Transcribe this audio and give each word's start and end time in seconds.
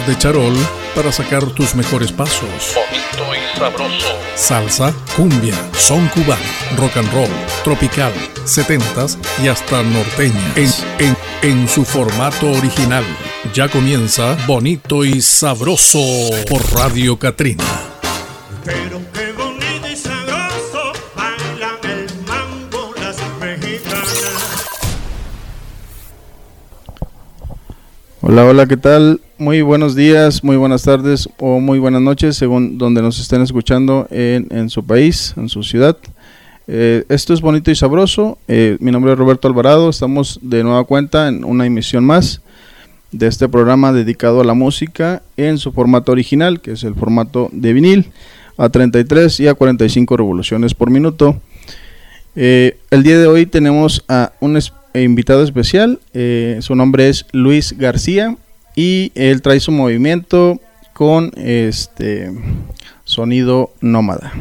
de 0.00 0.16
charol 0.18 0.54
para 0.94 1.12
sacar 1.12 1.44
tus 1.46 1.74
mejores 1.74 2.12
pasos. 2.12 2.74
Bonito 2.74 3.34
y 3.34 3.58
sabroso. 3.58 4.18
Salsa, 4.34 4.92
cumbia, 5.16 5.54
son 5.76 6.08
cubano, 6.08 6.42
rock 6.76 6.96
and 6.96 7.12
roll, 7.12 7.30
tropical, 7.64 8.12
setentas 8.44 9.18
y 9.42 9.48
hasta 9.48 9.82
norteña. 9.82 10.52
En, 10.56 10.70
en, 10.98 11.16
en 11.42 11.68
su 11.68 11.84
formato 11.84 12.50
original. 12.50 13.04
Ya 13.54 13.68
comienza 13.68 14.36
Bonito 14.46 15.04
y 15.04 15.20
Sabroso 15.20 15.98
por 16.48 16.62
Radio 16.74 17.18
Catrina. 17.18 17.64
Pero 18.64 19.00
qué 19.12 19.32
bonito 19.32 19.88
y 19.88 19.96
sabroso 19.96 20.92
bailan 21.14 21.76
el 21.82 22.06
mambo 22.26 22.94
las 23.00 23.16
mexicanas. 23.40 24.08
Hola, 28.22 28.44
hola, 28.44 28.66
¿qué 28.66 28.76
tal? 28.76 29.20
Muy 29.42 29.60
buenos 29.60 29.96
días, 29.96 30.44
muy 30.44 30.54
buenas 30.54 30.84
tardes 30.84 31.28
o 31.40 31.58
muy 31.58 31.80
buenas 31.80 32.00
noches, 32.00 32.36
según 32.36 32.78
donde 32.78 33.02
nos 33.02 33.18
estén 33.18 33.42
escuchando 33.42 34.06
en, 34.08 34.70
su 34.70 34.86
país, 34.86 35.34
en 35.36 35.48
su 35.48 35.64
ciudad. 35.64 35.96
Eh, 36.68 37.02
esto 37.08 37.34
es 37.34 37.40
bonito 37.40 37.68
y 37.72 37.74
sabroso. 37.74 38.38
Eh, 38.46 38.76
mi 38.78 38.92
nombre 38.92 39.10
es 39.10 39.18
Roberto 39.18 39.48
Alvarado. 39.48 39.90
Estamos 39.90 40.38
de 40.42 40.62
nueva 40.62 40.84
cuenta 40.84 41.26
en 41.26 41.42
una 41.42 41.66
emisión 41.66 42.04
más 42.04 42.40
de 43.10 43.26
este 43.26 43.48
programa 43.48 43.92
dedicado 43.92 44.40
a 44.40 44.44
la 44.44 44.54
música 44.54 45.22
en 45.36 45.58
su 45.58 45.72
formato 45.72 46.12
original, 46.12 46.60
que 46.60 46.74
es 46.74 46.84
el 46.84 46.94
formato 46.94 47.48
de 47.50 47.72
vinil, 47.72 48.12
a 48.56 48.68
33 48.68 49.40
y 49.40 49.48
a 49.48 49.54
45 49.54 50.16
revoluciones 50.16 50.72
por 50.72 50.88
minuto. 50.88 51.36
Eh, 52.36 52.78
el 52.92 53.02
día 53.02 53.18
de 53.18 53.26
hoy 53.26 53.46
tenemos 53.46 54.04
a 54.06 54.34
un 54.38 54.56
invitado 54.94 55.42
especial. 55.42 55.98
eh, 56.14 56.58
su 56.60 56.76
nombre 56.76 57.08
es 57.08 57.26
Luis 57.32 57.76
García 57.76 58.36
y 58.74 59.12
él 59.14 59.42
trae 59.42 59.60
su 59.60 59.72
movimiento 59.72 60.58
con 60.92 61.32
este 61.36 62.30
sonido 63.04 63.70
nómada. 63.80 64.32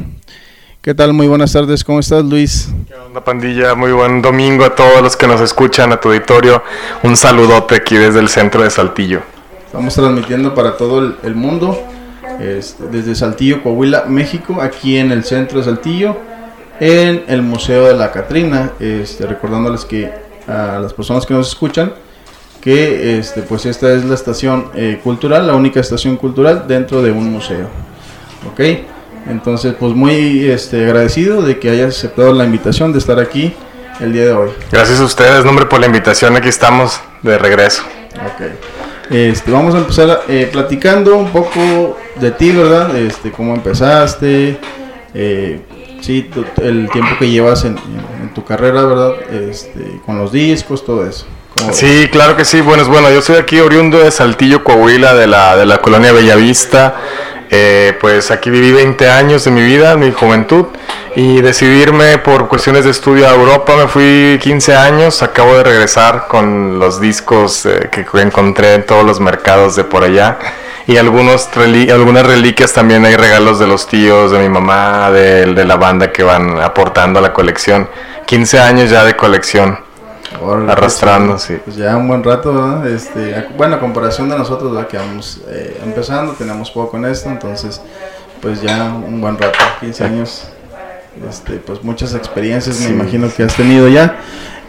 ¿Qué 0.82 0.96
tal? 0.96 1.14
Muy 1.14 1.28
buenas 1.28 1.54
tardes. 1.54 1.84
¿Cómo 1.84 2.00
estás, 2.00 2.26
Luis? 2.26 2.70
¿Qué 2.88 2.96
onda, 2.96 3.24
pandilla? 3.24 3.76
Muy 3.76 3.92
buen 3.92 4.22
domingo 4.22 4.66
a 4.66 4.76
todos 4.76 5.02
los 5.02 5.16
que 5.16 5.28
nos 5.28 5.40
escuchan, 5.40 5.92
a 5.92 6.00
tu 6.00 6.10
auditorio. 6.10 6.64
Un 7.04 7.16
saludote 7.16 7.76
aquí 7.76 7.96
desde 7.96 8.20
el 8.20 8.30
centro 8.30 8.64
de 8.64 8.70
Saltillo. 8.72 9.22
Estamos 9.66 9.94
transmitiendo 9.94 10.56
para 10.56 10.78
todo 10.78 11.00
el, 11.00 11.16
el 11.24 11.36
mundo, 11.36 11.80
este, 12.40 12.88
desde 12.88 13.14
Saltillo, 13.14 13.62
Coahuila, 13.62 14.06
México, 14.08 14.60
aquí 14.60 14.98
en 14.98 15.12
el 15.12 15.24
centro 15.24 15.60
de 15.60 15.66
Saltillo, 15.66 16.18
en 16.80 17.26
el 17.28 17.44
Museo 17.44 17.86
de 17.86 17.94
la 17.94 18.12
Catrina, 18.12 18.72
este, 18.80 19.28
recordándoles 19.28 19.86
que 19.86 20.12
a 20.48 20.80
las 20.80 20.94
personas 20.94 21.28
que 21.28 21.36
nos 21.36 21.48
escuchan, 21.50 21.94
que 22.62 23.18
este, 23.18 23.42
pues 23.42 23.66
esta 23.66 23.92
es 23.94 24.06
la 24.06 24.14
estación 24.16 24.68
eh, 24.76 25.00
cultural, 25.04 25.48
la 25.48 25.56
única 25.56 25.80
estación 25.80 26.16
cultural 26.18 26.66
dentro 26.68 27.02
de 27.02 27.12
un 27.12 27.32
museo. 27.32 27.68
¿Ok? 28.52 28.60
Entonces, 29.30 29.74
pues 29.80 29.94
muy 29.94 30.50
este, 30.50 30.84
agradecido 30.86 31.42
de 31.42 31.60
que 31.60 31.70
hayas 31.70 31.98
aceptado 31.98 32.34
la 32.34 32.44
invitación 32.46 32.92
de 32.94 33.00
estar 33.00 33.20
aquí 33.20 33.54
el 34.00 34.14
día 34.14 34.26
de 34.26 34.34
hoy. 34.34 34.50
Gracias 34.72 35.00
a 35.00 35.04
ustedes, 35.04 35.46
nombre 35.46 35.66
por 35.66 35.80
la 35.80 35.86
invitación. 35.88 36.36
Aquí 36.36 36.50
estamos 36.50 37.00
de 37.22 37.38
regreso. 37.38 37.84
Ok. 38.16 38.48
Este, 39.12 39.52
vamos 39.52 39.76
a 39.76 39.80
empezar 39.80 40.22
eh, 40.28 40.50
platicando 40.52 41.16
un 41.18 41.30
poco 41.32 41.98
de 42.20 42.32
ti, 42.32 42.52
¿verdad? 42.52 42.96
Este, 42.96 43.32
cómo 43.32 43.54
empezaste, 43.54 44.58
eh, 45.14 45.60
sí, 46.00 46.30
tu- 46.34 46.46
el 46.64 46.90
tiempo 46.92 47.12
que 47.20 47.30
llevas 47.30 47.66
en, 47.66 47.74
en- 47.78 48.22
en 48.24 48.34
tu 48.34 48.44
carrera, 48.46 48.84
¿verdad? 48.86 49.12
Este, 49.50 50.00
con 50.06 50.18
los 50.18 50.32
discos, 50.32 50.84
todo 50.86 51.06
eso. 51.06 51.26
¿Cómo 51.62 51.74
Sí, 51.74 52.10
claro 52.12 52.36
que 52.36 52.46
sí. 52.46 52.62
Bueno, 52.62 52.84
es 52.84 52.90
bueno. 52.90 53.10
Yo 53.12 53.22
soy 53.22 53.38
aquí 53.38 53.60
oriundo 53.60 54.00
de 54.00 54.12
Saltillo, 54.12 54.64
Coahuila, 54.64 55.14
de 55.14 55.28
la, 55.28 55.56
de 55.56 55.66
la 55.66 55.78
colonia 55.78 56.12
Bellavista. 56.12 56.96
Eh, 57.54 57.98
pues 58.00 58.32
aquí 58.32 58.50
viví 58.50 58.72
20 58.72 59.10
años 59.10 59.44
de 59.44 59.52
mi 59.52 59.62
vida, 59.62 59.98
mi 59.98 60.14
juventud, 60.14 60.68
y 61.18 61.42
decidirme 61.42 62.18
por 62.18 62.48
cuestiones 62.48 62.86
de 62.86 62.92
estudio 62.92 63.28
a 63.28 63.34
Europa. 63.34 63.76
Me 63.76 63.88
fui 63.88 64.40
15 64.42 64.76
años, 64.76 65.22
acabo 65.22 65.58
de 65.58 65.64
regresar 65.64 66.28
con 66.30 66.80
los 66.80 67.02
discos 67.02 67.66
eh, 67.66 67.90
que 67.92 68.06
encontré 68.22 68.76
en 68.76 68.86
todos 68.86 69.06
los 69.06 69.20
mercados 69.20 69.76
de 69.76 69.84
por 69.84 70.04
allá. 70.04 70.40
Y 70.88 70.98
algunos 70.98 71.50
algunas 71.56 72.26
reliquias 72.26 72.74
también 72.74 73.06
hay 73.06 73.16
regalos 73.18 73.60
de 73.60 73.68
los 73.68 73.86
tíos, 73.88 74.32
de 74.32 74.40
mi 74.40 74.50
mamá, 74.50 75.12
de, 75.12 75.54
de 75.54 75.66
la 75.66 75.76
banda 75.76 76.12
que 76.12 76.24
van 76.24 76.60
aportando 76.60 77.20
a 77.20 77.22
la 77.22 77.34
colección. 77.34 77.90
15 78.26 78.60
años 78.60 78.90
ya 78.90 79.04
de 79.04 79.16
colección. 79.18 79.91
Órale, 80.40 80.72
Arrastrando, 80.72 81.32
pues, 81.34 81.44
sí. 81.44 81.58
Pues 81.64 81.76
ya 81.76 81.98
un 81.98 82.08
buen 82.08 82.24
rato, 82.24 82.54
¿verdad? 82.54 82.88
Este, 82.88 83.36
a- 83.36 83.48
bueno, 83.58 83.76
a 83.76 83.80
comparación 83.80 84.30
de 84.30 84.38
nosotros, 84.38 84.72
¿verdad? 84.74 84.88
Que 84.88 84.98
vamos 84.98 85.42
eh, 85.50 85.80
empezando, 85.84 86.34
tenemos 86.34 86.72
poco 86.72 86.98
en 86.98 87.06
esto, 87.06 87.30
entonces, 87.30 87.82
pues 88.42 88.62
ya 88.62 88.94
un 88.94 89.20
buen 89.20 89.38
rato, 89.38 89.58
15 89.82 90.04
años, 90.06 90.44
este, 91.30 91.54
pues 91.58 91.84
muchas 91.84 92.14
experiencias 92.14 92.80
me 92.80 92.88
Sí. 92.88 92.94
imagino 92.94 93.28
que 93.36 93.44
has 93.44 93.56
tenido 93.56 93.88
ya, 93.90 94.16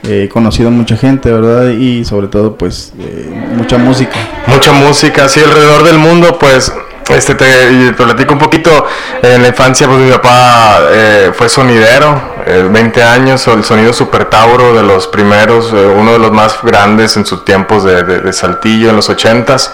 eh, 0.03 0.29
conocido 0.33 0.69
a 0.69 0.73
mucha 0.73 0.97
gente, 0.97 1.31
¿verdad? 1.33 1.69
Y 1.69 2.05
sobre 2.05 2.27
todo, 2.27 2.57
pues, 2.57 2.93
eh, 2.99 3.31
mucha 3.57 3.79
música. 3.79 4.17
Mucha 4.49 4.73
música, 4.73 5.27
así 5.27 5.41
alrededor 5.41 5.85
del 5.85 5.99
mundo, 5.99 6.39
pues 6.41 6.73
este 7.09 7.35
te, 7.35 7.93
te 7.93 7.93
platico 8.05 8.33
un 8.35 8.39
poquito. 8.39 8.87
En 9.23 9.43
la 9.43 9.49
infancia, 9.49 9.87
pues 9.87 9.99
mi 10.01 10.11
papá 10.11 10.81
eh, 10.91 11.33
fue 11.35 11.49
sonidero, 11.49 12.21
eh, 12.47 12.67
20 12.71 13.03
años, 13.03 13.47
el 13.49 13.65
sonido 13.65 13.93
Super 13.93 14.27
Tauro 14.27 14.75
de 14.75 14.83
los 14.83 15.07
primeros, 15.09 15.73
eh, 15.73 15.77
uno 15.87 16.13
de 16.13 16.19
los 16.19 16.33
más 16.33 16.59
grandes 16.63 17.17
en 17.17 17.25
sus 17.27 17.45
tiempos 17.45 17.85
de, 17.85 18.03
de- 18.03 18.21
de 18.21 18.33
Saltillo 18.33 18.91
en 18.91 18.97
los 18.97 19.09
80s. 19.11 19.71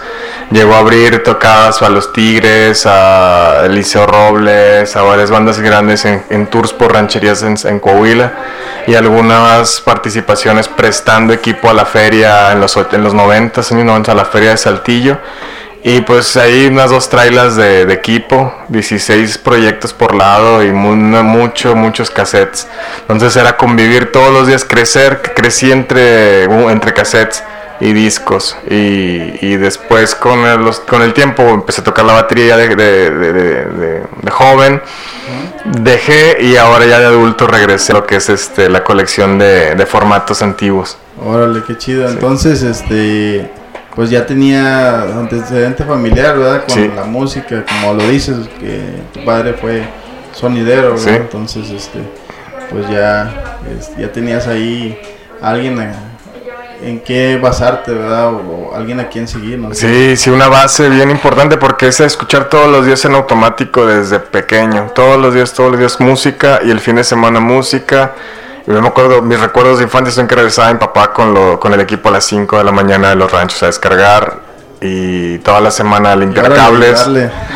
Llegó 0.51 0.75
a 0.75 0.79
abrir 0.79 1.23
tocadas 1.23 1.83
a 1.83 1.89
los 1.91 2.13
Tigres, 2.13 2.85
a 2.87 3.63
Eliseo 3.67 4.07
Robles, 4.07 4.97
a 4.97 5.03
varias 5.03 5.31
bandas 5.31 5.59
grandes 5.61 6.05
en, 6.07 6.25
en 6.31 6.47
tours 6.47 6.73
por 6.73 6.93
rancherías 6.95 7.43
en, 7.43 7.57
en 7.65 7.79
Coahuila 7.81 8.33
y 8.87 8.95
algunas 8.95 9.83
participaciones 9.83 10.67
prestando 10.69 11.35
equipo 11.35 11.69
a 11.69 11.75
la 11.75 11.85
feria 11.85 12.53
en 12.53 12.61
los, 12.61 12.75
en 12.93 13.05
los 13.05 13.13
90, 13.13 13.61
años 13.61 13.85
90, 13.85 14.13
a 14.13 14.15
la 14.15 14.25
feria 14.25 14.51
de 14.51 14.57
Saltillo. 14.57 15.19
Y 15.85 16.01
pues 16.01 16.37
ahí 16.37 16.67
unas 16.67 16.91
dos 16.91 17.09
trailas 17.09 17.55
de, 17.57 17.87
de 17.87 17.95
equipo, 17.95 18.53
16 18.69 19.39
proyectos 19.39 19.93
por 19.95 20.15
lado 20.15 20.63
y 20.65 20.73
mu- 20.73 20.97
mucho, 20.97 21.77
muchos 21.77 22.11
cassettes. 22.11 22.67
Entonces 23.03 23.37
era 23.37 23.57
convivir 23.57 24.11
todos 24.11 24.33
los 24.33 24.49
días, 24.49 24.65
crecer, 24.65 25.23
crecí 25.37 25.71
entre, 25.71 26.45
entre 26.45 26.93
cassettes 26.93 27.45
y 27.81 27.93
discos. 27.93 28.57
Y, 28.69 28.75
y 29.41 29.57
después 29.57 30.17
con 30.17 30.41
el, 30.41 30.63
los- 30.65 30.81
con 30.81 31.01
el 31.01 31.15
tiempo 31.15 31.43
empecé 31.45 31.81
a 31.81 31.85
tocar 31.85 32.05
la 32.05 32.15
batería 32.15 32.57
de, 32.57 32.75
de- 32.75 33.11
de- 33.13 33.65
de- 33.65 34.31
joven. 34.33 34.83
Dejé 35.65 36.39
y 36.43 36.57
ahora 36.57 36.87
ya 36.87 36.99
de 36.99 37.07
adulto 37.07 37.47
regresé 37.47 37.93
a 37.93 37.97
lo 37.97 38.07
que 38.07 38.17
es 38.17 38.29
este, 38.29 38.69
la 38.69 38.83
colección 38.85 39.39
de, 39.39 39.75
de 39.75 39.87
formatos 39.87 40.43
antiguos. 40.43 40.97
Órale, 41.25 41.63
qué 41.67 41.77
chido. 41.77 42.09
Entonces, 42.09 42.63
este, 42.63 43.51
pues 43.99 44.11
ya 44.11 44.25
tenía 44.25 45.03
antecedente 45.03 45.83
familiar, 45.83 46.39
¿verdad? 46.39 46.63
Con 46.69 46.77
Sí. 46.77 46.89
la 46.95 47.03
música, 47.03 47.65
como 47.67 47.95
lo 47.95 48.09
dices, 48.09 48.37
que 48.61 48.81
tu 49.13 49.25
padre 49.25 49.55
fue 49.55 49.83
sonidero, 50.33 50.91
¿verdad? 50.91 51.03
Sí. 51.05 51.11
Entonces, 51.11 51.69
este, 51.71 51.99
pues 52.71 52.89
ya, 52.89 53.59
este, 53.77 54.03
ya 54.03 54.13
tenías 54.13 54.47
ahí 54.47 54.97
alguien 55.43 55.81
a- 55.81 55.95
en 56.81 57.01
qué 57.01 57.41
basarte, 57.43 57.91
¿verdad? 57.91 58.35
O, 58.35 58.69
o 58.71 58.77
alguien 58.77 59.01
a 59.01 59.09
quien 59.09 59.27
seguir, 59.27 59.59
¿no? 59.59 59.75
Sí, 59.75 60.17
sí, 60.17 60.31
una 60.31 60.47
base 60.47 60.89
bien 60.91 61.11
importante 61.11 61.57
porque 61.57 61.89
es 61.89 61.99
escuchar 61.99 62.49
todos 62.49 62.71
los 62.71 62.87
días 62.87 63.05
en 63.05 63.17
automático 63.17 63.85
desde 63.85 64.21
pequeño. 64.21 64.93
Todos 64.95 65.21
los 65.21 65.35
días, 65.35 65.53
todos 65.53 65.73
los 65.73 65.81
días 65.81 65.99
música 65.99 66.61
y 66.65 66.71
el 66.71 66.79
fin 66.79 66.95
de 66.95 67.03
semana 67.03 67.41
música. 67.41 68.13
Yo 68.69 68.83
me 68.83 68.89
acuerdo, 68.89 69.23
mis 69.23 69.41
recuerdos 69.41 69.79
de 69.79 69.85
infancia 69.85 70.13
son 70.13 70.29
que 70.29 70.35
regresaba 70.35 70.71
mi 70.71 70.79
papá 70.79 71.11
con, 71.11 71.33
lo, 71.33 71.59
con 71.59 71.73
el 71.73 71.81
equipo 71.81 72.11
a 72.11 72.13
las 72.13 72.25
5 72.25 72.59
de 72.59 72.65
la 72.65 72.73
mañana 72.73 73.09
de 73.09 73.17
los 73.17 73.33
ranchos 73.33 73.63
a 73.63 73.67
descargar 73.67 74.41
y 74.83 75.39
toda 75.39 75.61
la 75.63 75.71
semana 75.71 76.15
limpiar 76.15 76.53
cables. 76.53 77.09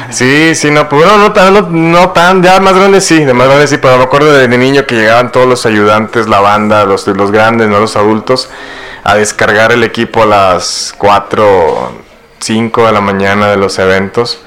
Sí, 0.08 0.54
sí, 0.54 0.70
no, 0.70 0.88
pues 0.88 1.04
bueno, 1.04 1.18
no 1.18 1.32
tan, 1.32 1.52
no, 1.52 1.68
no 1.68 2.10
tan, 2.12 2.42
ya 2.42 2.58
más 2.60 2.74
grande 2.74 3.02
sí, 3.02 3.26
de 3.26 3.34
más 3.34 3.46
grande 3.46 3.66
sí, 3.66 3.76
pero 3.76 3.98
me 3.98 4.04
acuerdo 4.04 4.32
de, 4.32 4.48
de 4.48 4.56
niño 4.56 4.86
que 4.86 4.94
llegaban 4.94 5.30
todos 5.30 5.46
los 5.46 5.66
ayudantes, 5.66 6.28
la 6.28 6.40
banda, 6.40 6.86
los, 6.86 7.06
los 7.06 7.30
grandes, 7.30 7.68
no 7.68 7.78
los 7.78 7.94
adultos, 7.94 8.48
a 9.04 9.14
descargar 9.16 9.70
el 9.70 9.84
equipo 9.84 10.22
a 10.22 10.26
las 10.26 10.94
4, 10.96 11.92
5 12.40 12.86
de 12.86 12.92
la 12.92 13.02
mañana 13.02 13.48
de 13.48 13.58
los 13.58 13.78
eventos 13.78 14.42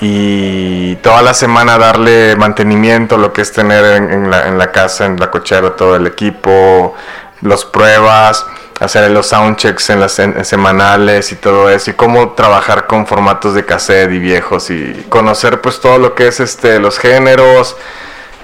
y 0.00 0.96
toda 0.96 1.22
la 1.22 1.34
semana 1.34 1.78
darle 1.78 2.36
mantenimiento, 2.36 3.16
lo 3.16 3.32
que 3.32 3.42
es 3.42 3.52
tener 3.52 3.84
en, 3.84 4.12
en 4.12 4.30
la, 4.30 4.46
en 4.46 4.58
la 4.58 4.70
casa, 4.70 5.06
en 5.06 5.18
la 5.18 5.30
cochera, 5.30 5.74
todo 5.74 5.96
el 5.96 6.06
equipo, 6.06 6.94
los 7.40 7.64
pruebas, 7.64 8.46
hacer 8.80 9.10
los 9.10 9.26
soundchecks 9.26 9.90
en 9.90 10.00
las 10.00 10.20
semanales 10.42 11.32
y 11.32 11.36
todo 11.36 11.68
eso, 11.68 11.90
y 11.90 11.94
cómo 11.94 12.32
trabajar 12.32 12.86
con 12.86 13.06
formatos 13.06 13.54
de 13.54 13.64
cassette 13.64 14.12
y 14.12 14.18
viejos, 14.18 14.70
y 14.70 15.06
conocer 15.08 15.60
pues 15.60 15.80
todo 15.80 15.98
lo 15.98 16.14
que 16.14 16.28
es 16.28 16.40
este 16.40 16.78
los 16.78 16.98
géneros, 16.98 17.76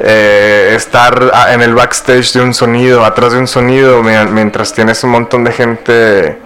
eh, 0.00 0.72
estar 0.74 1.32
en 1.50 1.62
el 1.62 1.74
backstage 1.74 2.32
de 2.32 2.40
un 2.40 2.52
sonido, 2.52 3.04
atrás 3.04 3.32
de 3.32 3.38
un 3.38 3.46
sonido, 3.46 4.02
mientras 4.02 4.72
tienes 4.72 5.04
un 5.04 5.10
montón 5.10 5.44
de 5.44 5.52
gente 5.52 6.38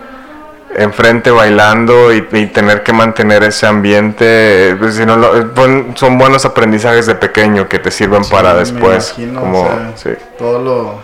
enfrente 0.77 1.31
bailando 1.31 2.13
y, 2.13 2.27
y 2.33 2.47
tener 2.47 2.83
que 2.83 2.93
mantener 2.93 3.43
ese 3.45 3.67
ambiente, 3.67 4.77
pues, 4.79 4.95
si 4.97 5.07
no 5.07 5.17
lo- 5.17 5.37
eh, 5.41 5.87
son 5.95 6.19
buenos 6.19 6.45
aprendizajes 6.45 7.07
de 7.07 7.15
pequeño 7.15 7.69
que 7.69 7.79
te 7.79 7.91
sirven 7.91 8.23
Sí, 8.25 8.31
para 8.33 8.53
me 8.53 8.59
después. 8.61 9.15
imagino, 9.19 9.41
como, 9.41 9.63
o 9.63 9.67
sea, 9.67 9.93
sí. 9.97 10.11
todo 10.39 10.59
lo, 10.59 11.01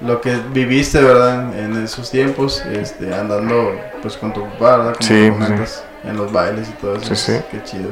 lo 0.00 0.20
que 0.20 0.36
viviste, 0.52 1.00
¿verdad? 1.02 1.58
En 1.58 1.82
esos 1.84 2.10
tiempos, 2.10 2.62
este, 2.72 3.14
andando 3.14 3.78
pues 4.02 4.16
con 4.16 4.32
tu 4.32 4.42
papá, 4.50 4.76
¿verdad? 4.78 4.94
Como 4.96 5.08
Sí, 5.08 5.30
comentas, 5.30 5.84
en 6.04 6.16
los 6.16 6.32
bailes 6.32 6.68
y 6.68 6.72
todo 6.72 6.96
eso. 6.96 7.44
Qué 7.50 7.62
chido. 7.64 7.90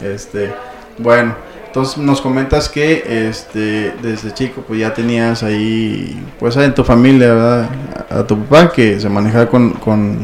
Este, 0.00 0.52
bueno, 0.98 1.34
entonces 1.72 1.96
nos 1.96 2.20
comentas 2.20 2.68
que 2.68 3.30
este, 3.30 3.94
desde 4.02 4.34
chico 4.34 4.62
pues 4.68 4.78
ya 4.78 4.92
tenías 4.92 5.42
ahí, 5.42 6.22
pues 6.38 6.54
en 6.56 6.74
tu 6.74 6.84
familia, 6.84 7.32
¿verdad? 7.32 7.70
A, 8.10 8.18
a 8.18 8.26
tu 8.26 8.38
papá 8.44 8.70
que 8.70 9.00
se 9.00 9.08
manejaba 9.08 9.46
con, 9.46 9.70
con, 9.70 10.18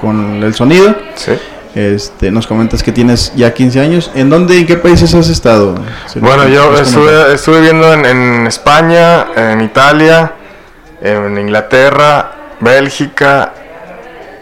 con 0.00 0.40
el 0.40 0.54
sonido. 0.54 0.94
Sí. 1.16 1.32
Este, 1.74 2.30
nos 2.30 2.46
comentas 2.46 2.84
que 2.84 2.92
tienes 2.92 3.32
ya 3.34 3.52
15 3.52 3.80
años. 3.80 4.12
¿En 4.14 4.30
dónde, 4.30 4.56
en 4.56 4.66
qué 4.68 4.76
países 4.76 5.12
has 5.16 5.28
estado? 5.28 5.74
Si 6.06 6.20
Bueno, 6.20 6.44
nos 6.44 6.52
yo 6.52 6.74
estuve, 6.80 7.34
estuve 7.34 7.56
viviendo 7.56 7.92
en, 7.92 8.06
en 8.06 8.46
España, 8.46 9.26
en 9.34 9.60
Italia, 9.62 10.32
en 11.02 11.38
Inglaterra, 11.38 12.54
Bélgica 12.60 13.52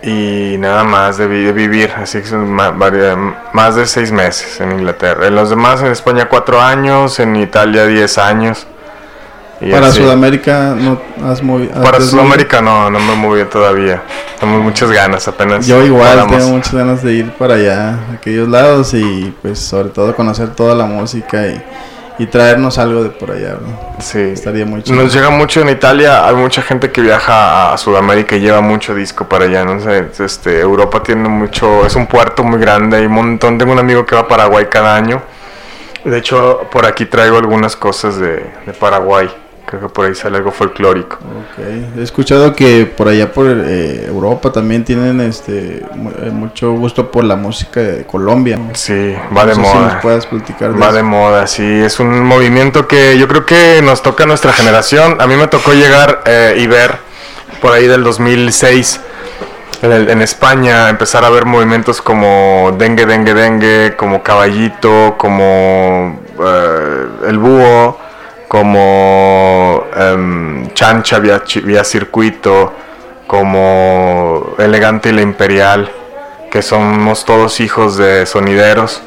y 0.07 0.57
nada 0.59 0.85
más 0.85 1.19
de, 1.19 1.27
vi- 1.27 1.43
de 1.45 1.53
vivir, 1.53 1.91
así 1.97 2.21
que 2.21 2.27
son 2.27 2.49
más 2.51 3.75
de 3.75 3.87
seis 3.87 4.13
meses 4.13 4.61
en 4.61 4.71
Inglaterra. 4.73 5.27
En 5.27 5.35
los 5.35 5.51
demás, 5.51 5.81
en 5.83 5.89
España 5.89 6.29
cuatro 6.29 6.61
años, 6.63 7.19
en 7.19 7.35
Italia 7.37 7.87
diez 7.87 8.17
años. 8.17 8.67
y 9.61 9.71
Para 9.73 9.89
así. 9.89 10.01
Sudamérica 10.01 10.77
no 10.79 11.01
has 11.29 11.43
movido. 11.43 11.83
Para 11.83 12.01
Sudamérica 12.01 12.63
no, 12.63 12.89
no 12.91 13.01
me 13.01 13.15
movido 13.17 13.47
todavía. 13.49 14.03
Tengo 14.39 14.59
muchas 14.59 14.91
ganas, 14.93 15.27
apenas. 15.27 15.67
Yo 15.67 15.83
igual 15.83 16.11
paramos. 16.11 16.37
tengo 16.37 16.51
muchas 16.51 16.75
ganas 16.75 17.03
de 17.03 17.13
ir 17.15 17.31
para 17.33 17.55
allá, 17.55 17.99
a 18.11 18.13
aquellos 18.15 18.49
lados 18.49 18.95
y 18.95 19.35
pues 19.43 19.59
sobre 19.59 19.89
todo 19.89 20.15
conocer 20.15 20.51
toda 20.55 20.75
la 20.77 20.85
música 20.87 21.47
y, 21.49 21.61
y 22.19 22.27
traernos 22.27 22.79
algo 22.79 23.03
de 23.03 23.11
por 23.11 23.31
allá. 23.31 23.59
¿no? 23.61 24.01
Sí. 24.01 24.19
Estaría 24.19 24.65
muy 24.65 24.83
chido. 24.83 25.01
Nos 25.01 25.13
llega 25.13 25.31
mucho 25.31 25.61
en 25.61 25.69
Italia, 25.69 26.27
hay 26.27 26.35
mucha 26.35 26.63
gente 26.63 26.91
que 26.91 27.01
viaja 27.01 27.73
a 27.73 27.79
Sudamérica 27.79 28.37
y 28.37 28.41
lleva 28.41 28.61
mucho 28.61 28.95
disco 28.95 29.29
para 29.29 29.45
allá, 29.45 29.65
no 29.65 29.81
sé, 29.81 30.07
este, 30.25 30.61
Europa 30.61 31.03
tiene 31.03 31.29
mucho, 31.29 31.87
es 31.87 31.95
un 31.97 32.07
puerto 32.07 32.43
muy 32.43 32.59
grande, 32.59 32.99
hay 32.99 33.07
un 33.07 33.13
montón, 33.13 33.59
tengo 33.59 33.73
un 33.73 33.79
amigo 33.79 34.05
que 34.07 34.15
va 34.15 34.23
a 34.23 34.29
Paraguay 34.29 34.67
cada 34.71 34.97
año, 34.97 35.23
de 36.05 36.19
hecho 36.19 36.69
por 36.71 36.87
aquí 36.87 37.07
traigo 37.07 37.39
algunas 37.39 37.77
cosas 37.77 38.19
de, 38.19 38.51
de 38.65 38.73
Paraguay, 38.73 39.29
creo 39.79 39.89
que 39.89 39.95
por 39.95 40.07
ahí 40.07 40.15
sale 40.15 40.37
algo 40.39 40.51
folclórico. 40.53 41.17
Ok. 41.17 41.65
He 41.99 42.03
escuchado 42.03 42.55
que 42.55 42.87
por 42.87 43.09
allá 43.09 43.33
por 43.33 43.47
eh, 43.49 44.07
Europa 44.07 44.51
también 44.53 44.85
tienen 44.85 45.21
este 45.21 45.79
eh, 45.79 46.31
mucho 46.33 46.73
gusto 46.73 47.11
por 47.11 47.25
la 47.25 47.37
música 47.37 47.81
de 47.81 48.05
Colombia. 48.07 48.59
Sí, 48.75 49.15
va 49.37 49.45
No 49.45 49.47
de 49.47 49.55
sé 49.55 49.61
Si 49.63 49.67
moda. 49.67 49.93
nos 49.95 50.03
puedas 50.03 50.27
platicar 50.27 50.73
de 50.73 50.79
Va 50.81 50.87
eso. 50.89 50.97
de 50.97 51.03
moda, 51.03 51.47
sí, 51.47 51.65
es 51.65 51.99
un 52.01 52.23
movimiento 52.25 52.87
que 52.89 53.19
yo 53.19 53.29
creo 53.29 53.47
que 53.47 53.81
nos 53.83 54.03
toca 54.03 54.25
a 54.25 54.27
nuestra 54.27 54.53
generación. 54.53 55.21
A 55.21 55.27
mí 55.27 55.37
me 55.37 55.47
tocó 55.49 55.73
llegar 55.73 56.23
eh, 56.27 56.57
y 56.59 56.67
ver 56.67 56.97
por 57.61 57.73
ahí 57.73 57.87
del 57.87 58.05
2006 58.05 59.01
en, 59.83 59.93
el- 59.93 60.09
en 60.11 60.23
España, 60.23 60.89
empezar 60.89 61.25
a 61.25 61.31
ver 61.31 61.45
movimientos 61.45 62.01
como 62.01 62.75
Dengue, 62.79 63.05
Dengue, 63.07 63.35
Dengue, 63.35 63.95
como 63.97 64.23
Caballito, 64.23 65.17
como 65.19 66.19
eh, 66.43 67.07
El 67.29 67.39
Búho, 67.39 67.99
como 68.57 69.85
em, 69.95 70.73
Chancha 70.73 71.19
vía, 71.19 71.43
vía 71.63 71.85
Circuito, 71.85 72.73
como 73.27 74.55
Elegante 74.57 75.11
y 75.11 75.13
la 75.13 75.21
Imperial, 75.21 75.93
que 76.51 76.63
somos 76.63 77.27
todos 77.27 77.61
hijos 77.61 77.99
de 77.99 78.25
sonideros 78.25 79.03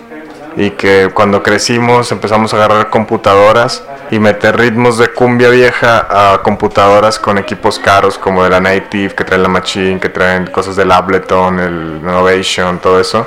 y 0.56 0.70
que 0.72 1.10
cuando 1.16 1.42
crecimos 1.42 2.12
empezamos 2.12 2.54
a 2.54 2.58
agarrar 2.58 2.92
computadoras 2.92 3.84
y 4.12 4.20
meter 4.20 4.56
ritmos 4.56 5.00
de 5.00 5.08
cumbia 5.08 5.50
vieja 5.50 6.06
a 6.34 6.44
computadoras 6.44 7.18
con 7.18 7.40
equipos 7.40 7.80
caros 7.80 8.20
como 8.20 8.44
de 8.44 8.52
la 8.52 8.60
Native, 8.60 9.16
que 9.16 9.24
traen 9.24 9.42
la 9.42 9.50
Machine, 9.50 10.00
que 10.00 10.10
traen 10.10 10.46
cosas 10.46 10.76
del 10.76 10.92
Ableton, 10.92 11.60
el 11.60 12.00
Innovation, 12.04 12.78
todo 12.78 13.00
eso. 13.00 13.26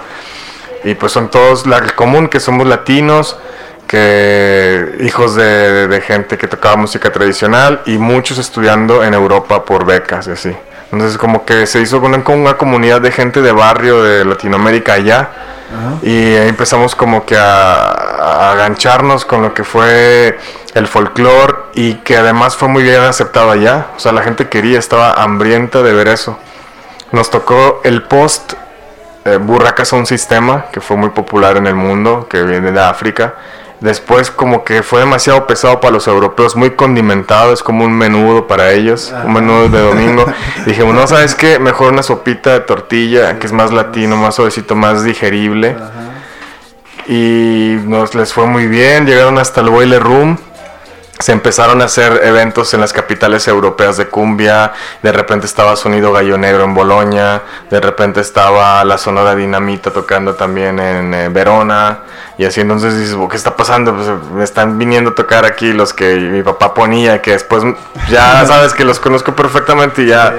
Y 0.85 0.95
pues 0.95 1.11
son 1.11 1.33
todos 1.33 1.67
la 1.67 1.81
común, 1.97 2.29
que 2.29 2.39
somos 2.39 2.65
latinos, 2.69 3.37
que 3.93 4.97
hijos 5.01 5.35
de, 5.35 5.87
de 5.87 6.01
gente 6.01 6.39
que 6.39 6.49
tocaba 6.49 6.77
música 6.77 7.13
tradicional 7.13 7.83
y 7.85 7.99
muchos 7.99 8.39
estudiando 8.39 9.05
en 9.05 9.13
Europa 9.13 9.67
por 9.67 9.85
becas 9.85 10.29
y 10.29 10.31
así. 10.31 10.57
Entonces 10.91 11.19
como 11.19 11.45
que 11.45 11.67
se 11.67 11.83
hizo 11.83 11.99
una, 12.01 12.23
una 12.27 12.55
comunidad 12.57 13.03
de 13.03 13.13
gente 13.13 13.43
de 13.43 13.53
barrio 13.53 14.03
de 14.03 14.25
Latinoamérica 14.25 14.95
allá 14.95 15.29
y 16.03 16.09
ahí 16.09 16.49
empezamos 16.49 16.95
como 16.95 17.27
que 17.27 17.37
a, 17.37 17.83
a 17.83 18.53
agancharnos 18.53 19.27
con 19.27 19.43
lo 19.43 19.53
que 19.53 19.63
fue 19.63 20.39
el 20.73 20.87
folclore 20.87 21.55
y 21.75 21.97
que 21.97 22.17
además 22.17 22.57
fue 22.57 22.69
muy 22.69 22.85
bien 22.85 23.03
aceptado 23.03 23.51
allá. 23.51 23.89
O 23.95 24.01
sea, 24.01 24.13
la 24.13 24.23
gente 24.23 24.49
quería, 24.49 24.79
estaba 24.79 25.13
hambrienta 25.23 25.83
de 25.83 25.93
ver 25.93 26.09
eso. 26.09 26.39
Nos 27.11 27.29
tocó 27.29 27.83
el 27.85 28.05
post 28.05 28.55
eh, 29.25 29.37
Burraca 29.37 29.85
es 29.85 29.93
un 29.93 30.05
sistema 30.05 30.67
que 30.73 30.81
fue 30.81 30.97
muy 30.97 31.11
popular 31.11 31.57
en 31.57 31.67
el 31.69 31.75
mundo, 31.75 32.27
que 32.29 32.43
viene 32.43 32.73
de 32.73 32.81
África. 32.81 33.35
Después 33.83 34.31
como 34.31 34.63
que 34.63 34.85
fue 34.85 35.01
demasiado 35.01 35.45
pesado 35.49 35.81
para 35.81 35.93
los 35.93 36.07
europeos, 36.07 36.55
muy 36.55 36.71
condimentado, 36.71 37.53
es 37.53 37.65
como 37.65 37.85
un 37.85 37.93
menudo 37.93 38.47
para 38.47 38.71
ellos, 38.71 39.13
un 39.25 39.33
menudo 39.33 39.69
de 39.69 39.81
domingo. 39.81 40.25
Dijimos, 40.67 40.95
no, 40.95 41.05
¿sabes 41.09 41.35
qué? 41.35 41.59
Mejor 41.59 41.93
una 41.93 42.05
sopita 42.05 42.53
de 42.53 42.61
tortilla, 42.61 43.41
que 43.41 43.47
es 43.49 43.53
más 43.53 43.73
latino, 43.73 44.17
más 44.17 44.37
suavecito, 44.37 44.77
más 44.77 45.03
digerible. 45.03 45.75
Y 47.09 47.77
nos 47.85 48.15
les 48.15 48.33
fue 48.33 48.47
muy 48.47 48.69
bien, 48.69 49.05
llegaron 49.05 49.37
hasta 49.39 49.63
el 49.63 49.71
Boiler 49.71 50.01
Room. 50.01 50.39
Se 51.23 51.31
empezaron 51.31 51.81
a 51.83 51.85
hacer 51.85 52.21
eventos 52.25 52.75
en 52.75 52.81
las 52.81 52.93
capitales 52.93 53.47
europeas 53.47 53.97
de 53.97 54.09
cumbia. 54.09 54.73
De 55.05 55.13
repente 55.13 55.47
estaba 55.47 55.77
Sonido 55.77 56.13
Gallo 56.13 56.37
Negro 56.37 56.65
en 56.65 56.75
Boloña. 56.75 57.43
De 57.71 57.81
repente 57.81 58.21
estaba 58.21 58.85
la 58.85 58.99
Sonora 58.99 59.37
Dinamita 59.37 59.93
tocando 59.93 60.35
también 60.35 60.81
en 60.81 61.15
eh, 61.15 61.29
Verona. 61.29 62.01
Y 62.39 62.45
así 62.45 62.61
entonces 62.61 62.99
dices, 62.99 63.15
"Oh, 63.15 63.29
¿qué 63.29 63.37
está 63.37 63.55
pasando? 63.55 63.95
Pues 63.95 64.09
me 64.35 64.43
están 64.43 64.77
viniendo 64.81 65.11
a 65.11 65.15
tocar 65.15 65.45
aquí 65.45 65.73
los 65.73 65.95
que 65.95 66.17
mi 66.17 66.43
papá 66.43 66.75
ponía, 66.75 67.23
que 67.23 67.31
después 67.31 67.63
ya 68.11 68.45
sabes 68.49 68.75
que 68.75 68.85
los 68.85 68.99
conozco 68.99 69.33
perfectamente 69.37 70.03
y 70.03 70.07
ya. 70.07 70.35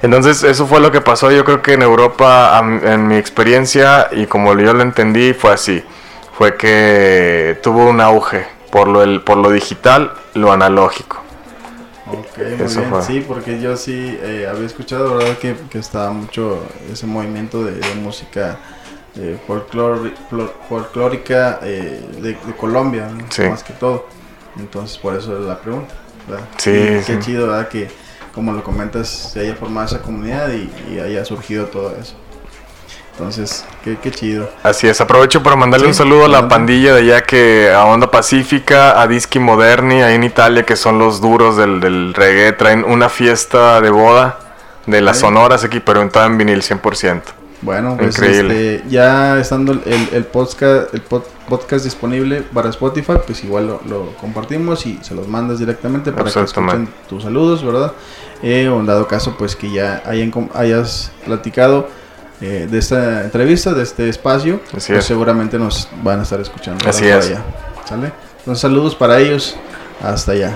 Entonces 0.00 0.44
eso 0.44 0.68
fue 0.68 0.78
lo 0.78 0.92
que 0.92 1.00
pasó. 1.00 1.32
Yo 1.32 1.44
creo 1.44 1.60
que 1.60 1.72
en 1.72 1.82
Europa, 1.82 2.56
en 2.62 3.08
mi 3.08 3.16
experiencia 3.16 4.06
y 4.12 4.26
como 4.26 4.56
yo 4.56 4.74
lo 4.74 4.82
entendí, 4.82 5.34
fue 5.34 5.54
así. 5.54 5.84
Fue 6.38 6.56
que 6.56 7.58
tuvo 7.64 7.88
un 7.88 8.00
auge 8.00 8.60
por 8.70 8.88
lo, 8.88 9.02
el, 9.02 9.20
por 9.20 9.36
lo 9.36 9.50
digital, 9.50 10.12
lo 10.34 10.52
analógico. 10.52 11.18
Ok, 12.06 12.38
muy 12.38 12.66
Eso 12.66 12.80
bien. 12.80 12.90
fue. 12.90 13.02
Sí, 13.02 13.24
porque 13.26 13.60
yo 13.60 13.76
sí 13.76 14.18
eh, 14.22 14.48
había 14.50 14.66
escuchado, 14.66 15.16
¿verdad? 15.16 15.38
Que, 15.38 15.54
que 15.70 15.78
estaba 15.78 16.10
mucho 16.10 16.62
ese 16.92 17.06
movimiento 17.06 17.64
de, 17.64 17.72
de 17.72 17.94
música 17.96 18.58
eh, 19.16 19.38
folclor- 19.46 20.12
flor- 20.28 20.54
folclórica 20.68 21.60
eh, 21.62 22.04
de, 22.20 22.32
de 22.34 22.56
Colombia, 22.58 23.08
¿no? 23.08 23.24
Sí. 23.30 23.42
más 23.42 23.62
que 23.62 23.72
todo. 23.74 24.06
Entonces, 24.58 24.98
por 24.98 25.14
eso 25.14 25.38
es 25.38 25.44
la 25.44 25.60
pregunta. 25.60 25.94
¿verdad? 26.28 26.44
Sí, 26.58 26.70
Y 26.70 27.02
sí. 27.02 27.12
Qué 27.12 27.18
chido, 27.20 27.46
¿verdad? 27.48 27.68
Que, 27.68 27.88
como 28.34 28.52
lo 28.52 28.62
comentas, 28.64 29.08
se 29.08 29.40
haya 29.40 29.54
formado 29.54 29.86
esa 29.86 30.02
comunidad 30.02 30.50
y, 30.52 30.70
y 30.94 30.98
haya 31.00 31.24
surgido 31.24 31.66
todo 31.66 31.94
eso. 31.96 32.14
Entonces, 33.20 33.66
qué, 33.84 33.98
qué 34.02 34.10
chido. 34.10 34.48
Así 34.62 34.88
es, 34.88 34.98
aprovecho 35.00 35.42
para 35.42 35.54
mandarle 35.54 35.84
Sí, 35.84 35.90
un 35.90 35.94
saludo 35.94 36.24
a 36.24 36.28
la 36.28 36.48
pandilla 36.48 36.94
de 36.94 37.02
allá 37.02 37.22
que 37.22 37.70
a 37.70 37.84
Onda 37.84 38.10
Pacífica, 38.10 38.98
a 39.00 39.06
Dischi 39.06 39.38
Moderni, 39.38 40.00
ahí 40.02 40.14
en 40.14 40.24
Italia, 40.24 40.64
que 40.64 40.74
son 40.74 40.98
los 40.98 41.20
duros 41.20 41.56
del, 41.58 41.80
del 41.80 42.14
reggae, 42.14 42.52
traen 42.52 42.82
una 42.82 43.10
fiesta 43.10 43.80
de 43.82 43.90
boda 43.90 44.38
de 44.86 45.02
las 45.02 45.18
sonoras 45.18 45.64
aquí, 45.64 45.80
pero 45.80 46.00
en 46.00 46.10
en 46.14 46.38
vinil 46.38 46.62
100%. 46.62 47.20
Bueno, 47.62 47.94
pues 47.98 48.16
Increíble. 48.16 48.76
este, 48.76 48.88
ya 48.88 49.38
estando 49.38 49.72
el, 49.72 50.08
el 50.12 50.24
podcast, 50.24 50.94
el 50.94 51.06
pod- 51.06 51.24
podcast 51.46 51.84
disponible 51.84 52.40
para 52.40 52.70
Spotify, 52.70 53.12
pues 53.26 53.44
igual 53.44 53.66
lo, 53.66 53.82
lo 53.86 54.16
compartimos 54.16 54.86
y 54.86 54.98
se 55.02 55.14
los 55.14 55.28
mandas 55.28 55.58
directamente 55.58 56.10
para 56.10 56.30
que 56.32 56.40
escuchen 56.40 56.88
tus 57.06 57.22
saludos, 57.22 57.62
¿verdad? 57.62 57.92
Eh, 58.42 58.66
o 58.68 58.80
en 58.80 58.86
dado 58.86 59.06
caso, 59.06 59.34
pues 59.36 59.56
que 59.56 59.70
ya 59.70 60.02
hayan, 60.06 60.32
hayas 60.54 61.12
platicado 61.26 61.88
eh, 62.40 62.66
de 62.70 62.78
esta 62.78 63.22
entrevista, 63.22 63.72
de 63.74 63.82
este 63.82 64.08
espacio, 64.08 64.60
pues 64.70 64.88
es. 64.90 65.04
seguramente 65.04 65.58
nos 65.58 65.88
van 66.02 66.20
a 66.20 66.22
estar 66.22 66.40
escuchando. 66.40 66.88
Así 66.88 67.06
es. 67.06 67.26
Allá, 67.28 67.42
¿Sale? 67.84 68.12
Entonces 68.38 68.60
saludos 68.62 68.94
para 68.94 69.18
ellos 69.18 69.56
hasta 70.02 70.32
allá. 70.32 70.54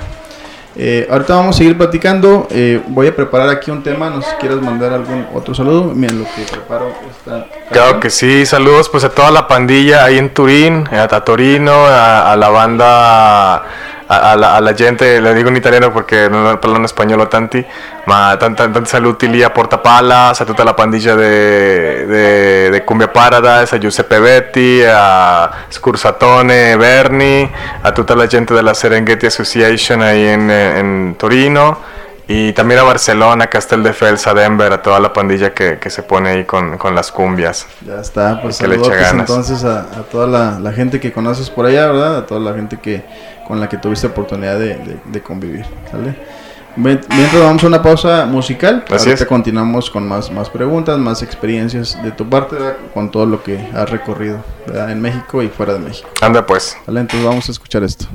Eh, 0.77 1.07
ahorita 1.09 1.37
vamos 1.37 1.55
a 1.55 1.59
seguir 1.59 1.77
platicando. 1.79 2.49
eh, 2.51 2.83
voy 2.89 3.07
a 3.07 3.15
preparar 3.15 3.49
aquí 3.49 3.71
un 3.71 3.83
tema. 3.83 4.11
No 4.11 4.23
sé 4.23 4.31
si 4.31 4.37
quieres 4.37 4.61
mandar 4.61 4.93
algún 4.93 5.27
otro 5.35 5.55
saludo. 5.55 5.85
Miren 5.95 6.19
lo 6.21 6.25
que 6.25 6.43
preparo. 6.51 6.93
Esta 7.11 7.47
Claro 7.71 8.01
que 8.01 8.11
sí, 8.11 8.45
saludos 8.45 8.89
pues 8.89 9.05
a 9.05 9.11
toda 9.11 9.31
la 9.31 9.47
pandilla 9.47 10.05
ahí 10.05 10.19
en 10.19 10.33
Turín, 10.35 10.89
a, 10.91 11.03
a 11.05 11.25
Torino, 11.25 11.73
a, 11.87 12.33
a 12.33 12.37
la 12.37 12.49
banda 12.49 13.65
a, 14.07 14.33
a 14.33 14.37
la, 14.37 14.57
a 14.57 14.61
la 14.61 14.75
gente, 14.75 15.21
le 15.21 15.35
digo 15.35 15.49
en 15.49 15.57
italiano 15.57 15.91
porque 15.91 16.29
non 16.29 16.59
parlo 16.59 16.77
in 16.77 16.87
spagnolo 16.87 17.27
tanti, 17.29 17.65
ma 18.05 18.37
tanta, 18.39 18.69
tanti 18.69 18.89
saluti 18.89 19.29
lì 19.29 19.43
a 19.43 19.51
Portapalla, 19.51 20.29
a 20.29 20.45
tutta 20.45 20.63
la 20.65 20.75
de, 20.75 22.71
de 22.71 22.85
Cumbia 22.85 23.09
Paradise, 23.09 23.75
a 23.75 23.79
Giuseppe 23.79 24.19
Vetti, 24.19 24.83
a 24.87 25.51
Scursatone 25.69 26.77
Berni, 26.77 27.51
a 27.81 27.93
tutta 27.93 28.15
la 28.15 28.27
gente 28.27 28.55
della 28.55 28.75
Serengeti 28.75 29.27
Association 29.27 30.03
ahí 30.03 30.27
en, 30.27 30.51
en 30.51 31.15
Torino. 31.17 31.93
Y 32.27 32.53
también 32.55 32.81
a 32.81 32.85
Barcelona, 32.85 33.49
Casteldefels, 33.49 34.27
a 34.27 34.33
Denver, 34.35 34.73
a 34.73 34.81
toda 34.83 34.99
la 34.99 35.13
pandilla 35.13 35.53
que, 35.53 35.79
que 35.79 35.91
se 35.91 36.03
pone 36.03 36.31
ahí 36.31 36.45
con, 36.45 36.79
con 36.79 36.95
las 36.95 37.13
cumbias. 37.13 37.67
Ya 37.87 38.01
está, 38.01 38.41
pues 38.41 38.59
Que 38.59 38.67
le 38.67 38.77
saludos 38.77 38.97
ganas. 38.97 39.29
entonces 39.29 39.63
a, 39.65 39.81
a 39.81 40.03
toda 40.11 40.27
la, 40.27 40.59
la 40.59 40.73
gente 40.73 41.01
que 41.01 41.13
conoces 41.13 41.51
por 41.51 41.67
allá, 41.67 41.87
¿verdad? 41.87 42.17
A 42.19 42.27
toda 42.27 42.41
la 42.41 42.55
gente 42.55 42.79
que 42.79 43.05
con 43.47 43.61
la 43.61 43.69
que 43.69 43.77
tuviste 43.77 44.07
oportunidad 44.07 44.59
de, 44.59 44.69
de- 44.77 45.01
de 45.05 45.23
convivir, 45.23 45.67
¿sale? 45.91 46.15
Mientras 46.77 47.41
vamos 47.41 47.63
a 47.63 47.67
una 47.69 47.81
pausa 47.83 48.25
musical, 48.27 48.85
Así 48.87 49.11
ahorita 49.11 49.23
es. 49.25 49.29
continuamos 49.29 49.91
con 49.91 50.09
más, 50.09 50.33
más 50.33 50.51
preguntas, 50.51 50.99
más 50.99 51.23
experiencias 51.23 52.03
de 52.03 52.11
tu 52.11 52.29
parte, 52.29 52.57
¿verdad? 52.57 52.77
con 52.93 53.11
todo 53.13 53.27
lo 53.27 53.43
que 53.45 53.69
has 53.75 53.89
recorrido 53.91 54.43
¿verdad? 54.67 54.91
en 54.91 55.01
México 55.01 55.41
y 55.43 55.49
fuera 55.49 55.75
de 55.75 55.79
México. 55.81 56.09
Anda 56.21 56.45
pues. 56.45 56.77
¿Vale? 56.87 57.01
Entonces 57.01 57.25
vamos 57.29 57.49
a 57.49 57.53
escuchar 57.53 57.85
esto. 57.85 58.07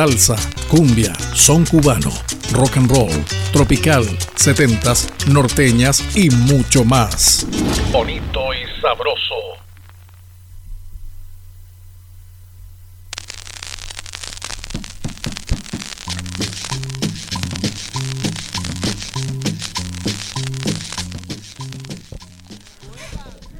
Salsa, 0.00 0.36
cumbia, 0.70 1.12
son 1.34 1.66
cubano, 1.66 2.10
rock 2.52 2.78
and 2.78 2.90
roll, 2.90 3.10
tropical, 3.52 4.02
setentas, 4.34 5.06
norteñas 5.28 6.16
y 6.16 6.30
mucho 6.30 6.86
más. 6.86 7.46
bonito 7.92 8.40
y 8.54 8.80
sabroso. 8.80 9.34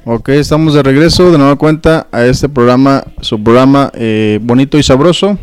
Ok, 0.05 0.29
estamos 0.29 0.73
de 0.73 0.81
regreso 0.81 1.31
de 1.31 1.37
nueva 1.37 1.55
cuenta 1.57 2.07
a 2.11 2.25
este 2.25 2.49
programa, 2.49 3.03
su 3.21 3.43
programa 3.43 3.91
eh, 3.93 4.39
bonito 4.41 4.79
y 4.79 4.81
sabroso. 4.81 5.37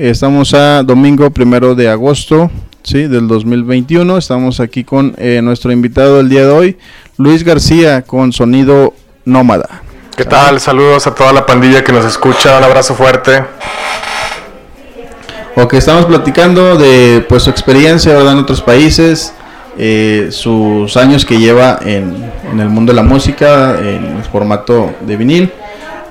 Estamos 0.00 0.54
a 0.54 0.82
domingo 0.82 1.30
primero 1.30 1.74
de 1.74 1.86
agosto, 1.86 2.50
sí, 2.82 3.06
del 3.06 3.28
2021. 3.28 4.16
Estamos 4.16 4.58
aquí 4.58 4.82
con 4.82 5.14
eh, 5.18 5.42
nuestro 5.42 5.72
invitado 5.72 6.16
del 6.16 6.30
día 6.30 6.46
de 6.46 6.50
hoy, 6.50 6.78
Luis 7.18 7.44
García, 7.44 8.00
con 8.00 8.32
sonido 8.32 8.94
nómada. 9.26 9.82
¿Qué 10.16 10.24
tal? 10.24 10.58
Saludos 10.58 11.06
a 11.06 11.14
toda 11.14 11.34
la 11.34 11.44
pandilla 11.44 11.84
que 11.84 11.92
nos 11.92 12.06
escucha. 12.06 12.56
Un 12.56 12.64
abrazo 12.64 12.94
fuerte. 12.94 13.44
Ok, 15.56 15.74
estamos 15.74 16.06
platicando 16.06 16.78
de 16.78 17.22
pues 17.28 17.42
su 17.42 17.50
experiencia 17.50 18.14
¿verdad? 18.14 18.32
en 18.32 18.38
otros 18.38 18.62
países, 18.62 19.34
eh, 19.76 20.28
sus 20.30 20.96
años 20.96 21.26
que 21.26 21.36
lleva 21.36 21.78
en, 21.84 22.24
en 22.50 22.58
el 22.58 22.70
mundo 22.70 22.92
de 22.92 22.96
la 22.96 23.02
música, 23.02 23.78
en 23.78 24.16
el 24.16 24.24
formato 24.24 24.94
de 25.02 25.16
vinil 25.18 25.52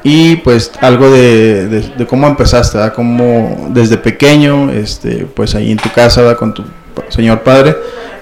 y 0.03 0.38
pues 0.38 0.72
algo 0.82 1.10
de, 1.12 1.68
de- 1.68 1.94
de 1.98 2.06
cómo 2.08 2.27
empezaste, 2.27 2.77
¿verdad? 2.77 2.94
Cómo 2.94 3.68
desde 3.72 3.98
pequeño, 3.98 4.72
este, 4.72 5.25
pues 5.34 5.56
ahí 5.56 5.72
en 5.72 5.77
tu 5.77 5.89
casa 5.91 6.22
¿verdad? 6.22 6.38
con 6.38 6.53
tu 6.53 6.63
señor 7.10 7.41
padre, 7.41 7.75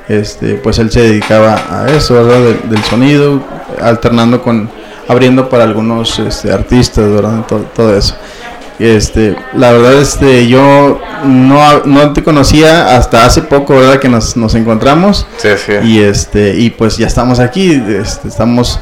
este, 0.09 0.55
pues 0.55 0.79
él 0.79 0.89
se 0.91 1.01
dedicaba 1.01 1.61
a 1.69 1.87
eso, 1.91 2.13
¿verdad? 2.15 2.39
Del, 2.41 2.69
del 2.69 2.83
sonido, 2.85 3.41
alternando 3.81 4.41
con 4.41 4.69
abriendo 5.09 5.47
para 5.49 5.63
algunos 5.63 6.19
este, 6.19 6.51
artistas, 6.51 7.09
¿verdad? 7.11 7.45
Todo, 7.47 7.59
todo 7.75 7.95
eso. 7.97 8.15
Este, 8.79 9.35
la 9.55 9.71
verdad, 9.71 9.93
este, 9.99 10.47
yo 10.47 10.99
no, 11.25 11.83
no 11.85 12.13
te 12.13 12.23
conocía 12.23 12.95
hasta 12.95 13.25
hace 13.25 13.41
poco, 13.41 13.75
¿verdad? 13.75 13.99
Que 13.99 14.07
nos, 14.09 14.37
nos 14.37 14.53
encontramos. 14.53 15.25
Sí, 15.37 15.49
sí. 15.65 15.71
Y 15.83 15.99
este, 15.99 16.55
y 16.59 16.69
pues 16.69 16.97
ya 16.97 17.07
estamos 17.07 17.39
aquí, 17.39 17.71
este, 17.89 18.27
estamos 18.27 18.79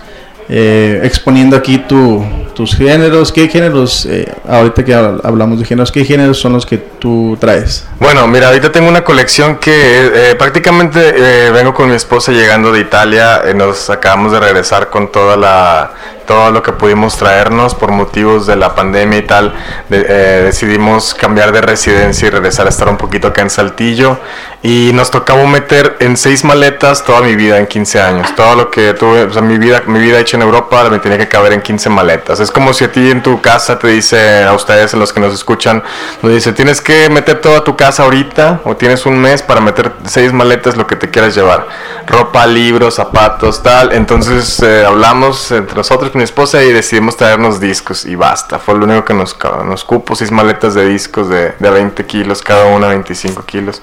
eh, 0.50 1.00
exponiendo 1.04 1.56
aquí 1.56 1.78
tu, 1.78 2.26
tus 2.56 2.76
géneros. 2.76 3.32
¿Qué 3.32 3.48
géneros, 3.48 4.08
eh, 4.08 4.34
ahorita 4.48 4.84
que 4.84 4.96
hab- 4.96 5.22
hablamos 5.24 5.60
de 5.60 5.66
géneros, 5.66 5.92
qué 5.92 6.04
géneros 6.04 6.40
son 6.40 6.54
los 6.54 6.66
que 6.66 6.78
tú 6.78 7.38
traes? 7.40 7.86
Bueno, 8.00 8.26
mira, 8.28 8.48
ahorita 8.48 8.72
tengo 8.72 8.90
una 8.90 9.04
colección 9.04 9.58
que 9.58 10.32
eh, 10.32 10.36
prácticamente 10.36 11.14
eh, 11.48 11.52
vengo 11.52 11.74
con 11.74 11.90
mi 11.90 11.96
esposa 11.96 12.32
llegando 12.32 12.72
de 12.72 12.80
Italia. 12.80 13.42
eh, 13.46 13.54
nos 13.54 13.90
acabamos 13.92 14.32
de 14.32 14.40
regresar 14.40 14.90
con 14.90 15.12
toda 15.12 15.36
la 15.38 15.92
todo 16.26 16.50
lo 16.50 16.64
que 16.64 16.72
pudimos 16.72 17.16
traernos 17.18 17.76
por 17.76 17.92
motivos 17.92 18.48
de 18.48 18.56
la 18.56 18.74
pandemia 18.74 19.20
y 19.20 19.22
tal. 19.22 19.54
de- 19.90 20.06
eh, 20.10 20.42
decidimos 20.46 21.14
cambiar 21.14 21.52
de 21.52 21.62
residencia 21.62 22.28
y 22.28 22.32
regresar 22.32 22.66
a 22.66 22.70
estar 22.70 22.90
un 22.90 22.98
poquito 22.98 23.28
acá 23.28 23.42
en 23.44 23.52
Saltillo. 23.52 24.18
Y 24.64 24.90
nos 24.96 25.12
tocaba 25.12 25.46
meter 25.46 25.96
en 26.00 26.18
seis 26.18 26.44
maletas 26.44 27.04
toda 27.04 27.22
mi 27.22 27.36
vida 27.36 27.60
en 27.60 27.68
15 27.68 28.02
años. 28.02 28.34
Todo 28.36 28.56
lo 28.56 28.72
que 28.72 28.96
tuve, 28.96 29.26
o 29.26 29.32
sea, 29.34 29.44
mi 29.44 29.60
vida, 29.60 29.84
mi 29.86 30.00
vida 30.00 30.20
hecha 30.20 30.38
en 30.38 30.42
Europa 30.42 30.90
me 30.90 30.98
tenía 30.98 31.20
que 31.20 31.28
caber 31.28 31.54
en 31.54 31.62
15 31.62 31.90
maletas. 31.92 32.40
Es 32.46 32.52
como 32.52 32.74
si 32.74 32.84
a 32.84 32.92
ti 32.92 33.10
en 33.10 33.24
tu 33.24 33.42
casa 33.42 33.80
te 33.80 33.88
dice, 33.88 34.44
a 34.44 34.54
ustedes, 34.54 34.94
los 34.94 35.12
que 35.12 35.20
nos 35.20 35.34
escuchan, 35.34 35.82
nos 36.22 36.32
dice, 36.32 36.54
tienes 36.54 36.80
que 36.80 37.10
meter 37.10 37.42
toda 37.42 37.64
tu 37.64 37.76
casa 37.76 38.04
ahorita 38.04 38.62
o 38.66 38.76
tienes 38.76 39.08
un 39.08 39.20
mes 39.20 39.42
para 39.42 39.62
meter 39.62 39.92
seis 40.06 40.32
maletas 40.32 40.78
lo 40.78 40.86
que 40.86 40.96
te 40.96 41.10
quieras 41.10 41.34
llevar. 41.34 41.68
Ropa, 42.06 42.46
libros, 42.46 42.94
zapatos, 42.94 43.64
tal. 43.64 43.94
Entonces 43.94 44.62
eh, 44.62 44.86
hablamos 44.86 45.52
entre 45.52 45.76
nosotros 45.76 46.12
con 46.12 46.20
mi 46.20 46.24
esposa 46.24 46.64
y 46.64 46.72
decidimos 46.72 47.18
traernos 47.18 47.60
discos 47.60 48.06
y 48.06 48.16
basta. 48.16 48.60
Fue 48.60 48.76
lo 48.76 48.86
único 48.86 49.04
que 49.04 49.16
nos, 49.16 49.36
nos 49.66 49.84
cupo, 49.84 50.16
seis 50.16 50.30
maletas 50.30 50.76
de 50.76 50.88
discos 50.88 51.28
de, 51.28 51.54
de 51.58 51.70
20 51.72 52.06
kilos, 52.06 52.44
cada 52.44 52.66
una 52.66 52.90
25 52.90 53.44
kilos. 53.44 53.82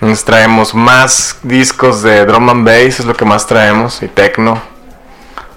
Nos 0.00 0.24
traemos 0.24 0.74
más 0.74 1.36
discos 1.42 2.02
de 2.02 2.24
drum 2.24 2.48
and 2.48 2.66
bass, 2.66 3.00
es 3.00 3.04
lo 3.04 3.14
que 3.14 3.26
más 3.26 3.46
traemos, 3.46 4.02
y 4.02 4.08
techno. 4.08 4.73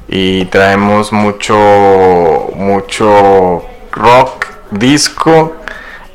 Y 0.07 0.45
traemos 0.45 1.11
mucho, 1.11 1.57
mucho 2.55 3.63
rock, 3.91 4.45
disco 4.71 5.55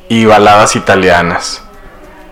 y 0.09 0.25
baladas 0.25 0.75
italianas. 0.75 1.63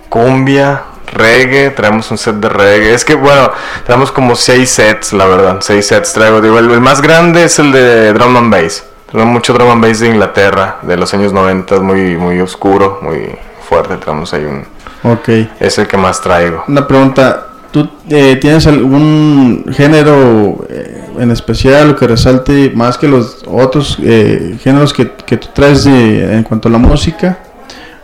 Cumbia, 0.09 0.83
reggae, 1.13 1.69
traemos 1.71 2.09
un 2.11 2.17
set 2.17 2.35
de 2.35 2.49
reggae. 2.49 2.93
Es 2.93 3.05
que 3.05 3.15
bueno, 3.15 3.51
traemos 3.85 4.11
como 4.11 4.35
seis 4.35 4.69
sets, 4.69 5.13
la 5.13 5.25
verdad. 5.25 5.57
Seis 5.61 5.87
sets 5.87 6.13
traigo. 6.13 6.41
Digo, 6.41 6.57
el, 6.59 6.69
el 6.71 6.81
más 6.81 7.01
grande 7.01 7.43
es 7.45 7.59
el 7.59 7.71
de 7.71 8.13
drum 8.13 8.35
and 8.37 8.51
bass. 8.51 8.83
Traemos 9.11 9.33
mucho 9.33 9.53
drum 9.53 9.69
and 9.71 9.83
bass 9.83 9.99
de 9.99 10.07
Inglaterra, 10.07 10.77
de 10.81 10.97
los 10.97 11.13
años 11.13 11.33
90, 11.33 11.79
muy, 11.81 12.15
muy 12.17 12.39
oscuro, 12.39 12.99
muy 13.01 13.35
fuerte. 13.67 13.97
Traemos 13.97 14.33
ahí 14.33 14.45
un... 14.45 14.65
Ok. 15.03 15.29
Es 15.59 15.77
el 15.77 15.87
que 15.87 15.97
más 15.97 16.21
traigo. 16.21 16.63
Una 16.67 16.87
pregunta. 16.87 17.47
¿Tú 17.71 17.89
eh, 18.09 18.37
tienes 18.41 18.67
algún 18.67 19.63
género 19.71 20.65
eh, 20.69 21.05
en 21.19 21.31
especial 21.31 21.95
que 21.95 22.05
resalte 22.07 22.71
más 22.75 22.97
que 22.97 23.07
los 23.07 23.43
otros 23.47 23.97
eh, 24.03 24.57
géneros 24.61 24.91
que, 24.93 25.11
que 25.25 25.37
tú 25.37 25.47
traes 25.53 25.85
de- 25.85 26.35
en 26.35 26.43
cuanto 26.43 26.67
a 26.67 26.71
la 26.71 26.77
música? 26.77 27.39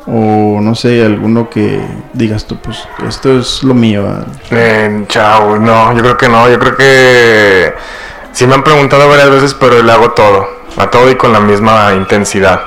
O 0.06 0.60
no 0.62 0.74
sé, 0.74 1.04
alguno 1.06 1.50
que 1.50 1.82
digas 2.14 2.46
tú, 2.46 2.56
pues 2.64 2.78
esto 3.06 3.38
es 3.40 3.62
lo 3.64 3.74
mío. 3.74 4.06
ah? 4.08 4.24
Chao, 5.10 5.58
no, 5.60 5.94
yo 5.94 6.02
creo 6.02 6.18
que 6.18 6.30
no, 6.30 6.48
yo 6.50 6.58
creo 6.60 6.78
que 6.78 7.74
sí 8.32 8.48
me 8.48 8.54
han 8.56 8.64
preguntado 8.64 9.10
varias 9.10 9.30
veces, 9.30 9.54
pero 9.54 9.84
le 9.84 9.92
hago 9.92 10.12
todo, 10.12 10.48
a 10.78 10.90
todo 10.90 11.12
y 11.12 11.16
con 11.16 11.34
la 11.34 11.42
misma 11.42 11.94
intensidad. 11.94 12.62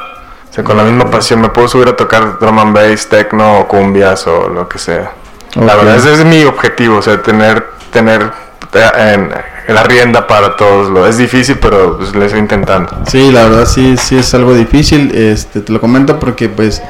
O 0.50 0.52
sea, 0.52 0.62
con 0.64 0.76
la 0.76 0.82
misma 0.84 1.08
pasión 1.10 1.40
me 1.40 1.48
puedo 1.48 1.66
subir 1.66 1.88
a 1.88 1.96
tocar 1.96 2.38
drum 2.38 2.58
and 2.58 2.74
bass, 2.74 3.08
techno 3.08 3.60
o 3.60 3.68
cumbias 3.68 4.26
o 4.26 4.48
lo 4.50 4.68
que 4.68 4.78
sea. 4.78 5.12
La 5.56 5.74
verdad, 5.76 5.96
ese 5.96 6.12
es 6.12 6.24
mi 6.24 6.44
objetivo, 6.44 6.98
o 6.98 7.02
sea, 7.02 7.20
tener, 7.22 7.64
tener 7.92 8.30
eh, 8.74 9.14
en- 9.14 9.30
la 9.74 9.82
rienda 9.84 10.26
para 10.26 10.56
todos. 10.56 11.08
Es 11.08 11.18
difícil, 11.18 11.58
pero 11.60 11.96
pues, 11.98 12.14
le 12.14 12.24
estoy 12.26 12.40
intentando. 12.40 12.90
Sí, 13.06 13.30
la 13.30 13.44
verdad 13.44 13.66
sí, 13.66 13.96
sí 13.96 14.16
es 14.16 14.32
algo 14.34 14.54
difícil. 14.54 15.12
Este, 15.14 15.60
te 15.60 15.72
lo 15.72 15.80
comento 15.80 16.18
porque 16.18 16.48
pues 16.48 16.82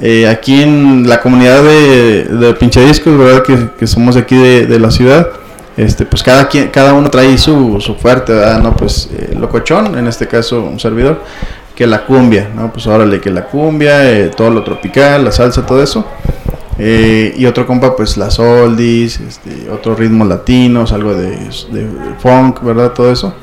eh, 0.00 0.28
aquí 0.28 0.62
en 0.62 1.08
la 1.08 1.20
comunidad 1.20 1.62
de, 1.62 2.24
de 2.24 2.54
pinchadiscos, 2.54 3.16
¿verdad? 3.18 3.42
Que, 3.42 3.58
que 3.78 3.86
somos 3.86 4.16
aquí 4.16 4.36
de, 4.36 4.66
de 4.66 4.78
la 4.78 4.90
ciudad, 4.90 5.28
este, 5.76 6.04
pues 6.04 6.22
cada 6.22 6.46
quien, 6.48 6.68
cada 6.68 6.94
uno 6.94 7.10
trae 7.10 7.36
su, 7.38 7.80
su 7.80 7.94
fuerte, 7.96 8.32
¿verdad? 8.32 8.60
No, 8.60 8.74
pues 8.76 9.08
eh, 9.12 9.34
locochón, 9.38 9.98
en 9.98 10.06
este 10.06 10.26
caso 10.28 10.62
un 10.62 10.78
servidor, 10.78 11.20
que 11.74 11.86
la 11.86 12.04
cumbia, 12.04 12.48
¿no? 12.54 12.72
Pues 12.72 12.86
órale, 12.86 13.20
que 13.20 13.30
la 13.30 13.44
cumbia, 13.44 14.08
eh, 14.10 14.30
todo 14.36 14.50
lo 14.50 14.62
tropical, 14.62 15.24
la 15.24 15.32
salsa, 15.32 15.64
todo 15.66 15.82
eso. 15.82 16.06
Eh, 16.82 17.34
y 17.36 17.46
otro 17.46 17.66
compa, 17.66 17.94
pues 17.94 18.16
las 18.16 18.38
oldies, 18.38 19.20
este, 19.20 19.68
otros 19.70 19.98
ritmos 19.98 20.26
latinos, 20.26 20.92
algo 20.92 21.14
de, 21.14 21.30
de 21.30 21.86
funk, 22.18 22.62
¿verdad? 22.62 22.92
Todo 22.92 23.12
eso 23.12 23.34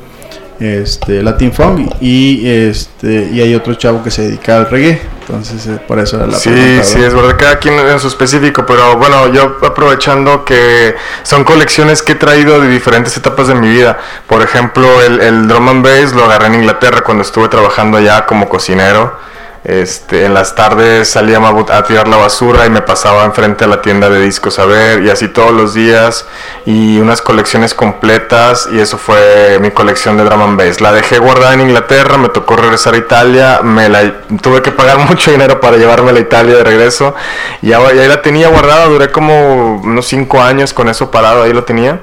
este 0.60 1.22
Latin 1.22 1.54
Funk 1.54 1.92
y 2.02 2.48
este 2.48 3.30
y 3.32 3.42
hay 3.42 3.54
otro 3.54 3.76
chavo 3.76 4.04
que 4.04 4.10
se 4.10 4.24
dedica 4.24 4.58
al 4.58 4.70
reggae 4.70 5.00
entonces 5.28 5.68
eh, 5.68 5.80
por 5.88 6.00
eso 6.00 6.18
era 6.18 6.26
la 6.26 6.38
Sí, 6.38 6.50
pregunta, 6.50 6.84
sí, 6.84 7.04
es 7.04 7.14
verdad, 7.14 7.36
cada 7.38 7.60
quien 7.60 7.78
en 7.78 8.00
su 8.00 8.08
específico, 8.08 8.66
pero 8.66 8.96
bueno, 8.98 9.28
yo 9.34 9.58
aprovechando 9.62 10.46
que 10.46 10.96
son 11.24 11.44
colecciones 11.44 12.02
que 12.02 12.14
he 12.14 12.16
traído 12.16 12.62
de 12.62 12.70
diferentes 12.70 13.18
etapas 13.18 13.50
de 13.50 13.56
mi 13.56 13.68
vida. 13.68 13.98
Por 14.26 14.42
ejemplo, 14.42 14.88
el, 15.02 15.20
el 15.20 15.48
drum 15.50 15.68
and 15.68 15.84
bass 15.84 16.14
lo 16.14 16.24
agarré 16.24 16.48
en 16.48 16.56
Inglaterra 16.56 17.02
cuando 17.02 17.24
estuve 17.24 17.50
trabajando 17.50 17.98
allá 17.98 18.26
como 18.26 18.48
cocinero. 18.48 19.18
Este, 19.64 20.26
en 20.26 20.34
las 20.34 20.56
tardes 20.56 21.10
salía 21.10 21.40
a, 21.40 21.84
tirar 21.84 22.08
la 22.08 22.18
basura 22.18 22.66
y 22.66 22.70
me 22.70 22.82
pasaba 22.82 23.26
enfrente 23.26 23.66
a 23.66 23.68
la 23.68 23.82
tienda 23.82 24.10
de 24.10 24.22
discos 24.22 24.60
a 24.60 24.66
ver 24.66 25.04
y 25.04 25.10
así 25.10 25.28
todos 25.28 25.52
los 25.52 25.74
días 25.74 26.26
y 26.66 27.00
unas 27.00 27.22
colecciones 27.22 27.74
completas 27.74 28.70
y 28.72 28.80
eso 28.80 28.98
fue 28.98 29.60
mi 29.60 29.72
colección 29.72 30.16
de 30.16 30.24
drum 30.24 30.42
and 30.42 30.58
bass. 30.58 30.80
La 30.80 30.92
dejé 30.92 31.20
guardada 31.20 31.54
en 31.54 31.62
Inglaterra, 31.62 32.18
me 32.18 32.30
tocó 32.30 32.56
regresar 32.56 32.94
a 32.94 32.98
Italia, 32.98 33.60
me 33.62 33.90
tuve 34.42 34.62
que 34.62 34.72
pagar 34.72 35.00
mucho 35.10 35.32
dinero 35.32 35.60
para 35.60 35.78
llevarme 35.78 36.12
a 36.12 36.20
Italia 36.20 36.56
de 36.56 36.64
regreso 36.64 37.16
y 37.62 37.74
ahí 37.74 38.08
la 38.08 38.22
tenía 38.22 38.48
guardada, 38.48 38.86
duré 38.86 39.12
como 39.12 39.82
unos 39.82 40.06
5 40.08 40.42
años 40.42 40.74
con 40.74 40.88
eso 40.88 41.12
parado, 41.12 41.44
ahí 41.44 41.54
lo 41.54 41.64
tenía. 41.64 42.00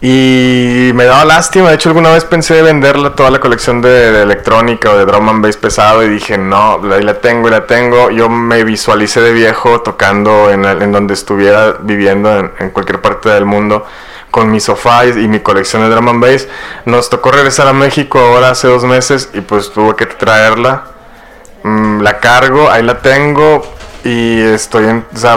Y 0.00 0.90
me 0.94 1.04
daba 1.04 1.24
lástima, 1.24 1.70
de 1.70 1.76
hecho 1.76 1.88
alguna 1.88 2.10
vez 2.10 2.24
pensé 2.24 2.60
venderla 2.60 3.14
toda 3.14 3.30
la 3.30 3.40
colección 3.40 3.80
de, 3.80 4.22
electrónica 4.22 4.90
o 4.90 4.98
de 4.98 5.06
drum 5.06 5.28
and 5.30 5.42
bass 5.42 5.56
pesado 5.56 6.02
y 6.02 6.08
dije 6.08 6.36
no, 6.36 6.80
ahí 6.92 7.02
la 7.02 7.20
tengo 7.20 7.48
y 7.48 7.50
la 7.50 7.66
tengo. 7.66 8.10
Yo 8.10 8.28
me 8.28 8.62
visualicé 8.62 9.22
de 9.22 9.32
viejo 9.32 9.80
tocando 9.80 10.50
en, 10.50 10.92
donde 10.92 11.14
estuviera 11.14 11.78
viviendo 11.80 12.50
en, 12.58 12.70
cualquier 12.70 13.00
parte 13.00 13.30
del 13.30 13.46
mundo 13.46 13.86
con 14.30 14.50
mi 14.50 14.60
sofá 14.60 15.06
y, 15.06 15.10
y 15.10 15.28
mi 15.28 15.40
colección 15.40 15.80
de 15.82 15.88
drum 15.88 16.08
and 16.10 16.20
bass. 16.20 16.46
Nos 16.84 17.08
tocó 17.08 17.32
regresar 17.32 17.66
a 17.66 17.72
México 17.72 18.18
ahora 18.18 18.50
hace 18.50 18.68
dos 18.68 18.84
meses 18.84 19.30
y 19.32 19.40
pues 19.40 19.72
tuve 19.72 19.96
que 19.96 20.04
traerla. 20.04 20.84
Mm, 21.62 22.02
la 22.02 22.20
cargo, 22.20 22.70
ahí 22.70 22.82
la 22.82 22.98
tengo 22.98 23.75
y 24.06 24.40
estoy 24.40 24.84
en, 24.84 25.04
o 25.12 25.18
sea, 25.18 25.36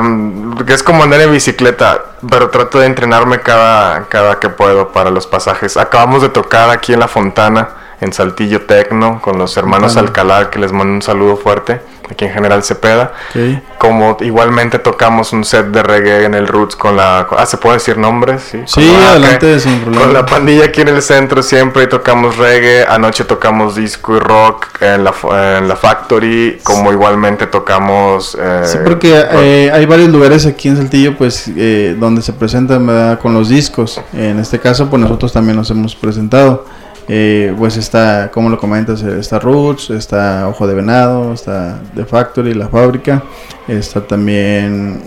que 0.66 0.74
es 0.74 0.84
como 0.84 1.04
andar 1.04 1.20
en 1.22 1.32
bicicleta, 1.32 2.04
pero 2.30 2.52
trato 2.52 2.80
de 2.80 2.86
entrenarme 2.86 3.40
cada, 3.40 4.06
cada 4.10 4.40
que 4.40 4.50
puedo 4.50 4.90
para 4.90 5.10
los 5.10 5.26
pasajes. 5.26 5.76
Acabamos 5.76 6.22
de 6.22 6.30
tocar 6.30 6.70
aquí 6.70 6.94
en 6.94 7.00
La 7.00 7.08
Fontana, 7.08 7.70
en 8.00 8.14
Saltillo 8.14 8.68
Tecno, 8.68 9.22
con 9.22 9.40
los 9.40 9.58
hermanos. 9.58 9.98
Alcalá, 9.98 10.52
que 10.52 10.60
les 10.60 10.72
mando 10.72 10.94
un 10.94 11.02
saludo 11.02 11.36
fuerte, 11.36 11.82
aquí 12.12 12.26
en 12.26 12.32
General 12.32 12.64
Cepeda. 12.64 13.14
Ok. 13.30 13.64
Como 13.78 14.18
igualmente 14.22 14.78
tocamos 14.80 15.32
un 15.34 15.46
set 15.46 15.68
de 15.68 15.82
reggae 15.84 16.26
en 16.26 16.34
el 16.34 16.48
Roots 16.48 16.76
con 16.76 16.98
la... 16.98 17.28
Ah, 17.38 17.46
¿se 17.46 17.58
puede 17.58 17.76
decir 17.78 17.98
nombres? 17.98 18.42
Sí, 18.52 18.60
Sí, 18.66 18.92
la- 19.00 19.12
adelante, 19.12 19.60
sin 19.60 19.80
problema. 19.80 20.04
Con 20.06 20.14
la 20.14 20.26
pandilla 20.26 20.66
aquí 20.66 20.82
en 20.82 20.90
el 20.90 21.02
centro 21.02 21.42
siempre 21.42 21.88
tocamos 21.88 22.38
reggae, 22.38 22.86
anoche 22.88 23.24
tocamos 23.24 23.76
disco 23.76 24.16
y 24.18 24.20
rock 24.20 24.68
en 24.82 25.04
la, 25.06 25.14
en 25.58 25.68
la 25.68 25.76
Factory, 25.76 26.60
como 26.64 26.92
igualmente 26.92 27.48
tocamos... 27.48 28.38
eh, 28.40 28.62
Sí, 28.66 28.78
porque 28.84 29.24
eh, 29.32 29.72
hay 29.74 29.86
varios 29.86 30.10
lugares 30.10 30.46
aquí 30.46 30.68
en 30.68 30.78
Saltillo, 30.78 31.18
pues, 31.18 31.50
eh, 31.56 31.96
donde 31.98 32.22
se 32.22 32.34
presentan 32.34 32.86
¿verdad? 32.86 33.20
con 33.20 33.34
los 33.34 33.48
discos. 33.50 34.02
En 34.14 34.40
este 34.40 34.60
caso, 34.60 34.90
pues 34.90 35.02
nosotros 35.02 35.32
también 35.32 35.56
nos 35.56 35.70
hemos 35.72 35.96
presentado. 35.96 36.66
Eh, 37.12 37.56
pues 37.58 37.76
está, 37.76 38.30
como 38.32 38.50
lo 38.50 38.60
comentas, 38.60 39.02
eh, 39.02 39.18
está 39.20 39.40
Roots, 39.40 39.90
está 39.90 40.48
Ojo 40.48 40.68
de 40.68 40.76
Venado, 40.76 41.34
está 41.34 41.82
The 41.96 42.06
Factory, 42.06 42.54
la 42.54 42.68
fábrica, 42.68 43.24
está 43.68 44.06
también, 44.06 45.02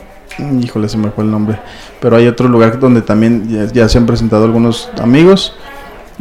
híjole, 0.61 0.89
se 0.89 0.99
me 0.99 1.13
fue 1.13 1.23
el 1.23 1.31
nombre, 1.31 1.61
pero 2.01 2.17
hay 2.17 2.27
otro 2.27 2.49
lugar 2.49 2.81
donde 2.81 3.03
también 3.03 3.49
ya, 3.49 3.67
ya 3.67 3.89
se 3.89 3.99
han 3.99 4.07
presentado 4.07 4.45
algunos 4.45 4.91
amigos. 5.01 5.55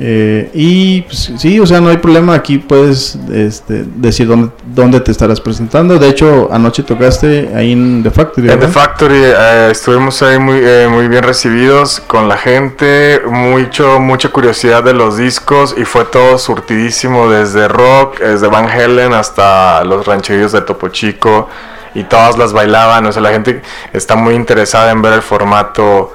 Eh, 0.03 0.49
y 0.55 1.01
pues, 1.01 1.31
sí, 1.37 1.59
o 1.59 1.65
sea, 1.67 1.79
no 1.79 1.89
hay 1.89 1.97
problema. 1.97 2.33
Aquí 2.33 2.57
puedes 2.57 3.15
este, 3.31 3.85
decir 3.97 4.27
dónde, 4.27 4.49
dónde 4.73 4.99
te 4.99 5.11
estarás 5.11 5.39
presentando. 5.39 5.99
De 5.99 6.09
hecho, 6.09 6.49
anoche 6.51 6.81
tocaste 6.81 7.51
ahí 7.55 7.73
en 7.73 8.01
The 8.01 8.09
Factory. 8.09 8.49
En 8.49 8.59
The. 8.59 8.67
Factory 8.67 9.21
eh, 9.23 9.67
estuvimos 9.69 10.19
ahí 10.23 10.39
muy, 10.39 10.57
eh, 10.59 10.87
muy 10.89 11.07
bien 11.07 11.21
recibidos 11.21 11.99
con 11.99 12.27
la 12.27 12.37
gente, 12.37 13.21
mucho, 13.29 13.99
mucha 13.99 14.29
curiosidad 14.29 14.83
de 14.83 14.95
los 14.95 15.17
discos 15.17 15.75
y 15.77 15.85
fue 15.85 16.05
todo 16.05 16.39
surtidísimo 16.39 17.29
desde 17.29 17.67
rock, 17.67 18.19
desde 18.21 18.47
Van 18.47 18.67
Halen 18.67 19.13
hasta 19.13 19.83
los 19.83 20.07
rancherillos 20.07 20.51
de 20.51 20.61
Topo 20.61 20.87
Chico 20.87 21.47
y 21.93 22.05
todas 22.05 22.39
las 22.39 22.53
bailaban, 22.53 23.05
o 23.05 23.11
sea, 23.11 23.21
la 23.21 23.31
gente 23.31 23.61
está 23.93 24.15
muy 24.15 24.33
interesada 24.33 24.91
en 24.91 25.01
ver 25.01 25.13
el 25.13 25.21
formato 25.21 26.13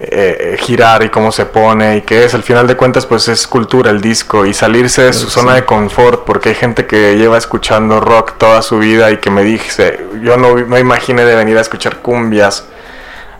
eh, 0.00 0.56
girar 0.60 1.02
y 1.02 1.08
cómo 1.08 1.32
se 1.32 1.46
pone 1.46 1.96
y 1.96 2.02
qué 2.02 2.24
es, 2.24 2.34
al 2.34 2.42
final 2.42 2.66
de 2.66 2.76
cuentas 2.76 3.04
pues 3.04 3.28
es 3.28 3.46
cultura 3.46 3.90
el 3.90 4.00
disco 4.00 4.46
y 4.46 4.54
salirse 4.54 5.02
de 5.02 5.12
su 5.12 5.28
zona 5.28 5.54
de 5.54 5.64
confort 5.64 6.24
porque 6.24 6.50
hay 6.50 6.54
gente 6.54 6.86
que 6.86 7.16
lleva 7.16 7.36
escuchando 7.36 7.98
rock 8.00 8.38
toda 8.38 8.62
su 8.62 8.78
vida 8.78 9.10
y 9.10 9.16
que 9.16 9.30
me 9.30 9.42
dice, 9.42 10.06
yo 10.22 10.36
no 10.36 10.54
me 10.54 10.78
imaginé 10.78 11.24
de 11.24 11.34
venir 11.34 11.58
a 11.58 11.62
escuchar 11.62 11.98
cumbias 11.98 12.64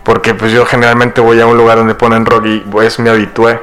porque 0.09 0.33
pues 0.33 0.53
yo 0.53 0.65
generalmente 0.65 1.21
voy 1.21 1.39
a 1.39 1.47
un 1.47 1.59
lugar 1.59 1.77
donde 1.77 1.95
ponen 1.95 2.25
rock 2.25 2.47
y 2.47 2.65
es 2.83 2.99
mi 2.99 3.11
habitué. 3.11 3.61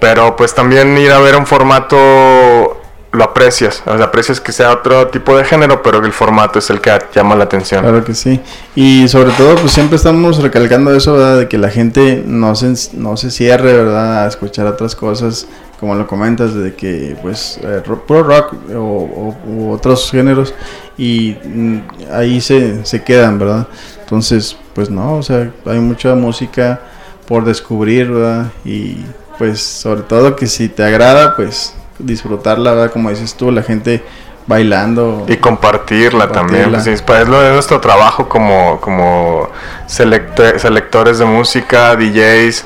Pero 0.00 0.34
pues 0.34 0.54
también 0.54 0.96
ir 0.96 1.12
a 1.12 1.18
ver 1.18 1.36
un 1.36 1.46
formato 1.46 2.80
lo 3.14 3.24
aprecias, 3.24 3.82
o 3.86 3.92
aprecias 3.92 4.40
que 4.40 4.52
sea 4.52 4.72
otro 4.72 5.08
tipo 5.08 5.36
de 5.36 5.44
género, 5.44 5.82
pero 5.82 6.00
que 6.00 6.06
el 6.06 6.12
formato 6.12 6.58
es 6.58 6.68
el 6.70 6.80
que 6.80 6.90
llama 7.14 7.34
la 7.34 7.44
atención. 7.44 7.82
Claro 7.82 8.04
que 8.04 8.14
sí. 8.14 8.40
Y 8.74 9.08
sobre 9.08 9.30
todo, 9.32 9.54
pues 9.56 9.72
siempre 9.72 9.96
estamos 9.96 10.42
recalcando 10.42 10.94
eso, 10.94 11.12
¿verdad? 11.14 11.38
De 11.38 11.48
que 11.48 11.56
la 11.58 11.70
gente 11.70 12.22
no 12.26 12.54
se, 12.54 12.74
no 12.94 13.16
se 13.16 13.30
cierre, 13.30 13.72
¿verdad? 13.72 14.24
A 14.24 14.28
escuchar 14.28 14.66
otras 14.66 14.94
cosas, 14.96 15.46
como 15.80 15.94
lo 15.94 16.06
comentas, 16.06 16.54
de 16.54 16.74
que, 16.74 17.16
pues, 17.22 17.58
eh, 17.62 17.82
ro- 17.86 18.04
puro 18.06 18.22
rock 18.24 18.54
o, 18.74 18.78
o- 18.78 19.36
u 19.46 19.70
otros 19.72 20.10
géneros, 20.10 20.54
y 20.98 21.36
mm, 21.44 21.78
ahí 22.12 22.40
se, 22.40 22.84
se 22.84 23.02
quedan, 23.02 23.38
¿verdad? 23.38 23.66
Entonces, 24.00 24.56
pues 24.74 24.90
no, 24.90 25.16
o 25.18 25.22
sea, 25.22 25.50
hay 25.66 25.78
mucha 25.78 26.14
música 26.14 26.80
por 27.26 27.44
descubrir, 27.44 28.10
¿verdad? 28.10 28.46
Y 28.64 28.98
pues 29.38 29.62
sobre 29.62 30.02
todo 30.02 30.36
que 30.36 30.46
si 30.46 30.68
te 30.68 30.84
agrada, 30.84 31.34
pues 31.36 31.74
disfrutarla, 31.98 32.72
¿verdad? 32.72 32.92
Como 32.92 33.10
dices 33.10 33.34
tú, 33.34 33.50
la 33.50 33.62
gente 33.62 34.02
bailando. 34.46 35.24
Y 35.28 35.36
compartirla 35.36 36.30
también. 36.30 36.70
Pues, 36.70 36.86
es 36.86 37.28
lo 37.28 37.40
de 37.40 37.52
nuestro 37.52 37.80
trabajo 37.80 38.28
como, 38.28 38.80
como 38.80 39.48
selectores 39.86 41.18
de 41.18 41.24
música, 41.24 41.96
DJs, 41.96 42.64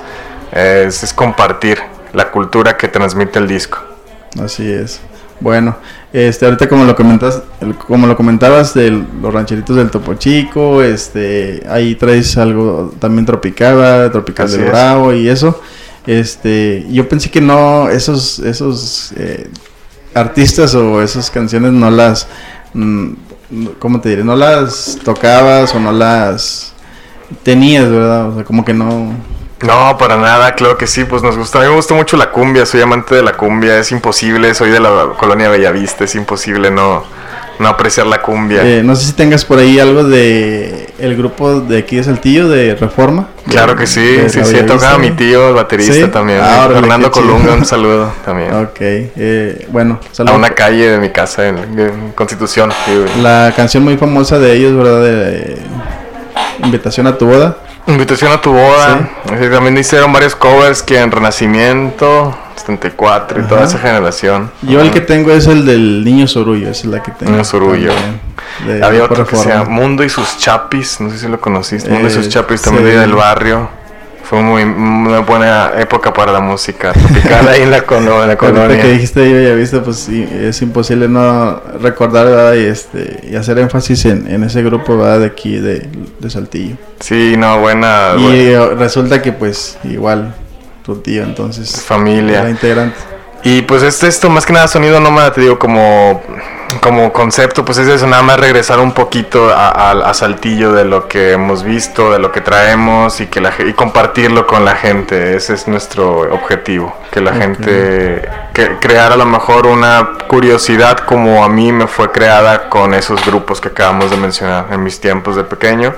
es, 0.53 1.03
es 1.03 1.15
compartir 1.15 1.79
la 2.13 2.31
cultura 2.31 2.77
que 2.77 2.89
transmite 2.89 3.39
el 3.39 3.47
disco. 3.47 3.79
Así 4.43 4.71
es. 4.71 5.01
Bueno, 5.41 5.77
este 6.13 6.47
ahorita 6.47 6.69
como 6.69 6.85
lo 6.85 6.97
comentas, 6.97 7.43
como 7.87 8.09
lo 8.09 8.17
comentabas 8.17 8.75
de 8.75 8.91
los 8.91 9.33
rancheritos 9.33 9.77
del 9.77 9.89
Topo 9.89 10.15
Chico, 10.15 10.83
este 10.83 11.63
ahí 11.69 11.95
traes 11.95 12.37
algo 12.37 12.93
también 12.99 13.25
tropical, 13.25 13.77
¿verdad? 13.77 14.11
tropical 14.11 14.47
Así 14.47 14.61
es. 14.61 14.69
Bravo 14.69 15.13
y 15.13 15.29
eso. 15.29 15.61
Este, 16.09 16.87
yo 16.89 17.07
pensé 17.07 17.31
que 17.31 17.43
no 17.43 17.91
esos 17.91 18.39
esos 18.39 19.13
eh, 19.19 19.51
artistas 20.15 20.75
o 20.75 21.03
esas 21.03 21.31
canciones 21.31 21.73
no 21.73 21.91
las 21.91 22.27
mm, 22.73 23.13
¿cómo 23.79 24.01
te 24.01 24.09
diré? 24.09 24.25
No 24.25 24.35
las 24.35 24.99
tocabas 25.05 25.75
o 25.75 25.79
no 25.79 25.93
las 25.93 26.73
tenías, 27.43 27.91
¿verdad? 27.91 28.31
O 28.31 28.35
sea, 28.37 28.45
como 28.45 28.65
que 28.65 28.73
no 28.73 29.13
No, 29.61 29.99
para 29.99 30.17
nada, 30.17 30.55
claro 30.55 30.79
que 30.79 30.87
sí, 30.87 31.05
pues 31.05 31.23
nos 31.23 31.37
gusta, 31.37 31.59
a 31.59 31.63
mí 31.65 31.69
me 31.69 31.77
gusta 31.77 31.93
mucho 31.93 32.17
la 32.17 32.31
cumbia, 32.31 32.65
soy 32.65 32.81
amante 32.81 33.15
de 33.15 33.23
la 33.23 33.35
cumbia, 33.35 33.79
es 33.79 33.93
imposible, 33.93 34.55
soy 34.55 34.71
de 34.71 34.81
la 34.81 35.11
colonia 35.19 35.51
Bellavista, 35.51 36.05
es 36.05 36.15
imposible 36.15 36.71
no, 36.71 37.05
no 37.59 37.69
apreciar 37.69 38.07
la 38.07 38.23
cumbia. 38.23 38.63
Eh, 38.67 38.83
no 38.83 38.97
sé 38.97 39.09
si 39.09 39.13
tengas 39.13 39.45
por 39.45 39.59
ahí 39.59 39.79
algo 39.79 40.05
de 40.05 40.88
el 40.99 41.17
grupo 41.17 41.61
de 41.61 41.79
aquí 41.79 41.97
de 41.97 42.05
Saltillo 42.05 42.49
de 42.49 42.75
Reforma. 42.75 43.29
claro 43.49 43.77
que 43.77 43.87
sí, 43.87 44.19
sí, 44.25 44.31
sí, 44.31 44.39
Bellavista. 44.41 44.67
tocaba 44.75 44.99
mi 44.99 45.11
tío, 45.13 45.49
el 45.49 45.55
baterista 45.55 45.93
¿Sí? 45.95 46.07
también, 46.09 46.41
Ah, 46.43 46.65
órale, 46.67 46.81
Fernando. 46.81 47.11
Colunga, 47.11 47.55
un 47.55 47.65
saludo 47.65 48.13
también. 48.25 48.53
Ok, 48.55 48.77
eh, 48.81 49.67
bueno, 49.71 50.01
A 50.11 50.15
saludos. 50.15 50.37
una 50.39 50.51
calle 50.51 50.91
de 50.91 50.99
mi 50.99 51.11
casa 51.11 51.47
en, 51.49 51.59
en 51.79 52.13
Constitución. 52.13 52.71
sí. 52.85 53.05
La 53.23 53.53
canción 53.57 53.85
muy 53.85 53.97
famosa 53.97 54.39
de 54.39 54.53
ellos, 54.55 54.75
¿verdad? 54.77 55.03
De 55.03 55.59
Invitación 56.65 57.07
a 57.07 57.17
tu 57.17 57.27
boda. 57.27 57.57
Invitación 57.87 58.33
a 58.33 58.41
tu 58.41 58.53
boda. 58.53 59.09
Sí, 59.29 59.49
También 59.51 59.79
hicieron 59.79 60.13
varios 60.13 60.35
covers 60.35 60.83
que 60.83 60.99
en 61.01 61.11
Renacimiento, 61.13 62.37
74 62.59 63.41
y 63.41 63.45
toda 63.45 63.61
Ajá. 63.63 63.69
esa 63.69 63.79
generación. 63.79 64.51
Yo 64.63 64.81
el 64.81 64.87
Ajá. 64.89 64.95
que 64.95 65.01
tengo 65.01 65.31
es 65.33 65.47
el 65.47 65.65
del 65.67 66.05
Niño 66.05 66.27
Sorullo, 66.27 66.69
esa 66.71 66.81
es 66.81 66.87
la 66.87 67.03
que 67.03 67.13
tengo. 67.13 67.33
Niño 67.33 67.45
Sorullo. 67.45 67.93
también, 67.93 68.21
de 68.81 68.85
Había 68.85 69.05
otro 69.05 69.27
que 69.27 69.37
se 69.37 69.49
llama 69.49 69.71
Mundo 69.71 70.05
y 70.05 70.09
sus 70.09 70.39
Chapis, 70.39 71.01
no 71.01 71.11
sé 71.11 71.19
si 71.19 71.29
lo 71.29 71.41
conociste. 71.41 71.89
Mundo 71.91 72.09
y 72.09 72.11
Eh, 72.11 72.15
sus 72.15 72.29
Chapis 72.29 72.63
también 72.63 72.87
sí. 72.87 72.93
de 72.93 72.99
del 73.01 73.13
barrio. 73.15 73.77
Fue 74.25 74.43
muy, 74.43 74.63
una 74.63 75.21
buena 75.21 75.71
época 75.79 76.13
para 76.13 76.33
la 76.33 76.41
música 76.41 76.93
tropical 76.93 77.49
ahí 77.49 77.63
en 77.63 77.71
la, 77.71 77.81
cono- 77.87 78.21
en 78.23 78.29
la 78.29 78.37
colonia. 78.37 78.79
que 78.79 78.89
dijiste 78.93 79.31
yo 79.31 79.41
ya 79.41 79.55
viste, 79.55 79.79
pues 79.79 79.97
sí, 80.01 80.29
es 80.31 80.61
imposible 80.61 81.09
no 81.09 81.59
recordar, 81.81 82.27
¿verdad? 82.27 82.53
Y, 82.53 82.67
este, 82.67 83.21
y 83.31 83.37
hacer 83.37 83.59
énfasis 83.59 84.05
en, 84.05 84.31
en 84.31 84.45
ese 84.45 84.63
grupo, 84.63 84.99
¿verdad? 84.99 85.21
De 85.21 85.27
aquí, 85.29 85.57
de, 85.59 85.89
de 86.19 86.29
Saltillo. 86.31 86.77
Sí, 87.01 87.37
no, 87.39 87.59
buena, 87.61 88.17
Y 88.19 88.23
buena 88.23 88.37
eh, 88.39 88.75
resulta 88.77 89.23
que 89.23 89.33
pues 89.33 89.79
igual 89.85 90.35
tu 90.95 91.01
tío 91.03 91.23
entonces 91.23 91.83
familia. 91.83 92.41
era 92.41 92.49
integrante. 92.51 92.97
Y 93.45 93.63
pues 93.63 93.83
esto 93.83 94.29
más 94.31 94.45
que 94.47 94.53
nada 94.53 94.67
sonido 94.67 94.99
nómada, 95.01 95.33
te 95.33 95.43
digo, 95.43 95.59
como, 95.61 96.21
como 96.81 97.13
concepto, 97.13 97.65
pues 97.65 97.79
es 97.79 97.87
eso, 97.87 98.07
nada 98.07 98.23
más 98.23 98.41
regresar 98.41 98.81
un 98.81 98.91
poquito 98.93 99.51
a, 99.51 99.69
a- 99.69 100.11
a 100.11 100.15
Saltillo 100.15 100.73
de 100.73 100.85
lo 100.85 101.07
que 101.07 101.33
hemos 101.33 101.63
visto, 101.63 102.11
de 102.11 102.19
lo 102.19 102.33
que 102.33 102.41
traemos 102.41 103.21
y, 103.21 103.27
que 103.27 103.41
la, 103.41 103.53
y 103.65 103.75
compartirlo 103.75 104.45
con 104.47 104.65
la 104.65 104.75
gente. 104.75 105.37
Ese 105.37 105.55
es 105.55 105.69
nuestro 105.69 106.21
objetivo, 106.35 106.97
que 107.13 107.21
la 107.21 107.33
gente, 107.35 108.29
que 108.55 108.77
crear 108.81 109.13
a 109.13 109.17
lo 109.17 109.25
mejor 109.27 109.67
una 109.67 110.15
curiosidad 110.27 110.99
como 110.99 111.45
a 111.45 111.49
mí 111.49 111.71
me 111.71 111.87
fue 111.87 112.11
creada 112.11 112.69
con 112.69 112.93
esos 112.93 113.25
grupos 113.25 113.61
que 113.61 113.69
acabamos 113.69 114.11
de 114.11 114.17
mencionar 114.17 114.67
en 114.73 114.83
mis 114.83 114.99
tiempos 115.01 115.37
de 115.37 115.45
pequeño. 115.45 115.95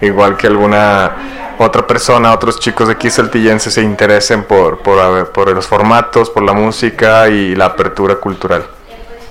Igual 0.00 0.36
que 0.36 0.46
alguna 0.46 1.54
otra 1.58 1.86
persona, 1.86 2.32
otros 2.32 2.58
chicos 2.58 2.88
de 2.88 2.94
aquí 2.94 3.10
saltillenses 3.10 3.74
se 3.74 3.82
interesen 3.82 4.44
por, 4.44 4.78
por, 4.78 5.30
por 5.32 5.50
los 5.54 5.66
formatos, 5.66 6.30
por 6.30 6.42
la 6.42 6.52
música 6.54 7.28
y 7.28 7.54
la 7.54 7.66
apertura 7.66 8.16
cultural. 8.16 8.64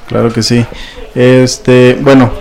Claro 0.08 0.32
que 0.32 0.44
sí. 0.44 0.66
Este, 1.16 1.98
bueno, 2.02 2.32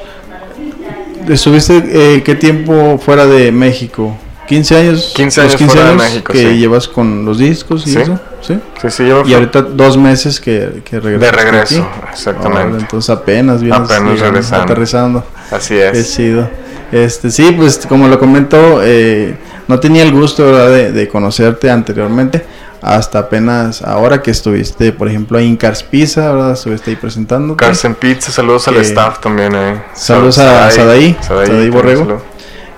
¿estuviste 1.28 1.82
eh, 2.16 2.22
qué 2.22 2.34
tiempo 2.34 2.98
fuera 2.98 3.26
de 3.26 3.50
México? 3.52 4.16
15 4.46 4.76
años. 4.76 5.12
15 5.14 5.42
los 5.42 5.54
años 5.54 5.72
fuera 5.72 5.88
de 5.90 5.96
México, 5.96 6.32
que 6.32 6.38
sí. 6.38 6.58
llevas 6.58 6.88
con 6.88 7.24
los 7.26 7.38
discos 7.38 7.86
y 7.86 7.90
Sí. 7.92 7.98
eso, 8.00 8.18
¿sí? 8.40 8.58
Sí, 8.80 8.90
sí, 8.90 9.06
yo 9.08 9.22
Y 9.26 9.34
ahorita 9.34 9.60
dos 9.60 9.98
meses 9.98 10.40
que, 10.40 10.80
que 10.84 11.00
de 11.00 11.30
regreso, 11.32 11.82
aquí. 11.82 12.08
exactamente. 12.12 12.62
Ahora, 12.62 12.78
entonces 12.78 13.10
apenas 13.10 13.60
vienes 13.62 13.78
Apenas 13.90 14.20
regresando. 14.20 14.64
aterrizando. 14.64 15.24
Así 15.50 15.76
es. 15.78 16.14
chido. 16.16 16.48
Este, 16.92 17.30
sí, 17.30 17.52
pues 17.56 17.86
como 17.86 18.08
lo 18.08 18.18
comentó, 18.18 18.80
eh, 18.82 19.36
no 19.68 19.78
tenía 19.78 20.02
el 20.02 20.12
gusto 20.12 20.44
¿verdad? 20.46 20.70
De, 20.70 20.92
de 20.92 21.08
conocerte 21.08 21.70
anteriormente, 21.70 22.44
hasta 22.80 23.18
apenas 23.18 23.82
ahora 23.82 24.22
que 24.22 24.30
estuviste, 24.30 24.92
por 24.92 25.08
ejemplo, 25.08 25.36
ahí 25.38 25.46
en 25.46 25.56
Cars 25.56 25.82
Pizza, 25.82 26.32
¿verdad? 26.32 26.52
Estuviste 26.52 26.90
ahí 26.90 26.96
presentando. 26.96 27.56
Carson 27.56 27.94
Pizza, 27.94 28.30
saludos 28.32 28.68
al 28.68 28.76
staff 28.78 29.20
también. 29.20 29.54
Eh. 29.54 29.82
Saludos 29.94 30.38
a 30.38 30.70
Sadaí, 30.70 31.16
Sadaí, 31.20 31.68
Borrego. 31.70 32.22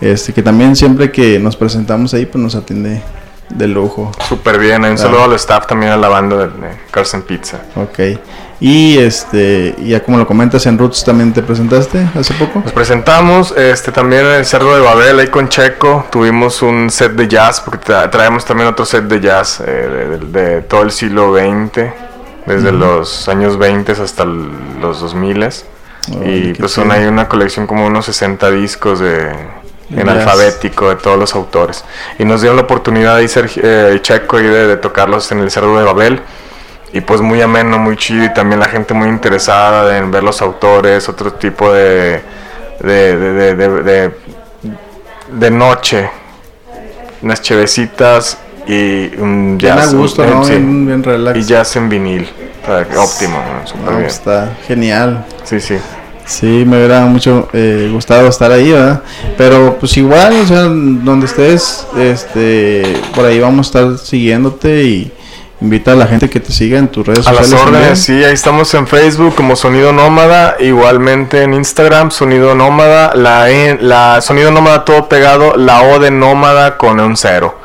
Este, 0.01 0.33
que 0.33 0.43
también 0.43 0.75
siempre 0.75 1.13
que 1.13 1.39
nos 1.39 1.57
presentamos 1.57 2.15
ahí, 2.15 2.25
pues 2.27 2.43
nos 2.43 2.55
atiende 2.55 3.03
de 3.51 3.67
lujo. 3.69 4.11
Súper 4.29 4.59
bien, 4.59 4.85
eh, 4.85 4.91
un 4.91 4.97
Claro. 4.97 5.11
saludo 5.11 5.25
al 5.25 5.33
staff 5.35 5.67
también 5.67 5.93
a 5.93 5.97
la 5.97 6.09
banda 6.09 6.37
de, 6.37 6.45
de 6.47 6.69
Carson 6.91 7.23
Pizza. 7.23 7.59
Ok. 7.77 7.99
Y 8.63 8.99
este, 8.99 9.75
ya 9.79 10.03
como 10.03 10.19
lo 10.19 10.27
comentas, 10.27 10.67
en 10.67 10.77
Roots 10.79 11.03
también 11.03 11.33
te 11.33 11.43
presentaste 11.43 12.07
hace 12.15 12.35
poco. 12.35 12.61
Nos 12.63 12.73
presentamos 12.73 13.53
este 13.57 13.91
también 13.91 14.27
en 14.27 14.33
el 14.33 14.45
Cerdo 14.45 14.75
de 14.75 14.83
Babel, 14.83 15.19
ahí 15.19 15.29
con 15.29 15.49
Checo. 15.49 16.07
Tuvimos 16.11 16.61
un 16.61 16.91
set 16.91 17.13
de 17.13 17.27
jazz, 17.27 17.61
porque 17.63 17.87
tra- 17.93 18.11
traemos 18.11 18.45
también 18.45 18.69
otro 18.69 18.85
set 18.85 19.05
de 19.05 19.19
jazz 19.21 19.63
eh, 19.67 20.19
de, 20.33 20.41
de 20.43 20.61
todo 20.63 20.83
el 20.83 20.91
siglo 20.91 21.35
XX, 21.35 21.85
desde 22.45 22.71
los 22.73 23.29
años 23.31 23.57
20 23.59 23.93
hasta 23.93 24.25
los 24.27 25.01
2000 25.01 25.43
Órale, 26.15 26.51
y 26.51 26.53
pues 26.55 26.73
son 26.73 26.91
ahí 26.91 27.05
una 27.07 27.29
colección 27.29 27.67
como 27.67 27.87
unos 27.87 28.05
60 28.07 28.51
discos 28.51 29.01
de, 29.01 29.31
en 29.91 30.09
alfabético 30.09 30.91
de 30.91 30.97
todos 30.97 31.19
los 31.19 31.35
autores. 31.35 31.83
Y 32.19 32.25
nos 32.27 32.41
dieron 32.43 32.57
la 32.57 32.65
oportunidad 32.65 33.17
ser 33.29 33.51
eh, 33.57 33.99
Checo 34.03 34.39
y 34.39 34.43
de, 34.43 34.67
de 34.67 34.77
tocarlos 34.77 35.33
en 35.33 35.39
el 35.41 35.51
Cerdo 35.51 35.79
de 35.79 35.85
Babel. 35.85 36.21
Y 36.93 37.01
pues 37.03 37.21
muy 37.21 37.41
ameno, 37.41 37.79
muy 37.79 37.97
chido 37.97 38.25
y 38.25 38.35
también 38.35 38.59
la 38.61 38.67
gente 38.67 38.95
muy 38.95 39.09
interesada 39.09 39.97
en 39.97 40.11
ver 40.11 40.23
los 40.25 40.43
autores, 40.43 41.09
otro 41.09 41.33
tipo 41.35 41.73
de, 41.73 42.21
de, 42.81 43.17
de, 43.17 43.33
de, 43.33 43.55
de, 43.55 43.83
de- 43.83 44.11
de 45.33 45.51
noche, 45.53 46.11
unas 47.23 47.41
chevecitas 47.43 48.39
y 48.67 49.15
un 49.19 49.57
Bien 49.59 49.73
a 49.75 49.77
jazz. 49.77 49.95
gusto, 49.95 50.23
un- 50.23 50.31
¿no? 50.31 50.45
sí, 50.45 50.53
Bien, 50.53 50.87
bien 50.87 51.03
relax. 51.05 51.39
y 51.39 51.43
jazz 51.45 51.77
en 51.77 51.89
vinil, 51.89 52.29
o 52.63 52.67
sea, 52.67 53.01
óptimo, 53.01 53.39
¿no? 53.39 53.67
Súper 53.67 53.85
No, 53.85 53.97
bien. 53.99 54.07
está 54.07 54.57
genial. 54.67 55.25
Sí, 55.45 55.61
sí. 55.61 55.77
Sí, 56.27 56.65
me 56.67 56.77
hubiera 56.79 57.01
mucho 57.07 57.49
eh, 57.53 57.89
gustado 57.93 58.29
estar 58.29 58.51
ahí, 58.53 58.71
¿verdad? 58.73 59.03
Pero 59.37 59.77
pues 59.81 59.97
igual, 59.97 60.33
o 60.43 60.47
sea, 60.47 60.63
donde 60.63 61.27
estés, 61.27 61.87
este, 61.97 62.83
por 63.15 63.25
ahí 63.25 63.41
vamos 63.41 63.67
a 63.67 63.69
estar 63.79 63.99
siguiéndote 63.99 64.83
y 64.83 65.13
invita 65.61 65.93
a 65.93 65.95
la 65.95 66.07
gente 66.07 66.31
que 66.31 66.41
te 66.41 66.53
siga 66.53 66.79
en 66.79 66.89
tus 66.89 67.07
redes 67.07 67.27
A 67.27 67.33
las 67.33 67.49
sociales. 67.49 67.75
órdenes, 67.77 67.99
sí, 67.99 68.25
ahí 68.25 68.33
estamos 68.33 68.73
en 68.75 68.87
Facebook 68.87 69.35
como 69.35 69.57
Sonido 69.57 69.93
Nómada, 69.93 70.57
igualmente 70.59 71.43
en 71.43 71.53
Instagram 71.55 72.11
Sonido 72.11 72.55
Nómada, 72.55 73.13
la, 73.15 73.51
E- 73.51 73.79
la 73.81 74.21
Sonido 74.23 74.51
Nómada 74.51 74.85
todo 74.85 75.09
pegado, 75.09 75.57
la 75.57 75.83
O 75.83 75.99
de 75.99 76.11
Nómada 76.11 76.79
con 76.79 76.99
un 76.99 77.17
cero. 77.17 77.60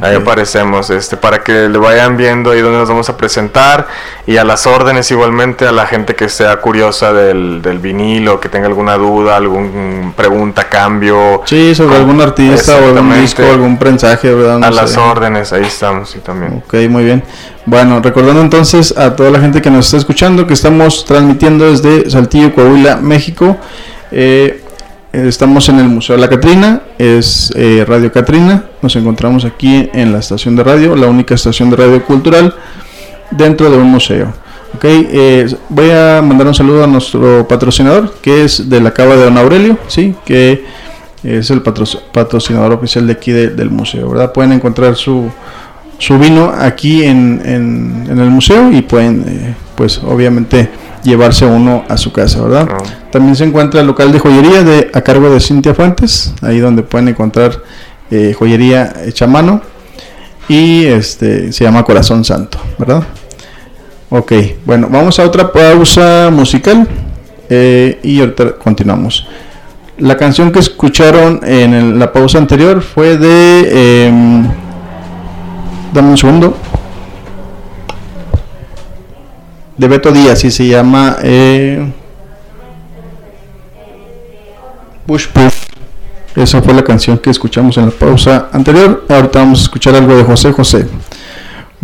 Ahí 0.00 0.14
aparecemos, 0.14 0.90
este, 0.90 1.16
para 1.16 1.42
que 1.42 1.68
le 1.68 1.78
vayan 1.78 2.16
viendo 2.16 2.50
ahí 2.50 2.60
donde 2.60 2.78
nos 2.78 2.88
vamos 2.88 3.08
a 3.08 3.16
presentar 3.16 3.88
y 4.26 4.36
a 4.36 4.44
las 4.44 4.66
órdenes 4.66 5.10
igualmente 5.10 5.66
a 5.66 5.72
la 5.72 5.86
gente 5.86 6.14
que 6.14 6.28
sea 6.28 6.56
curiosa 6.56 7.12
del, 7.12 7.60
del 7.62 7.78
vinilo, 7.78 8.40
que 8.40 8.48
tenga 8.48 8.66
alguna 8.66 8.96
duda, 8.96 9.36
alguna 9.36 10.12
pregunta, 10.16 10.68
cambio. 10.68 11.42
Sí, 11.44 11.74
sobre 11.74 11.96
algún 11.96 12.20
artista 12.20 12.76
o 12.76 12.86
algún 12.86 13.20
disco, 13.20 13.42
algún 13.42 13.78
prensaje, 13.78 14.32
¿verdad? 14.32 14.58
No 14.58 14.66
a 14.66 14.70
las 14.70 14.96
órdenes, 14.96 15.52
ahí 15.52 15.64
estamos, 15.64 16.10
sí, 16.10 16.20
también. 16.20 16.62
Ok, 16.64 16.74
muy 16.88 17.04
bien. 17.04 17.22
Bueno, 17.64 18.00
recordando 18.00 18.40
entonces 18.40 18.96
a 18.96 19.14
toda 19.14 19.30
la 19.30 19.40
gente 19.40 19.62
que 19.62 19.70
nos 19.70 19.86
está 19.86 19.98
escuchando 19.98 20.46
que 20.46 20.54
estamos 20.54 21.04
transmitiendo 21.04 21.70
desde 21.70 22.10
Saltillo, 22.10 22.54
Coahuila, 22.54 22.96
México. 22.96 23.56
Eh, 24.10 24.61
estamos 25.12 25.68
en 25.68 25.78
el 25.78 25.88
Museo 25.88 26.16
La 26.16 26.28
Catrina, 26.28 26.82
es 26.98 27.52
eh, 27.56 27.84
Radio 27.86 28.10
Catrina. 28.12 28.64
Nos 28.80 28.96
encontramos 28.96 29.44
aquí 29.44 29.88
en 29.92 30.12
la 30.12 30.18
estación 30.18 30.56
de 30.56 30.64
radio, 30.64 30.96
la 30.96 31.06
única 31.08 31.34
estación 31.34 31.70
de 31.70 31.76
radio 31.76 32.04
cultural 32.04 32.54
dentro 33.30 33.70
de 33.70 33.76
un 33.76 33.86
museo. 33.88 34.32
Ok, 34.74 34.84
eh, 34.84 35.54
voy 35.68 35.90
a 35.90 36.22
mandar 36.22 36.46
un 36.46 36.54
saludo 36.54 36.82
a 36.82 36.86
nuestro 36.86 37.46
patrocinador, 37.46 38.14
que 38.22 38.44
es 38.44 38.70
de 38.70 38.80
la 38.80 38.92
Cava 38.92 39.16
de 39.16 39.24
Don 39.24 39.36
Aurelio, 39.36 39.78
sí, 39.86 40.14
que 40.24 40.64
es 41.22 41.50
el 41.50 41.60
patro- 41.60 41.84
patrocinador 42.12 42.72
oficial 42.72 43.06
de 43.06 43.12
aquí 43.12 43.32
de- 43.32 43.50
del 43.50 43.68
museo, 43.70 44.08
¿verdad? 44.08 44.32
Pueden 44.32 44.52
encontrar 44.52 44.96
su, 44.96 45.30
vino 46.18 46.50
aquí 46.58 47.04
en 47.04 47.42
el 48.08 48.30
museo 48.30 48.72
y 48.72 48.80
pueden, 48.82 49.24
eh, 49.28 49.54
pues 49.76 49.98
obviamente, 49.98 50.70
llevarse 51.02 51.44
uno 51.46 51.84
a 51.88 51.96
su 51.96 52.12
casa, 52.12 52.40
¿verdad? 52.42 52.68
Ah. 52.70 52.78
También 53.10 53.36
se 53.36 53.44
encuentra 53.44 53.80
el 53.80 53.86
local 53.86 54.12
de 54.12 54.18
joyería 54.18 54.62
de, 54.62 54.90
a 54.94 55.00
cargo 55.02 55.30
de 55.30 55.40
Cintia 55.40 55.74
Fuentes, 55.74 56.32
ahí 56.42 56.58
donde 56.58 56.82
pueden 56.82 57.08
encontrar 57.08 57.58
eh, 58.10 58.34
joyería 58.38 58.92
hecha 59.06 59.24
a 59.24 59.28
mano 59.28 59.60
y 60.48 60.84
este 60.84 61.52
se 61.52 61.64
llama 61.64 61.82
Corazón 61.84 62.24
Santo, 62.24 62.58
¿verdad? 62.78 63.02
Ok, 64.10 64.32
bueno, 64.66 64.88
vamos 64.90 65.18
a 65.18 65.24
otra 65.24 65.50
pausa 65.52 66.28
musical 66.32 66.86
eh, 67.48 67.98
y 68.02 68.20
ahorita 68.20 68.52
continuamos. 68.56 69.26
La 69.98 70.16
canción 70.16 70.50
que 70.52 70.58
escucharon 70.58 71.40
en 71.44 71.72
el- 71.74 71.98
la 71.98 72.12
pausa 72.12 72.38
anterior 72.38 72.82
fue 72.82 73.16
de... 73.16 74.06
em, 74.06 74.46
dame 75.94 76.10
un 76.10 76.16
segundo. 76.18 76.56
De 79.76 79.88
Beto 79.88 80.12
Díaz 80.12 80.44
y 80.44 80.50
se 80.50 80.66
llama... 80.66 81.16
eh, 81.22 81.92
Push 85.06 85.28
Push. 85.28 85.54
Esa 86.36 86.62
fue 86.62 86.72
la 86.72 86.82
canción 86.82 87.18
que 87.18 87.30
escuchamos 87.30 87.76
en 87.76 87.86
la 87.86 87.90
pausa 87.90 88.48
anterior. 88.52 89.04
Ahorita 89.08 89.40
vamos 89.40 89.60
a 89.60 89.62
escuchar 89.64 89.94
algo 89.94 90.16
de 90.16 90.24
José 90.24 90.52
José. 90.52 90.86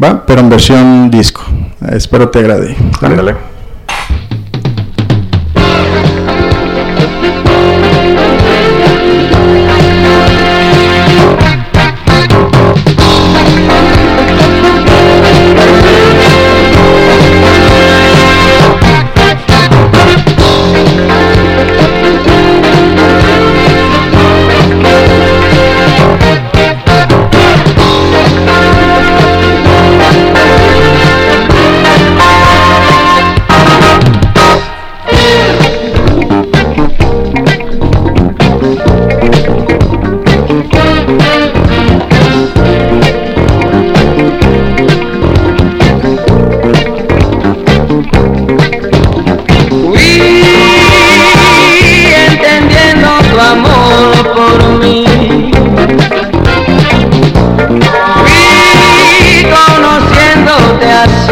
Va, 0.03 0.24
pero 0.24 0.40
en 0.40 0.48
versión 0.48 1.11
disco. 1.11 1.42
Espero 1.90 2.29
te 2.31 2.38
agrade. 2.38 2.77
Ándale. 3.03 3.58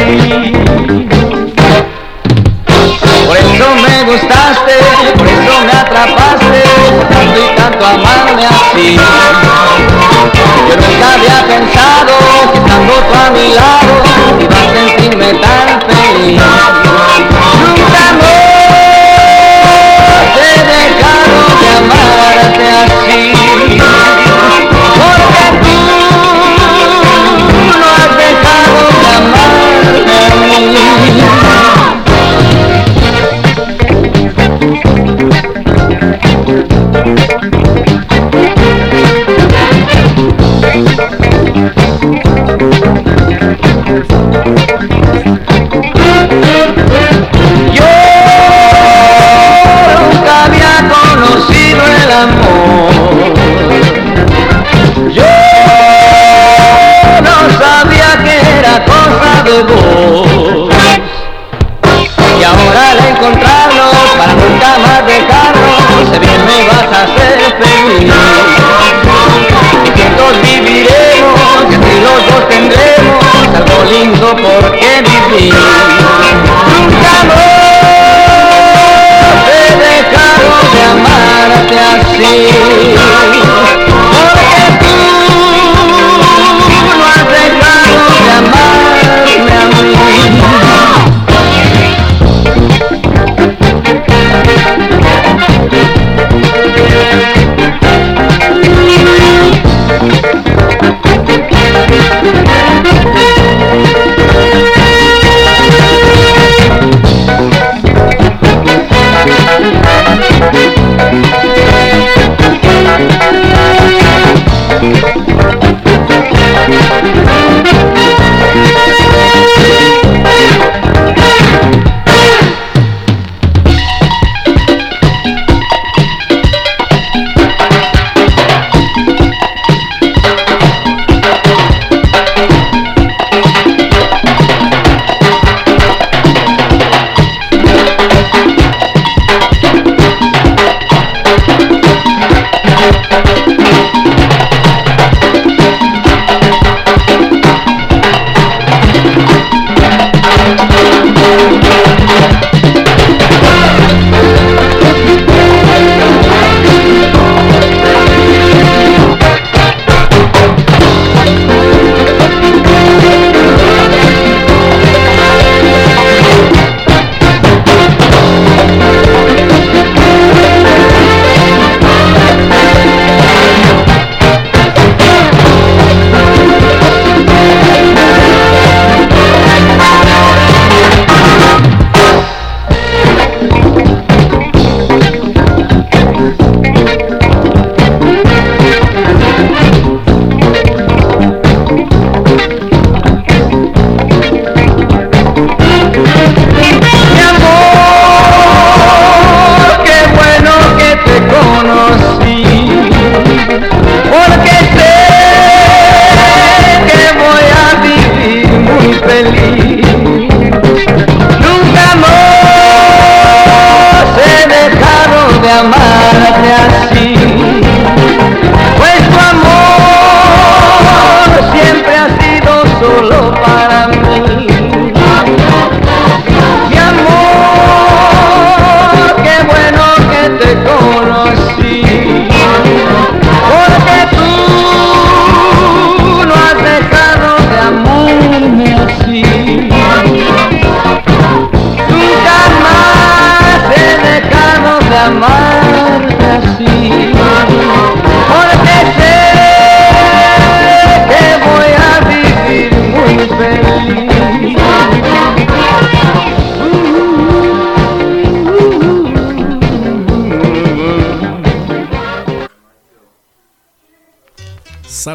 Conociéndote 0.06 0.62
así. 0.62 0.75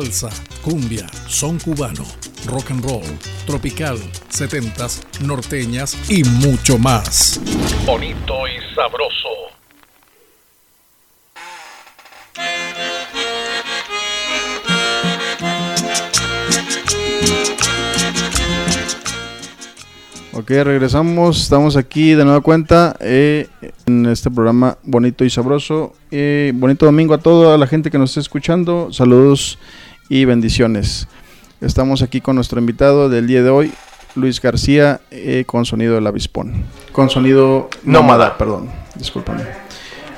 Salsa, 0.02 0.30
cumbia, 0.64 1.06
son 1.28 1.60
cubano, 1.60 2.04
rock 2.48 2.72
and 2.72 2.84
roll, 2.84 3.04
tropical, 3.46 3.98
setentas, 4.30 5.02
norteñas 5.24 5.96
y 6.10 6.24
mucho 6.24 6.80
más. 6.80 7.40
Bonito 7.86 8.48
y 8.48 8.76
sabroso. 8.76 9.52
Ok, 20.34 20.50
regresamos. 20.50 21.44
Estamos 21.44 21.78
aquí 21.78 22.14
de 22.14 22.26
nueva 22.26 22.42
cuenta 22.42 22.96
eh, 23.00 23.48
en 23.86 24.08
este 24.08 24.32
programa 24.32 24.78
bonito 24.82 25.24
y 25.24 25.30
sabroso. 25.30 25.94
Eh, 26.10 26.52
bonito 26.56 26.86
domingo 26.88 27.14
a 27.14 27.20
toda 27.20 27.58
la 27.60 27.68
gente 27.68 27.92
que 27.92 28.00
nos 28.00 28.10
está 28.12 28.22
escuchando. 28.22 28.92
Saludos 28.92 29.60
y 30.12 30.26
bendiciones. 30.26 31.08
Estamos 31.62 32.02
aquí 32.02 32.20
con 32.20 32.36
nuestro 32.36 32.60
invitado 32.60 33.08
del 33.08 33.28
día 33.28 33.44
de 33.44 33.50
hoy, 33.50 33.72
Luis 34.16 34.42
García, 34.42 35.00
eh, 35.10 35.46
con 35.48 35.64
sonido 35.64 35.96
del 35.96 36.06
avispón. 36.06 36.66
Con 36.92 37.10
sonido 37.10 37.70
nómada, 37.86 38.38
perdón. 38.38 38.70
Discúlpame. 38.96 39.44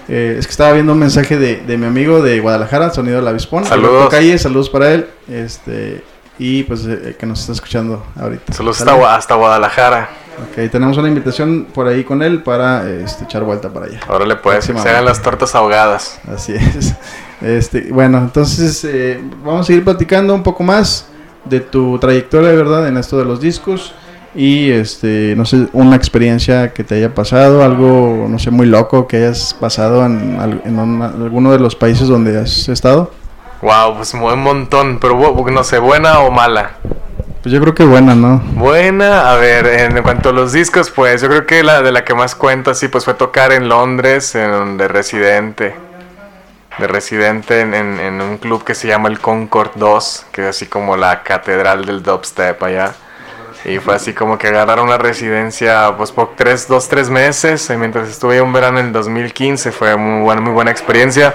Eh, 0.08 0.38
es 0.40 0.48
que 0.48 0.52
estaba 0.52 0.72
viendo 0.72 0.94
un 0.94 1.00
mensaje 1.00 1.38
de, 1.38 1.58
de 1.58 1.78
mi 1.78 1.86
amigo 1.86 2.24
de 2.24 2.40
Guadalajara, 2.40 2.92
sonido 2.92 3.18
del 3.18 3.28
avispón. 3.28 3.66
Saludos. 3.66 4.10
Calle, 4.10 4.36
saludos 4.40 4.68
para 4.68 4.92
él. 4.92 5.06
Este, 5.30 6.04
y 6.40 6.64
pues 6.64 6.88
eh, 6.88 7.16
que 7.20 7.28
nos 7.28 7.42
está 7.42 7.52
escuchando 7.52 8.04
ahorita. 8.20 8.52
Saludos 8.52 8.82
hasta, 8.82 9.16
hasta 9.16 9.36
Guadalajara. 9.36 10.10
Ok, 10.50 10.72
tenemos 10.72 10.98
una 10.98 11.08
invitación 11.08 11.68
por 11.72 11.88
ahí 11.88 12.04
con 12.04 12.24
él 12.24 12.42
para 12.42 12.90
este, 12.90 13.26
echar 13.26 13.44
vuelta 13.44 13.72
para 13.72 13.86
allá. 13.86 14.00
Órale, 14.10 14.38
pues, 14.38 14.66
que 14.66 14.74
se 14.74 14.90
hagan 14.90 15.06
las 15.06 15.22
tortas 15.22 15.54
ahogadas. 15.54 16.20
Así 16.28 16.56
es. 16.56 16.96
Este, 17.44 17.92
bueno, 17.92 18.18
entonces 18.20 18.84
eh, 18.86 19.20
vamos 19.44 19.62
a 19.62 19.64
seguir 19.66 19.84
platicando 19.84 20.34
un 20.34 20.44
poco 20.44 20.64
más 20.64 21.08
de 21.46 21.60
tu 21.60 22.00
trayectoria, 22.00 22.52
¿verdad? 22.54 22.88
En 22.88 22.98
esto 22.98 23.18
de 23.18 23.26
los 23.26 23.42
discos. 23.42 23.94
Y 24.36 24.72
este, 24.72 25.36
no 25.38 25.46
sé, 25.46 25.68
una 25.74 25.96
experiencia 25.96 26.74
que 26.74 26.84
te 26.84 26.96
haya 26.96 27.14
pasado, 27.14 27.64
algo, 27.64 28.26
no 28.28 28.40
sé, 28.40 28.50
muy 28.50 28.66
loco 28.66 29.08
que 29.08 29.18
hayas 29.18 29.54
pasado 29.54 30.04
en, 30.06 30.38
al- 30.40 30.62
en 30.66 30.80
una- 30.80 31.08
alguno 31.10 31.52
de 31.52 31.60
los 31.60 31.76
países 31.76 32.08
donde 32.08 32.40
has 32.40 32.68
estado. 32.70 33.12
Wow, 33.62 33.96
pues 33.98 34.14
un 34.14 34.40
montón, 34.42 34.98
pero 35.00 35.16
no 35.52 35.64
sé, 35.64 35.78
buena 35.78 36.20
o 36.22 36.32
mala. 36.32 36.72
Pues 37.44 37.54
yo 37.54 37.62
creo 37.62 37.76
que 37.76 37.84
buena, 37.84 38.16
¿no? 38.16 38.42
Buena, 38.56 39.32
a 39.32 39.36
ver, 39.36 39.68
en 39.68 40.02
cuanto 40.02 40.30
a 40.30 40.32
los 40.34 40.52
discos, 40.54 40.90
pues 40.90 41.22
yo 41.22 41.28
creo 41.28 41.46
que 41.46 41.62
la 41.62 41.82
de 41.82 41.92
la 41.92 42.04
que 42.04 42.14
más 42.16 42.36
cuento 42.36 42.72
así, 42.72 42.88
pues 42.88 43.04
fue 43.06 43.14
tocar 43.14 43.52
en 43.52 43.70
Londres, 43.70 44.34
en 44.36 44.78
de 44.78 44.88
residente. 44.88 45.76
De 46.80 46.88
residente 46.88 47.62
en, 47.62 47.74
en- 47.74 48.00
en 48.00 48.22
un 48.22 48.38
club 48.38 48.64
que 48.64 48.74
se 48.74 48.88
llama 48.88 49.08
el 49.10 49.20
Concord 49.20 49.72
2, 49.76 50.26
que 50.32 50.42
es 50.44 50.48
así 50.56 50.66
como 50.66 50.98
la 50.98 51.22
catedral 51.24 51.86
del 51.86 52.02
dubstep 52.02 52.62
allá. 52.64 52.94
Y 53.66 53.78
fue 53.80 53.96
así 53.96 54.14
como 54.14 54.38
que 54.38 54.48
agarrar 54.48 54.80
una 54.82 54.98
residencia, 54.98 55.94
pues 55.96 56.12
por 56.12 56.36
tres, 56.36 56.68
dos, 56.68 56.90
tres 56.90 57.10
meses. 57.10 57.70
Y 57.70 57.78
mientras 57.78 58.10
estuve 58.10 58.42
un 58.42 58.52
verano 58.52 58.80
en 58.80 58.88
el 58.88 58.92
2015, 58.92 59.72
fue 59.72 59.96
muy 59.96 60.24
buena, 60.24 60.42
muy 60.42 60.52
buena 60.52 60.72
experiencia. 60.72 61.34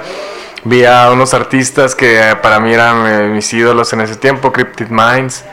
Vi 0.65 0.85
a 0.85 1.11
unos 1.11 1.33
artistas 1.35 1.95
que 1.95 2.19
eh, 2.21 2.37
para 2.37 2.59
mí 2.61 2.75
eran 2.75 3.07
eh, 3.07 3.29
mis 3.29 3.51
ídolos 3.55 3.93
en 3.93 4.01
ese 4.03 4.17
tiempo, 4.17 4.53
Cryptid 4.53 4.89
Minds 4.89 5.45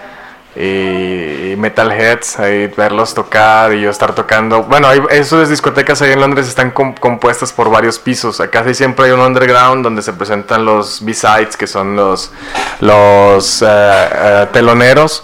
y, 0.55 1.55
Metalheads, 1.57 2.39
ahí 2.39 2.67
verlos 2.67 3.13
tocar 3.13 3.73
y 3.73 3.81
yo 3.81 3.89
estar 3.89 4.13
tocando. 4.15 4.63
Bueno, 4.63 4.87
hay, 4.87 5.01
esas 5.09 5.49
discotecas 5.49 6.01
ahí 6.01 6.11
en 6.11 6.21
Londres 6.21 6.47
están 6.47 6.71
com- 6.71 6.95
compuestas 6.95 7.51
por 7.51 7.69
varios 7.69 7.99
pisos. 7.99 8.39
Acá 8.39 8.63
siempre 8.73 9.05
hay 9.05 9.11
un 9.11 9.19
underground 9.19 9.83
donde 9.83 10.01
se 10.01 10.13
presentan 10.13 10.65
los 10.65 11.03
B-sides, 11.03 11.57
que 11.57 11.67
son 11.67 11.95
los, 11.95 12.31
los 12.79 13.61
eh, 13.61 13.65
eh, 13.67 14.47
teloneros. 14.53 15.23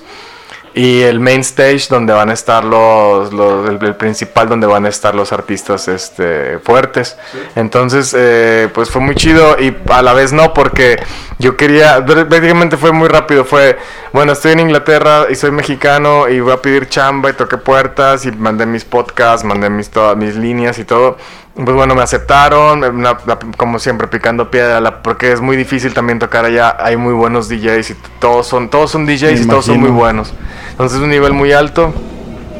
Y 0.73 1.01
el 1.01 1.19
main 1.19 1.41
stage 1.41 1.87
donde 1.89 2.13
van 2.13 2.29
a 2.29 2.33
estar 2.33 2.63
los, 2.63 3.33
los- 3.33 3.69
el, 3.69 3.83
el 3.85 3.95
principal 3.95 4.47
donde 4.47 4.67
van 4.67 4.85
a 4.85 4.89
estar 4.89 5.13
los 5.13 5.33
artistas 5.33 5.87
este, 5.89 6.59
fuertes. 6.59 7.17
Entonces, 7.57 8.15
eh, 8.17 8.69
pues 8.73 8.89
fue 8.89 9.01
muy 9.01 9.15
chido 9.15 9.57
y 9.59 9.75
a 9.89 10.01
la 10.01 10.13
vez 10.13 10.31
no, 10.31 10.53
porque 10.53 10.97
yo 11.39 11.57
quería, 11.57 11.99
pr- 12.05 12.27
prácticamente 12.29 12.77
fue 12.77 12.93
muy 12.93 13.09
rápido, 13.09 13.43
fue, 13.43 13.77
bueno, 14.13 14.31
estoy 14.31 14.53
en 14.53 14.61
Inglaterra 14.61 15.25
y 15.29 15.35
soy 15.35 15.51
mexicano 15.51 16.29
y 16.29 16.39
voy 16.39 16.53
a 16.53 16.61
pedir 16.61 16.87
chamba 16.87 17.29
y 17.31 17.33
toqué 17.33 17.57
puertas 17.57 18.25
y 18.25 18.31
mandé 18.31 18.65
mis 18.65 18.85
podcasts, 18.85 19.43
mandé 19.45 19.69
mis, 19.69 19.89
todas 19.89 20.15
mis 20.15 20.35
líneas 20.37 20.79
y 20.79 20.85
todo. 20.85 21.17
Pues 21.53 21.75
bueno, 21.75 21.95
me 21.95 22.01
aceptaron, 22.01 22.83
una- 22.83 23.17
como 23.57 23.77
siempre, 23.77 24.07
picando 24.07 24.49
piedra, 24.49 24.79
la- 24.79 25.01
porque 25.03 25.33
es 25.33 25.41
muy 25.41 25.57
difícil 25.57 25.93
también 25.93 26.17
tocar 26.17 26.45
allá. 26.45 26.77
Hay 26.79 26.95
muy 26.95 27.13
buenos 27.13 27.49
DJs 27.49 27.89
y 27.91 27.95
todos 28.19 28.47
son, 28.47 28.69
todos 28.69 28.89
son 28.91 29.05
DJs 29.05 29.39
Me 29.39 29.45
y 29.45 29.47
todos 29.47 29.65
son 29.65 29.79
muy 29.79 29.89
buenos. 29.89 30.33
Entonces 30.71 30.97
es 30.97 31.03
un 31.03 31.09
nivel 31.09 31.33
muy 31.33 31.51
alto. 31.51 31.93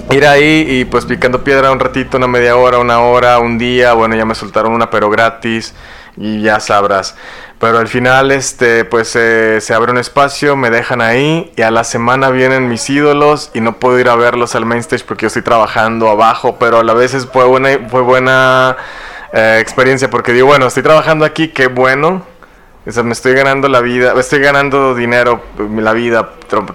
Ir 0.09 0.25
ahí 0.27 0.65
y 0.67 0.83
pues 0.85 1.05
picando 1.05 1.41
piedra 1.41 1.71
un 1.71 1.79
ratito, 1.79 2.17
una 2.17 2.27
media 2.27 2.57
hora, 2.57 2.79
una 2.79 2.99
hora, 2.99 3.39
un 3.39 3.57
día, 3.57 3.93
bueno, 3.93 4.13
ya 4.15 4.25
me 4.25 4.35
soltaron 4.35 4.73
una 4.73 4.89
pero 4.89 5.09
gratis 5.09 5.73
y 6.17 6.41
ya 6.41 6.59
sabrás. 6.59 7.15
Pero 7.59 7.77
al 7.77 7.87
final, 7.87 8.31
este, 8.31 8.85
pues 8.85 9.09
se 9.09 9.73
abre 9.73 9.91
un 9.91 9.99
espacio, 9.99 10.55
me 10.55 10.71
dejan 10.71 11.01
ahí 11.01 11.51
y 11.55 11.61
a 11.61 11.69
la 11.69 11.83
semana 11.83 12.31
vienen 12.31 12.67
mis 12.67 12.89
ídolos 12.89 13.51
y 13.53 13.61
no 13.61 13.77
puedo 13.77 13.99
ir 13.99 14.09
a 14.09 14.15
verlos 14.15 14.55
al 14.55 14.65
main 14.65 14.79
stage 14.79 15.03
porque 15.05 15.23
yo 15.23 15.27
estoy 15.27 15.43
trabajando 15.43 16.09
abajo, 16.09 16.57
pero 16.59 16.79
a 16.79 16.83
la 16.83 16.93
vez 16.93 17.27
fue 17.31 17.45
buena, 17.45 17.69
fue 17.89 18.01
buena 18.01 18.77
eh, 19.31 19.59
experiencia 19.61 20.09
porque 20.09 20.33
digo, 20.33 20.47
bueno, 20.47 20.67
estoy 20.67 20.83
trabajando 20.83 21.23
aquí, 21.23 21.49
qué 21.49 21.67
bueno. 21.67 22.25
O 22.83 23.03
me 23.03 23.11
estoy 23.11 23.33
ganando 23.33 23.69
la 23.69 23.79
vida, 23.79 24.13
estoy 24.19 24.39
ganando 24.39 24.95
dinero, 24.95 25.43
la 25.59 25.93
vida, 25.93 26.31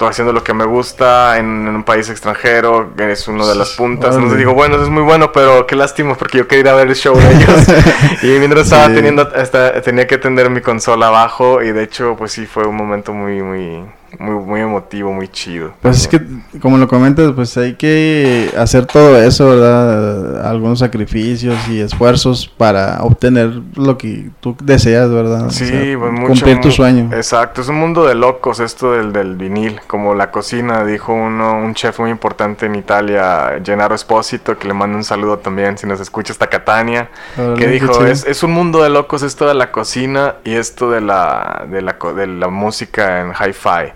haciendo 0.09 0.33
lo 0.33 0.43
que 0.43 0.55
me 0.55 0.65
gusta 0.65 1.39
en, 1.39 1.67
en 1.69 1.75
un 1.77 1.85
país 1.85 2.09
extranjero, 2.09 2.93
es 2.99 3.29
uno 3.29 3.47
de 3.47 3.55
las 3.55 3.71
puntas. 3.71 4.15
Entonces 4.15 4.39
digo, 4.39 4.55
bueno, 4.55 4.75
eso 4.77 4.85
es 4.85 4.91
muy 4.91 5.03
bueno, 5.03 5.33
pero 5.33 5.67
qué 5.67 5.77
lástima 5.77 6.15
porque 6.15 6.39
yo 6.39 6.49
quería 6.49 6.61
ir 6.63 6.69
a 6.69 6.75
ver 6.75 6.89
el 6.89 6.95
show 6.97 7.17
de 7.17 7.31
ellos. 7.35 7.67
y 8.23 8.39
mientras 8.39 8.65
estaba 8.65 8.87
Sí. 8.89 8.95
teniendo, 8.95 9.29
hasta, 9.35 9.81
tenía 9.83 10.07
que 10.07 10.15
atender 10.17 10.49
mi 10.51 10.61
consola 10.61 11.09
abajo 11.09 11.63
y 11.63 11.73
de 11.73 11.83
hecho, 11.83 12.15
pues 12.17 12.33
sí, 12.33 12.47
fue 12.47 12.67
un 12.67 12.77
momento 12.77 13.13
muy, 13.13 13.43
muy, 13.43 13.83
muy, 14.19 14.35
muy 14.45 14.61
emotivo, 14.61 15.13
muy 15.13 15.29
chido. 15.29 15.73
Pues 15.83 16.03
es 16.03 16.09
que, 16.09 16.21
como 16.61 16.79
lo 16.79 16.87
comentas, 16.89 17.33
pues 17.35 17.57
hay 17.57 17.75
que 17.75 18.51
hacer 18.57 18.87
todo 18.87 19.21
eso, 19.21 19.49
¿verdad? 19.51 20.47
Algunos 20.49 20.79
sacrificios 20.79 21.57
y 21.69 21.81
esfuerzos 21.81 22.47
para 22.49 22.99
obtener 23.03 23.51
lo 23.75 23.99
que 23.99 24.31
tú 24.41 24.57
deseas, 24.63 25.11
¿verdad? 25.11 25.47
O 25.47 25.51
Sí, 25.51 25.67
sea, 25.67 25.99
pues 25.99 26.13
mucho, 26.13 26.27
cumplir 26.29 26.61
tu 26.61 26.71
sueño. 26.71 27.11
Exacto, 27.13 27.61
es 27.61 27.69
un 27.69 27.77
mundo 27.81 28.07
de 28.07 28.15
locos 28.15 28.61
esto 28.61 28.93
del, 28.93 29.13
del 29.13 29.35
vinil, 29.37 29.66
como 29.87 30.15
la 30.15 30.31
cocina, 30.31 30.85
dijo 30.85 31.13
uno, 31.13 31.59
un 31.59 31.75
chef 31.75 31.99
muy 32.01 32.11
importante 32.11 32.67
en 32.67 32.75
Italia, 32.75 33.61
Gennaro 33.65 33.95
Espósito, 33.95 34.59
que 34.59 34.69
le 34.69 34.75
mando 34.75 34.97
un 34.97 35.05
saludo 35.05 35.39
también, 35.39 35.79
si 35.79 35.87
nos 35.87 36.01
escucha 36.01 36.33
hasta 36.33 36.49
Catania, 36.49 37.11
que 37.57 37.67
dijo, 37.67 38.05
es, 38.05 38.25
es 38.27 38.43
un 38.43 38.53
mundo 38.53 38.83
de 38.83 38.91
locos 38.91 39.23
esto 39.23 39.47
de 39.47 39.55
la 39.55 39.73
cocina 39.73 40.37
y 40.45 40.55
esto 40.55 40.91
de 40.91 41.01
la, 41.01 41.67
de 41.69 41.83
la, 41.83 41.97
de 42.15 42.27
la 42.27 42.49
música 42.49 43.21
en 43.21 43.33
hi-fi. 43.33 43.93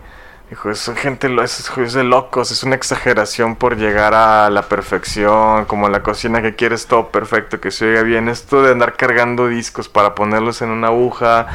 Dijo, 0.51 0.69
es 0.69 0.91
gente, 0.97 1.33
es, 1.45 1.71
es 1.77 1.93
de 1.93 2.03
locos, 2.03 2.51
es 2.51 2.65
una 2.65 2.75
exageración 2.75 3.55
por 3.55 3.77
llegar 3.77 4.15
a 4.15 4.51
la 4.51 4.63
perfección, 4.63 5.65
como 5.67 5.89
la 5.89 6.03
cocina 6.03 6.43
que 6.43 6.57
quieres 6.57 6.89
todo 6.89 7.11
perfecto, 7.11 7.61
que 7.61 7.71
se 7.71 7.87
oiga 7.87 8.03
bien. 8.03 8.29
Esto 8.29 8.61
de 8.61 8.73
andar 8.73 8.97
cargando 8.97 9.47
discos 9.47 9.89
para 9.89 10.17
ponerlos 10.17 10.61
en 10.61 10.71
una 10.71 10.89
aguja, 10.89 11.47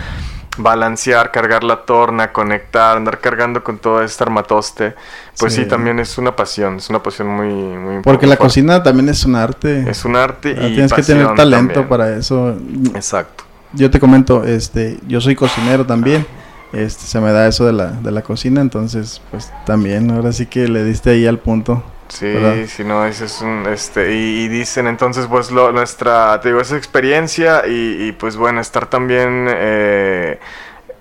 balancear, 0.58 1.32
cargar 1.32 1.64
la 1.64 1.82
torna, 1.86 2.32
conectar, 2.32 2.98
andar 2.98 3.20
cargando 3.20 3.64
con 3.64 3.78
todo 3.78 4.02
este 4.02 4.24
armatoste, 4.24 4.96
pues 5.38 5.54
sí, 5.54 5.64
Sí. 5.64 5.68
también 5.68 6.00
es 6.00 6.18
una 6.18 6.36
pasión, 6.36 6.78
es 6.78 6.90
una 6.90 7.02
pasión 7.04 7.28
muy, 7.28 7.48
muy 7.54 8.02
Porque 8.02 8.28
la 8.28 8.38
cocina 8.38 8.82
también 8.84 9.10
es 9.10 9.26
un 9.26 9.36
arte. 9.36 9.90
es 9.90 10.06
un 10.06 10.16
arte 10.16 10.54
¿verdad? 10.54 10.70
y 10.70 10.74
Tienes 10.74 10.94
que 10.94 11.02
tener 11.04 11.34
talento 11.36 11.74
también. 11.74 11.90
para 11.90 12.16
eso. 12.16 12.56
Exacto. 12.94 13.44
Yo 13.74 13.90
te 13.92 14.00
comento, 14.00 14.44
este, 14.46 14.98
yo 15.08 15.20
soy 15.22 15.36
cocinero 15.36 15.86
también. 15.86 16.26
Este, 16.74 17.06
se 17.06 17.20
me 17.22 17.32
da 17.32 17.48
eso 17.48 17.66
de 17.66 17.74
la, 17.74 17.88
de 17.92 18.12
la 18.12 18.22
cocina, 18.22 18.60
entonces, 18.62 19.22
pues 19.32 19.52
también, 19.66 20.12
ahora 20.12 20.32
sí 20.34 20.46
que 20.46 20.68
le 20.68 20.84
diste 20.84 21.12
ahí 21.12 21.26
al 21.26 21.40
punto. 21.40 21.84
Sí, 22.08 22.28
¿verdad? 22.32 22.66
si 22.68 22.84
no, 22.84 23.06
ese 23.06 23.26
es 23.26 23.42
un, 23.42 23.66
este, 23.68 24.14
y, 24.14 24.46
y 24.46 24.48
dicen 24.48 24.88
entonces, 24.88 25.28
pues, 25.28 25.52
lo, 25.52 25.72
nuestra, 25.72 26.40
te 26.40 26.50
digo, 26.50 26.62
esa 26.62 26.78
experiencia 26.78 27.64
y, 27.68 28.08
y, 28.08 28.12
pues, 28.12 28.38
bueno, 28.38 28.62
estar 28.62 28.86
también 28.88 29.48
eh, 29.50 30.40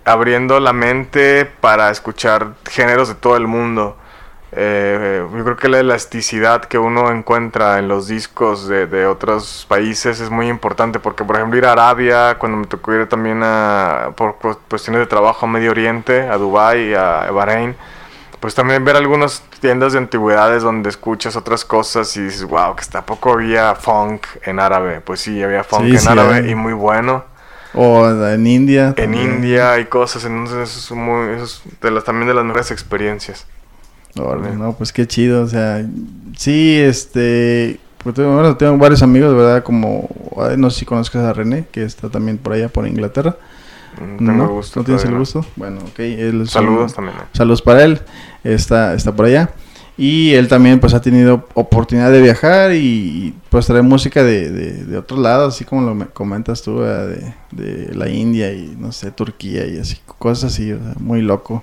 abriendo 0.05 0.61
la 0.61 0.73
mente 0.73 1.47
para 1.47 1.91
escuchar 1.91 2.55
géneros 2.71 3.09
de 3.09 3.15
todo 3.17 3.37
el 3.37 3.47
mundo. 3.47 3.97
Eh, 4.53 5.27
yo 5.37 5.45
creo 5.45 5.57
que 5.57 5.69
la 5.69 5.81
elasticidad 5.81 6.65
que 6.67 6.79
uno 6.79 7.11
encuentra 7.11 7.79
en 7.81 7.89
los 7.89 8.09
discos 8.09 8.69
de, 8.69 8.87
de 8.87 9.07
otros 9.07 9.67
países 9.69 10.21
es 10.21 10.31
muy 10.31 10.49
importante 10.49 11.01
porque, 11.01 11.25
por 11.25 11.37
ejemplo, 11.37 11.59
ir 11.59 11.67
a 11.67 11.73
Arabia, 11.73 12.37
cuando 12.39 12.59
me 12.59 12.67
tocó 12.67 12.95
ir 12.95 13.09
también 13.09 13.43
a, 13.45 14.13
por 14.17 14.37
cu- 14.37 14.59
cuestiones 14.71 15.01
de 15.01 15.07
trabajo 15.07 15.47
a 15.47 15.49
Medio 15.49 15.73
Oriente, 15.73 16.23
a 16.23 16.37
Dubái, 16.39 16.95
a 16.95 17.31
Bahrein, 17.33 17.77
pues 18.45 18.55
también 18.55 18.85
ver 18.85 18.95
algunas 18.95 19.43
tiendas 19.59 19.95
de 19.95 19.99
antigüedades 20.01 20.63
donde 20.63 20.91
escuchas 20.91 21.35
otras 21.35 21.65
cosas 21.65 22.15
y 22.19 22.25
dices, 22.25 22.45
wow, 22.45 22.77
que 22.77 22.83
hasta 22.83 23.01
poco 23.01 23.33
había 23.33 23.75
funk 23.75 24.27
en 24.45 24.61
árabe. 24.61 25.01
Pues 25.01 25.21
sí, 25.21 25.43
había 25.43 25.65
funk 25.65 25.85
Sí, 25.85 25.93
en 25.93 25.99
sí 25.99 26.09
árabe 26.11 26.35
hay. 26.35 26.51
y 26.51 26.55
muy 26.55 26.75
bueno. 26.75 27.25
O 27.73 28.07
en 28.07 28.47
India. 28.47 28.89
En 28.89 28.95
también. 28.97 29.37
India 29.37 29.73
hay 29.73 29.87
cosas, 29.87 30.27
entonces 30.27 30.77
eso 30.77 30.79
es, 30.79 31.01
muy, 31.01 31.37
eso 31.37 31.45
es 31.45 31.63
de 31.81 31.91
las, 31.91 32.05
también 32.05 32.29
de 32.29 32.35
las 32.35 32.45
mejores 32.45 32.71
experiencias. 32.71 33.47
No, 34.15 34.75
pues 34.77 34.93
qué 34.93 35.07
chido, 35.07 35.43
o 35.43 35.47
sea, 35.47 35.83
sí, 36.37 36.79
este, 36.79 37.81
pues 38.03 38.15
tengo, 38.15 38.35
bueno, 38.35 38.59
tengo 38.59 38.77
varios 38.77 39.03
amigos, 39.03 39.35
¿verdad? 39.35 39.63
Como, 39.63 40.07
no 40.59 40.69
sé 40.69 40.81
si 40.81 40.85
conozcas 40.85 41.23
a 41.23 41.33
René, 41.33 41.65
que 41.73 41.83
está 41.83 42.11
también 42.11 42.37
por 42.37 42.53
allá, 42.53 42.69
por 42.69 42.87
Inglaterra. 42.87 43.37
Mm, 44.01 44.17
Tengo 44.19 44.33
¿No? 44.33 44.45
el 44.45 44.51
gusto. 44.51 44.81
¿No 44.81 44.85
tienes 44.85 45.03
el 45.05 45.11
todavía 45.11 45.11
no. 45.15 45.19
gusto? 45.21 45.47
Bueno, 45.57 45.79
ok. 45.81 45.99
él 46.01 46.49
Saludos 46.49 46.91
un- 46.93 46.97
también. 46.97 47.17
¿eh? 47.19 47.23
Saludos 47.33 47.63
para 47.63 47.85
él, 47.85 48.01
está, 48.43 48.95
está 48.95 49.15
por 49.15 49.27
allá. 49.27 49.51
Y 49.97 50.33
él 50.35 50.49
también 50.49 50.81
pues 50.81 50.93
ha 50.93 51.01
tenido 51.01 51.47
oportunidad 51.55 52.11
de 52.11 52.21
viajar 52.21 52.73
y 52.75 53.33
pues 53.49 53.67
traer 53.67 53.85
música 53.85 54.25
de, 54.25 54.51
de, 54.51 54.85
de 54.85 54.99
otros 54.99 55.21
lados, 55.21 55.55
así 55.55 55.65
como 55.65 55.83
lo 55.83 55.95
me- 55.95 56.07
comentas 56.07 56.63
tú, 56.63 56.81
de, 56.81 57.33
de 57.53 57.95
la 57.95 58.09
India 58.09 58.53
y 58.53 58.75
no 58.77 58.91
sé, 58.91 59.13
Turquía 59.13 59.67
y 59.69 59.79
así, 59.79 59.97
cosas 60.19 60.53
así, 60.53 60.73
o 60.73 60.79
sea, 60.79 60.95
muy 60.99 61.23
loco. 61.23 61.63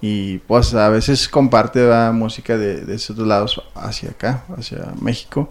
Y 0.00 0.38
pues 0.38 0.72
a 0.74 0.88
veces 0.88 1.28
comparte 1.28 1.80
¿verdad? 1.80 2.12
música 2.12 2.56
de, 2.56 2.82
de 2.84 2.94
esos 2.94 3.16
dos 3.16 3.26
lados 3.26 3.60
hacia 3.74 4.10
acá, 4.10 4.44
hacia 4.56 4.92
México, 5.00 5.48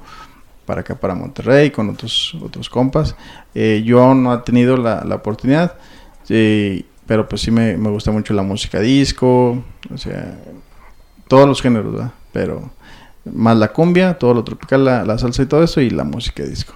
para 0.66 0.80
acá, 0.80 0.96
para 0.96 1.16
Monterrey, 1.16 1.72
con 1.72 1.90
otros, 1.90 2.38
otros 2.42 2.70
compas. 2.70 3.16
Eh, 3.54 3.82
yo 3.86 4.14
no 4.14 4.34
he 4.34 4.38
tenido 4.44 4.78
la, 4.78 5.04
la 5.04 5.16
oportunidad, 5.16 5.74
eh, 6.30 6.84
pero 7.06 7.28
pues 7.28 7.42
sí 7.42 7.52
me, 7.52 7.76
me 7.78 7.90
gusta 7.90 8.12
mucho 8.12 8.34
la 8.34 8.44
música 8.44 8.80
disco, 8.80 9.64
o 9.94 9.98
sea, 9.98 10.36
todos 11.28 11.48
los 11.48 11.62
géneros, 11.62 11.94
¿verdad? 11.94 12.12
Pero 12.32 12.72
más 13.26 13.58
la 13.58 13.70
cumbia, 13.70 14.18
todo 14.18 14.34
lo 14.34 14.44
tropical, 14.44 14.86
la, 14.86 15.04
la 15.04 15.18
salsa 15.18 15.44
y 15.44 15.46
todo 15.46 15.64
eso, 15.64 15.82
y 15.82 15.90
la 15.90 16.04
música 16.04 16.44
disco. 16.44 16.74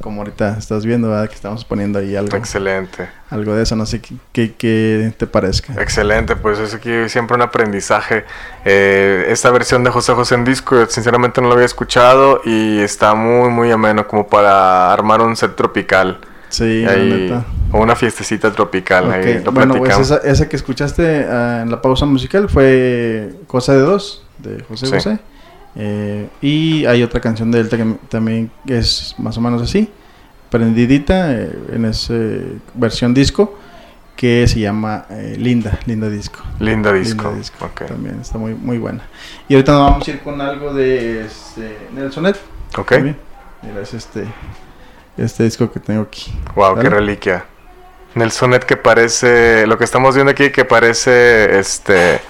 Como 0.00 0.22
ahorita 0.22 0.58
estás 0.58 0.84
viendo, 0.84 1.08
¿verdad? 1.08 1.28
Que 1.28 1.36
estamos 1.36 1.64
poniendo 1.64 2.00
ahí 2.00 2.16
algo, 2.16 2.36
Excelente. 2.36 3.08
algo 3.30 3.54
de 3.54 3.62
eso, 3.62 3.76
no 3.76 3.86
sé 3.86 4.00
qué, 4.00 4.16
qué- 4.32 4.54
qué 4.58 5.14
te 5.16 5.28
parezca. 5.28 5.80
Excelente, 5.80 6.34
pues 6.34 6.58
es 6.58 6.74
aquí 6.74 6.90
siempre 7.08 7.36
un 7.36 7.42
aprendizaje. 7.42 8.24
Eh, 8.64 9.26
esta 9.28 9.52
versión 9.52 9.84
de 9.84 9.90
José 9.90 10.14
José 10.14 10.34
en 10.34 10.44
disco, 10.44 10.74
yo 10.74 10.86
sinceramente 10.86 11.40
no 11.40 11.46
lo 11.46 11.54
había 11.54 11.66
escuchado 11.66 12.40
y 12.44 12.80
está 12.80 13.14
muy, 13.14 13.50
muy 13.50 13.70
ameno 13.70 14.08
como 14.08 14.26
para 14.26 14.92
armar 14.92 15.20
un 15.20 15.36
set 15.36 15.54
tropical. 15.54 16.18
Sí, 16.52 16.82
la 16.82 16.92
Ahí- 16.92 17.08
neta. 17.08 17.44
o 17.72 17.80
una 17.80 17.96
fiestecita 17.96 18.52
tropical, 18.52 19.10
ahí 19.10 19.38
Ok, 19.38 19.44
lo 19.46 19.52
Bueno, 19.52 19.74
pues 19.78 19.98
esa, 19.98 20.18
esa 20.18 20.48
que 20.50 20.56
escuchaste 20.56 21.24
ah, 21.28 21.60
en 21.62 21.70
la 21.70 21.80
pausa 21.80 22.04
musical 22.04 22.48
fue 22.50 23.32
Cosa 23.46 23.72
de 23.72 23.80
Dos, 23.80 24.22
de 24.38 24.62
José 24.64 24.86
Sí. 24.86 24.92
José. 24.92 25.18
Eh, 25.76 26.28
y 26.42 26.84
hay 26.84 27.02
otra 27.02 27.20
canción 27.20 27.50
de 27.50 27.60
él 27.60 27.68
que 27.70 27.96
también 28.10 28.50
es 28.66 29.14
más 29.16 29.38
o 29.38 29.40
menos 29.40 29.62
así, 29.62 29.88
prendidita 30.50 31.32
eh, 31.32 31.50
en 31.72 31.86
esa 31.86 32.12
versión 32.74 33.14
disco, 33.14 33.58
que 34.14 34.46
se 34.46 34.60
llama 34.60 35.06
eh, 35.08 35.36
Linda, 35.38 35.78
Linda 35.86 36.10
Disco. 36.10 36.40
Linda 36.60 36.92
disco. 36.92 37.22
Linda 37.24 37.38
disco. 37.38 37.64
ok. 37.64 37.86
También 37.86 38.20
está 38.20 38.36
muy, 38.36 38.52
muy 38.54 38.76
buena. 38.76 39.04
Y 39.48 39.54
ahorita 39.54 39.72
nos 39.72 39.90
vamos 39.92 40.06
a 40.06 40.10
ir 40.10 40.20
con 40.20 40.38
algo 40.42 40.74
de 40.74 41.24
este, 41.24 41.78
Nelsonet. 41.94 42.38
Ok. 42.76 42.92
Mira, 43.00 43.80
es 43.80 43.94
este, 43.94 44.26
este 45.16 45.44
disco 45.44 45.70
que 45.70 45.80
tengo 45.80 46.02
aquí. 46.02 46.32
Wow, 46.54 46.78
qué 46.78 46.88
reliquia. 46.90 47.44
Nelsonet 48.14 48.64
que 48.64 48.76
parece, 48.76 49.66
lo 49.66 49.78
que 49.78 49.84
estamos 49.84 50.14
viendo 50.14 50.32
aquí 50.32 50.50
que 50.50 50.66
parece 50.66 51.58
este 51.58 52.20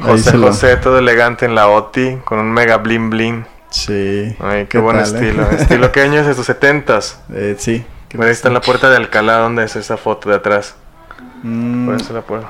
José 0.00 0.30
se 0.30 0.36
lo- 0.38 0.46
José 0.46 0.76
todo 0.76 0.98
elegante 0.98 1.44
en 1.44 1.54
la 1.54 1.68
OTI 1.68 2.16
con 2.24 2.38
un 2.38 2.50
mega 2.50 2.78
bling 2.78 3.10
bling. 3.10 3.46
Sí. 3.68 4.34
Ay, 4.40 4.66
qué, 4.66 4.78
buen 4.78 4.96
tal, 4.96 5.14
eh? 5.14 5.18
estilo. 5.28 5.50
¿Estilo 5.50 5.92
qué 5.92 6.00
año 6.02 6.20
es 6.20 6.26
estos 6.26 6.46
setentas? 6.46 7.20
Eh, 7.32 7.54
sí. 7.58 7.84
Mira, 8.14 8.26
ahí 8.26 8.32
está 8.32 8.48
en 8.48 8.54
la 8.54 8.60
puerta 8.60 8.90
de 8.90 8.96
Alcalá, 8.96 9.36
¿dónde 9.38 9.62
es 9.64 9.76
esa 9.76 9.96
foto 9.96 10.30
de 10.30 10.36
atrás? 10.36 10.74
Mm, 11.42 11.86
Por 11.86 11.94
eso 12.00 12.12
la 12.12 12.22
puedo. 12.22 12.44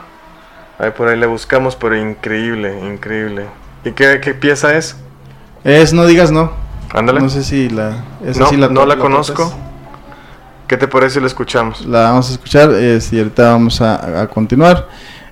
Ahí 0.78 0.92
por 0.92 1.08
ahí 1.08 1.18
le 1.18 1.26
buscamos, 1.26 1.76
pero 1.76 1.94
increíble, 1.96 2.78
increíble. 2.80 3.46
¿Y 3.84 3.92
qué, 3.92 4.20
qué 4.22 4.32
pieza 4.32 4.74
es? 4.76 4.96
es 5.64 5.92
No 5.92 6.06
Digas 6.06 6.30
No. 6.30 6.52
Ándale. 6.92 7.20
No 7.20 7.28
sé 7.30 7.42
si 7.44 7.68
la... 7.68 8.04
esa 8.24 8.40
no, 8.40 8.46
sí 8.46 8.56
la, 8.56 8.68
no 8.68 8.84
la 8.86 8.94
tocas. 8.96 9.02
conozco. 9.10 9.54
¿Qué 10.66 10.76
te 10.76 10.86
parece 10.88 11.14
si 11.14 11.20
la 11.20 11.26
escuchamos? 11.26 11.84
La 11.86 12.02
vamos 12.10 12.28
a 12.30 12.32
escuchar 12.32 12.70
eh, 12.74 12.98
y 13.10 13.18
ahorita 13.18 13.50
vamos 13.52 13.80
a, 13.80 14.22
a 14.22 14.28
continuar. 14.28 14.88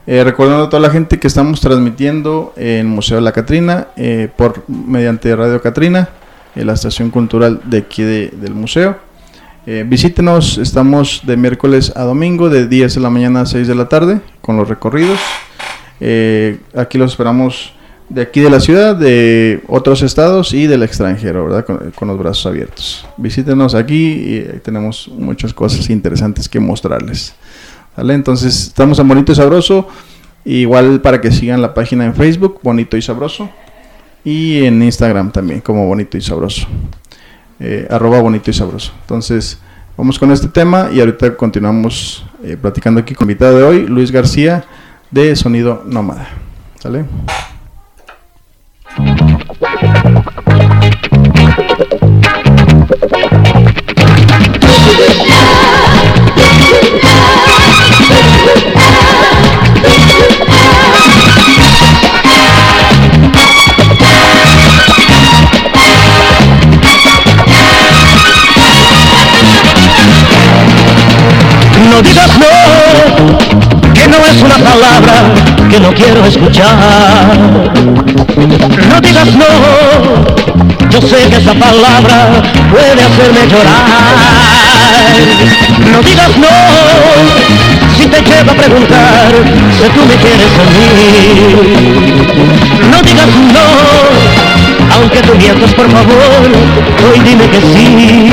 Eh, 0.06 0.24
recordando 0.24 0.64
a 0.64 0.68
toda 0.70 0.80
la 0.80 0.90
gente 0.90 1.18
que 1.20 1.26
estamos 1.26 1.60
transmitiendo 1.60 2.54
en 2.56 2.86
Museo 2.88 3.20
La 3.20 3.30
Catrina 3.32 3.88
eh, 3.96 4.28
por 4.34 4.64
mediante 4.68 5.34
Radio 5.36 5.60
Catrina, 5.60 6.08
eh, 6.56 6.64
la 6.64 6.72
estación 6.72 7.10
cultural 7.10 7.60
de 7.64 7.78
aquí 7.78 8.02
de- 8.02 8.30
del 8.30 8.54
museo. 8.54 8.96
Visítenos, 9.84 10.56
estamos 10.56 11.20
de 11.24 11.36
miércoles 11.36 11.92
a 11.94 12.04
domingo 12.04 12.48
de 12.48 12.66
10 12.66 12.94
de 12.94 13.00
la 13.02 13.10
mañana 13.10 13.42
a 13.42 13.46
6 13.46 13.68
de 13.68 13.74
la 13.74 13.86
tarde 13.86 14.22
con 14.40 14.56
los 14.56 14.66
recorridos. 14.66 15.18
Aquí 16.74 16.96
los 16.96 17.10
esperamos 17.10 17.74
de 18.08 18.22
aquí 18.22 18.40
de 18.40 18.50
la 18.50 18.60
ciudad, 18.60 18.96
de 18.96 19.62
otros 19.68 20.02
estados 20.02 20.54
y 20.54 20.66
del 20.66 20.82
extranjero, 20.82 21.44
¿verdad? 21.44 21.64
Con, 21.94 22.08
los 22.08 22.18
brazos 22.18 22.46
abiertos. 22.46 23.06
Visítenos 23.16 23.74
aquí 23.74 24.12
y 24.12 24.40
tenemos 24.62 25.08
muchas 25.08 25.52
cosas 25.52 25.90
interesantes 25.90 26.48
que 26.48 26.58
mostrarles. 26.58 27.34
¿Vale? 27.96 28.14
Entonces, 28.14 28.68
estamos 28.68 28.98
en 28.98 29.08
Bonito 29.08 29.32
y 29.32 29.34
Sabroso. 29.34 29.88
Igual 30.44 31.00
para 31.02 31.20
que 31.20 31.30
sigan 31.30 31.60
la 31.60 31.74
página 31.74 32.06
en 32.06 32.14
Facebook, 32.14 32.60
Bonito 32.62 32.96
y 32.96 33.02
Sabroso. 33.02 33.50
Y 34.24 34.64
en 34.64 34.82
Instagram 34.82 35.30
también, 35.30 35.60
como 35.60 35.86
Bonito 35.86 36.16
y 36.16 36.22
Sabroso. 36.22 36.66
Eh, 37.60 37.86
arroba 37.90 38.20
Bonito 38.20 38.50
y 38.50 38.54
Sabroso. 38.54 38.92
Entonces, 39.02 39.58
vamos 39.96 40.18
con 40.18 40.30
este 40.30 40.48
tema 40.48 40.88
y 40.92 41.00
ahorita 41.00 41.36
continuamos 41.36 42.24
eh, 42.42 42.56
platicando 42.60 43.00
aquí 43.00 43.14
con 43.14 43.28
el 43.28 43.32
invitado 43.32 43.58
de 43.58 43.64
hoy, 43.64 43.86
Luis 43.86 44.10
García, 44.10 44.64
de 45.10 45.36
Sonido 45.36 45.82
Nómada. 45.84 46.28
¿Sale? 46.80 47.04
No 48.98 49.04
digas 72.02 72.38
no, 72.38 72.46
que 73.60 73.67
no 74.08 74.26
es 74.26 74.42
una 74.42 74.56
palabra 74.56 75.14
que 75.70 75.80
no 75.80 75.92
quiero 75.92 76.24
escuchar. 76.24 77.36
No 78.88 79.00
digas 79.00 79.34
no, 79.34 79.44
yo 80.90 81.00
sé 81.02 81.28
que 81.28 81.36
esa 81.36 81.54
palabra 81.54 82.42
puede 82.70 83.02
hacerme 83.02 83.46
llorar. 83.48 84.48
No 85.92 86.02
digas 86.02 86.36
no, 86.36 86.48
si 87.96 88.06
te 88.06 88.20
llevo 88.22 88.50
a 88.50 88.54
preguntar 88.54 89.32
si 89.76 89.88
tú 89.90 90.06
me 90.06 90.16
quieres 90.16 90.52
a 90.58 90.64
mí. 90.74 90.88
No 92.90 93.02
digas 93.02 93.28
no, 93.52 93.66
aunque 94.96 95.20
tú 95.22 95.34
mientas 95.34 95.72
por 95.74 95.90
favor, 95.90 96.40
hoy 97.10 97.20
dime 97.20 97.48
que 97.48 97.60
sí. 97.60 98.32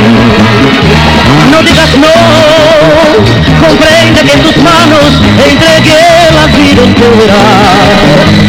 No 1.51 1.61
digas 1.63 1.89
no, 1.97 3.67
comprende 3.67 4.21
que 4.21 4.37
tus 4.37 4.57
entregué 5.49 6.03
la 6.33 6.45
vida 6.47 6.81
entera. 6.83 7.39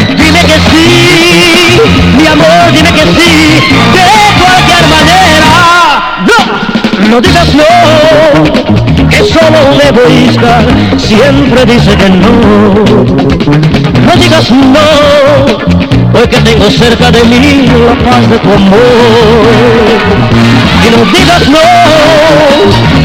Dime 0.08 0.40
que 0.40 0.58
sí, 0.70 0.86
mi 2.18 2.26
amor, 2.26 2.72
dime 2.72 2.90
que 2.92 3.02
sí, 3.02 3.60
de 3.94 4.06
cualquier 4.40 4.84
manera. 4.94 5.50
No, 6.28 6.38
no 7.08 7.16
digas 7.20 7.50
no, 7.54 7.70
que 9.08 9.20
solo 9.24 9.58
un 9.72 9.80
egoísta 9.80 10.52
siempre 10.96 11.64
dice 11.66 11.96
que 11.96 12.08
no. 12.08 12.32
No 14.06 14.12
digas 14.16 14.50
no, 14.50 14.86
porque 16.12 16.38
tengo 16.38 16.70
cerca 16.70 17.10
de 17.10 17.24
mí 17.24 17.68
la 17.86 17.94
paz 18.10 18.28
de 18.30 18.38
tu 18.38 18.52
amor. 18.52 18.76
Y 20.86 20.90
no 20.90 21.04
digas 21.10 21.48
no, 21.48 21.58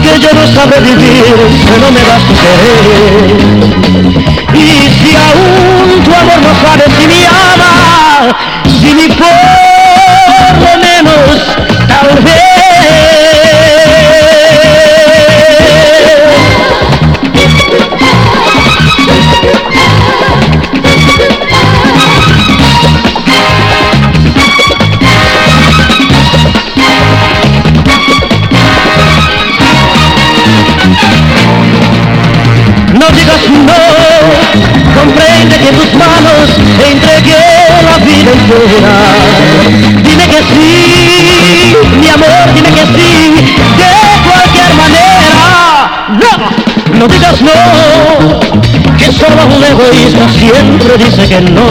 que 0.04 0.20
yo 0.20 0.30
no 0.34 0.46
sabré 0.54 0.80
vivir 0.82 1.24
si 1.58 1.80
no 1.80 1.92
me 1.92 2.02
das 2.02 2.22
tu 2.28 2.34
querer. 2.36 2.86
Y 4.54 4.90
si 5.00 5.16
aún 5.16 6.04
tu 6.04 6.14
amor 6.14 6.40
no 6.42 6.54
sabe 6.62 6.84
si 7.00 7.08
me 7.08 7.26
ama, 7.26 8.36
si 8.66 8.94
ni 8.94 9.08
por 9.16 9.28
lo 10.60 10.74
menos 10.78 11.58
tal 11.88 12.24
vez. 12.24 12.51
No 33.02 33.08
digas 33.18 33.44
no, 33.50 33.82
comprende 34.94 35.56
que 35.58 35.70
en 35.70 35.76
tus 35.76 35.92
manos 35.96 36.46
entregué 36.88 37.46
la 37.84 37.98
vida 38.06 38.32
entera. 38.32 38.96
Dime 40.04 40.26
que 40.28 40.40
sí, 40.54 41.76
mi 42.00 42.10
amor, 42.10 42.54
dime 42.54 42.70
que 42.70 42.86
sí, 42.94 43.14
de 43.80 43.92
cualquier 44.30 44.72
manera. 44.76 45.36
No, 46.22 46.34
no 47.00 47.08
digas 47.08 47.42
no, 47.42 47.58
que 49.00 49.12
solo 49.12 49.48
un 49.48 49.64
egoísta 49.64 50.30
siempre 50.38 50.98
dice 51.04 51.28
que 51.28 51.42
no. 51.42 51.68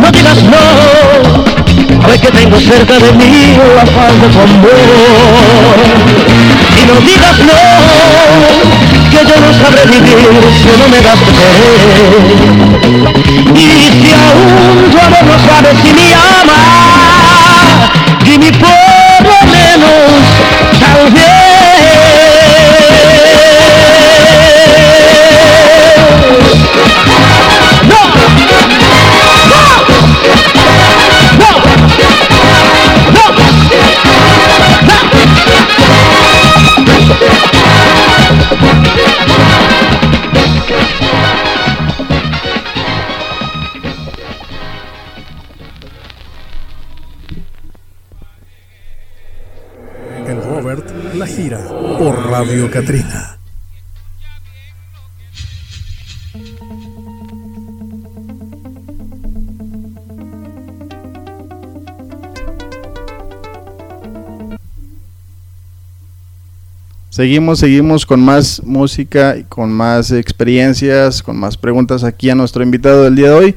No 0.00 0.10
digas 0.12 0.40
no, 0.44 2.08
hoy 2.08 2.18
que 2.18 2.30
tengo 2.30 2.60
cerca 2.60 2.94
de 2.94 3.12
mí 3.12 3.56
la 3.74 3.86
falta 3.86 4.26
de 4.26 4.32
tu 4.32 4.40
amor. 4.40 5.78
Y 6.80 6.86
no 6.86 6.94
digas 7.00 7.38
no, 7.40 8.89
que 9.10 9.18
yo 9.26 9.36
no 9.40 9.52
sabré 9.52 9.84
vivir 9.86 10.16
si 10.62 10.70
no 10.78 10.86
me 10.88 11.00
das 11.00 11.18
querer. 11.36 11.80
Y 13.54 13.58
si 13.58 14.12
aún 14.12 14.90
tu 14.90 14.98
amor 14.98 15.24
no 15.24 15.36
sabe 15.48 15.70
si 15.82 15.92
me 15.92 16.14
ama, 16.14 16.58
dime 18.24 18.52
por 18.52 19.26
lo 19.26 19.40
menos, 19.50 20.22
tal 20.78 21.10
vez. 21.12 21.39
Radio 52.42 52.70
Catrina. 52.70 53.38
Seguimos, 67.10 67.58
seguimos 67.58 68.06
con 68.06 68.24
más 68.24 68.62
música 68.64 69.36
con 69.50 69.70
más 69.70 70.10
experiencias, 70.10 71.22
con 71.22 71.36
más 71.36 71.58
preguntas 71.58 72.04
aquí 72.04 72.30
a 72.30 72.34
nuestro 72.34 72.62
invitado 72.62 73.04
del 73.04 73.16
día 73.16 73.28
de 73.28 73.34
hoy, 73.34 73.56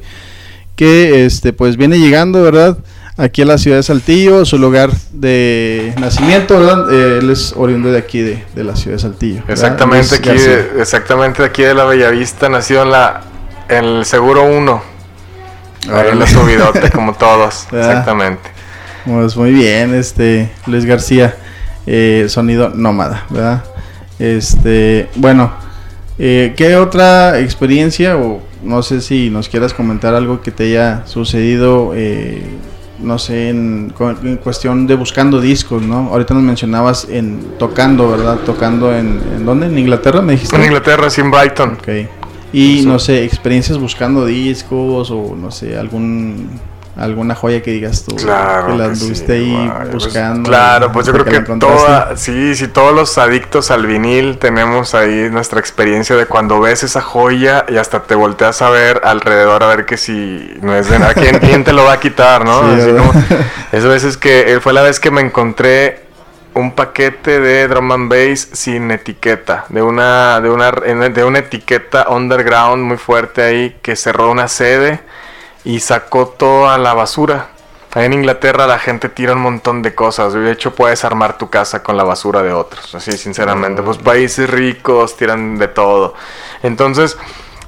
que 0.76 1.24
este 1.24 1.54
pues 1.54 1.78
viene 1.78 1.98
llegando, 1.98 2.42
¿verdad? 2.42 2.76
Aquí 3.16 3.42
a 3.42 3.44
la 3.44 3.58
ciudad 3.58 3.76
de 3.76 3.84
Saltillo, 3.84 4.44
su 4.44 4.58
lugar 4.58 4.90
de 5.12 5.94
nacimiento, 6.00 6.58
¿verdad? 6.58 6.92
Eh, 6.92 7.18
él 7.18 7.30
es 7.30 7.52
oriundo 7.56 7.92
de 7.92 7.98
aquí, 7.98 8.20
de, 8.20 8.44
de 8.54 8.64
la 8.64 8.74
ciudad 8.74 8.96
de 8.96 9.02
Saltillo. 9.02 9.40
¿verdad? 9.46 9.52
Exactamente 9.52 10.14
aquí, 10.16 10.30
de, 10.30 10.80
exactamente 10.80 11.44
aquí 11.44 11.62
de 11.62 11.74
la 11.74 11.84
Bellavista, 11.84 12.48
nació 12.48 12.82
en 12.82 12.90
la 12.90 13.22
en 13.68 13.84
el 13.84 14.04
Seguro 14.04 14.44
1. 14.44 14.82
Ahí 15.92 16.08
en 16.10 16.18
la 16.18 16.26
subidote, 16.26 16.90
como 16.90 17.14
todos. 17.18 17.66
¿Verdad? 17.70 17.90
Exactamente. 17.90 18.50
Pues 19.04 19.36
muy 19.36 19.52
bien, 19.52 19.94
este 19.94 20.50
Luis 20.66 20.84
García, 20.84 21.36
eh, 21.86 22.26
sonido 22.28 22.70
nómada, 22.70 23.26
¿verdad? 23.30 23.64
Este, 24.18 25.08
bueno, 25.16 25.52
eh, 26.18 26.54
¿qué 26.56 26.76
otra 26.76 27.38
experiencia 27.40 28.16
o 28.16 28.40
no 28.62 28.82
sé 28.82 29.00
si 29.00 29.28
nos 29.28 29.48
quieras 29.48 29.74
comentar 29.74 30.14
algo 30.14 30.40
que 30.40 30.50
te 30.50 30.64
haya 30.64 31.06
sucedido, 31.06 31.92
eh, 31.94 32.42
no 32.98 33.18
sé, 33.18 33.50
en, 33.50 33.92
en 34.22 34.36
cuestión 34.36 34.86
de 34.86 34.94
buscando 34.94 35.40
discos, 35.40 35.82
¿no? 35.82 36.08
Ahorita 36.10 36.34
nos 36.34 36.42
mencionabas 36.42 37.08
en 37.10 37.54
tocando, 37.58 38.10
¿verdad? 38.10 38.38
Tocando 38.46 38.94
en, 38.94 39.20
¿en 39.36 39.44
dónde? 39.44 39.66
¿En 39.66 39.78
Inglaterra 39.78 40.22
me 40.22 40.32
dijiste? 40.34 40.56
En 40.56 40.64
Inglaterra, 40.64 41.10
sí, 41.10 41.20
en 41.20 41.30
Brighton. 41.30 41.78
Ok. 41.80 41.88
Y 42.52 42.82
no 42.86 43.00
sé, 43.00 43.24
experiencias 43.24 43.78
buscando 43.78 44.24
discos 44.24 45.10
o 45.10 45.34
no 45.34 45.50
sé, 45.50 45.76
algún 45.76 46.48
alguna 46.96 47.34
joya 47.34 47.62
que 47.62 47.72
digas 47.72 48.04
tú 48.06 48.14
Claro. 48.16 48.68
que 48.68 48.72
la 48.78 48.84
que 48.84 48.90
anduviste 48.92 49.38
sí, 49.38 49.54
ahí 49.56 49.72
pues, 49.90 50.04
buscando. 50.04 50.48
claro, 50.48 50.92
pues 50.92 51.06
yo 51.06 51.12
creo 51.12 51.24
que 51.24 51.36
encontraste. 51.36 51.76
toda, 51.86 52.16
sí, 52.16 52.54
sí, 52.54 52.68
todos 52.68 52.94
los 52.94 53.18
adictos 53.18 53.70
al 53.70 53.86
vinil 53.86 54.38
tenemos 54.38 54.94
ahí 54.94 55.28
nuestra 55.30 55.58
experiencia 55.60 56.14
de 56.16 56.26
cuando 56.26 56.60
ves 56.60 56.84
esa 56.84 57.00
joya 57.00 57.64
y 57.68 57.76
hasta 57.76 58.02
te 58.04 58.14
volteas 58.14 58.62
a 58.62 58.70
ver 58.70 59.00
alrededor 59.04 59.62
a 59.64 59.66
ver 59.68 59.86
que 59.86 59.96
si 59.96 60.56
no 60.62 60.74
es 60.76 60.88
de 60.88 60.98
nada, 60.98 61.14
¿quién, 61.14 61.38
quién 61.38 61.64
te 61.64 61.72
lo 61.72 61.84
va 61.84 61.94
a 61.94 62.00
quitar, 62.00 62.44
no? 62.44 62.60
Sí, 62.76 62.80
Así 62.80 62.90
como- 62.92 63.12
es 63.94 64.16
que 64.16 64.54
eh, 64.54 64.60
fue 64.60 64.72
la 64.72 64.82
vez 64.82 65.00
que 65.00 65.10
me 65.10 65.20
encontré 65.20 66.04
un 66.54 66.72
paquete 66.72 67.40
de 67.40 67.66
drum 67.66 67.90
and 67.90 68.08
bass 68.10 68.48
sin 68.52 68.90
etiqueta, 68.92 69.64
de 69.68 69.82
una, 69.82 70.40
de 70.40 70.50
una, 70.50 70.70
de 70.70 71.24
una 71.24 71.40
etiqueta 71.40 72.06
underground 72.08 72.84
muy 72.84 72.96
fuerte 72.96 73.42
ahí 73.42 73.76
que 73.82 73.96
cerró 73.96 74.30
una 74.30 74.46
sede 74.46 75.00
y 75.64 75.80
sacó 75.80 76.28
toda 76.28 76.78
la 76.78 76.94
basura. 76.94 77.48
Ahí 77.92 78.06
en 78.06 78.12
Inglaterra 78.12 78.66
la 78.66 78.78
gente 78.78 79.08
tira 79.08 79.34
un 79.34 79.40
montón 79.40 79.82
de 79.82 79.94
cosas. 79.94 80.32
De 80.32 80.50
hecho, 80.50 80.74
puedes 80.74 81.04
armar 81.04 81.38
tu 81.38 81.48
casa 81.48 81.82
con 81.82 81.96
la 81.96 82.02
basura 82.02 82.42
de 82.42 82.52
otros. 82.52 82.94
Así, 82.94 83.12
sinceramente. 83.12 83.82
Pues 83.82 83.98
países 83.98 84.50
ricos 84.50 85.16
tiran 85.16 85.58
de 85.58 85.68
todo. 85.68 86.14
Entonces, 86.64 87.16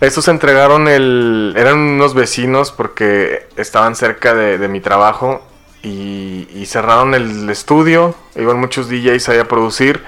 estos 0.00 0.26
entregaron 0.26 0.88
el... 0.88 1.54
Eran 1.56 1.78
unos 1.78 2.14
vecinos 2.14 2.72
porque 2.72 3.46
estaban 3.56 3.94
cerca 3.94 4.34
de, 4.34 4.58
de 4.58 4.68
mi 4.68 4.80
trabajo. 4.80 5.42
Y, 5.84 6.48
y 6.52 6.66
cerraron 6.66 7.14
el 7.14 7.48
estudio. 7.48 8.16
Iban 8.34 8.58
muchos 8.58 8.88
DJs 8.88 9.28
ahí 9.28 9.38
a 9.38 9.46
producir. 9.46 10.02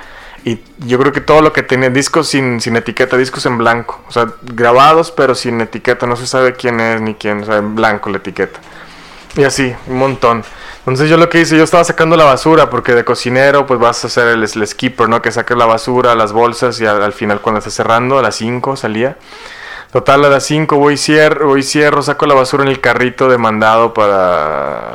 Y 0.48 0.58
yo 0.78 0.98
creo 0.98 1.12
que 1.12 1.20
todo 1.20 1.42
lo 1.42 1.52
que 1.52 1.62
tenía, 1.62 1.90
discos 1.90 2.28
sin, 2.28 2.58
sin 2.62 2.74
etiqueta, 2.74 3.18
discos 3.18 3.44
en 3.44 3.58
blanco. 3.58 4.00
O 4.08 4.12
sea, 4.12 4.32
grabados 4.40 5.10
pero 5.10 5.34
sin 5.34 5.60
etiqueta. 5.60 6.06
No 6.06 6.16
se 6.16 6.26
sabe 6.26 6.54
quién 6.54 6.80
es 6.80 7.02
ni 7.02 7.14
quién. 7.14 7.42
O 7.42 7.44
sea, 7.44 7.58
en 7.58 7.74
blanco 7.74 8.08
la 8.08 8.16
etiqueta. 8.16 8.58
Y 9.36 9.44
así, 9.44 9.74
un 9.88 9.98
montón. 9.98 10.42
Entonces 10.78 11.10
yo 11.10 11.18
lo 11.18 11.28
que 11.28 11.42
hice, 11.42 11.54
yo 11.58 11.64
estaba 11.64 11.84
sacando 11.84 12.16
la 12.16 12.24
basura, 12.24 12.70
porque 12.70 12.94
de 12.94 13.04
cocinero 13.04 13.66
pues 13.66 13.78
vas 13.78 14.02
a 14.04 14.06
hacer 14.06 14.28
el, 14.28 14.42
el 14.42 14.66
skipper, 14.66 15.06
¿no? 15.06 15.20
Que 15.20 15.30
saques 15.30 15.54
la 15.54 15.66
basura, 15.66 16.14
las 16.14 16.32
bolsas 16.32 16.80
y 16.80 16.86
al, 16.86 17.02
al 17.02 17.12
final 17.12 17.42
cuando 17.42 17.58
estás 17.58 17.74
cerrando, 17.74 18.18
a 18.18 18.22
las 18.22 18.36
5 18.36 18.74
salía. 18.74 19.18
Total, 19.92 20.24
a 20.24 20.30
las 20.30 20.44
5 20.44 20.78
voy 20.78 20.96
cierro, 20.96 21.48
voy 21.48 21.62
cierro, 21.62 22.02
saco 22.02 22.24
la 22.24 22.34
basura 22.34 22.62
en 22.62 22.70
el 22.70 22.80
carrito 22.80 23.28
de 23.28 23.36
mandado 23.36 23.92
para, 23.92 24.92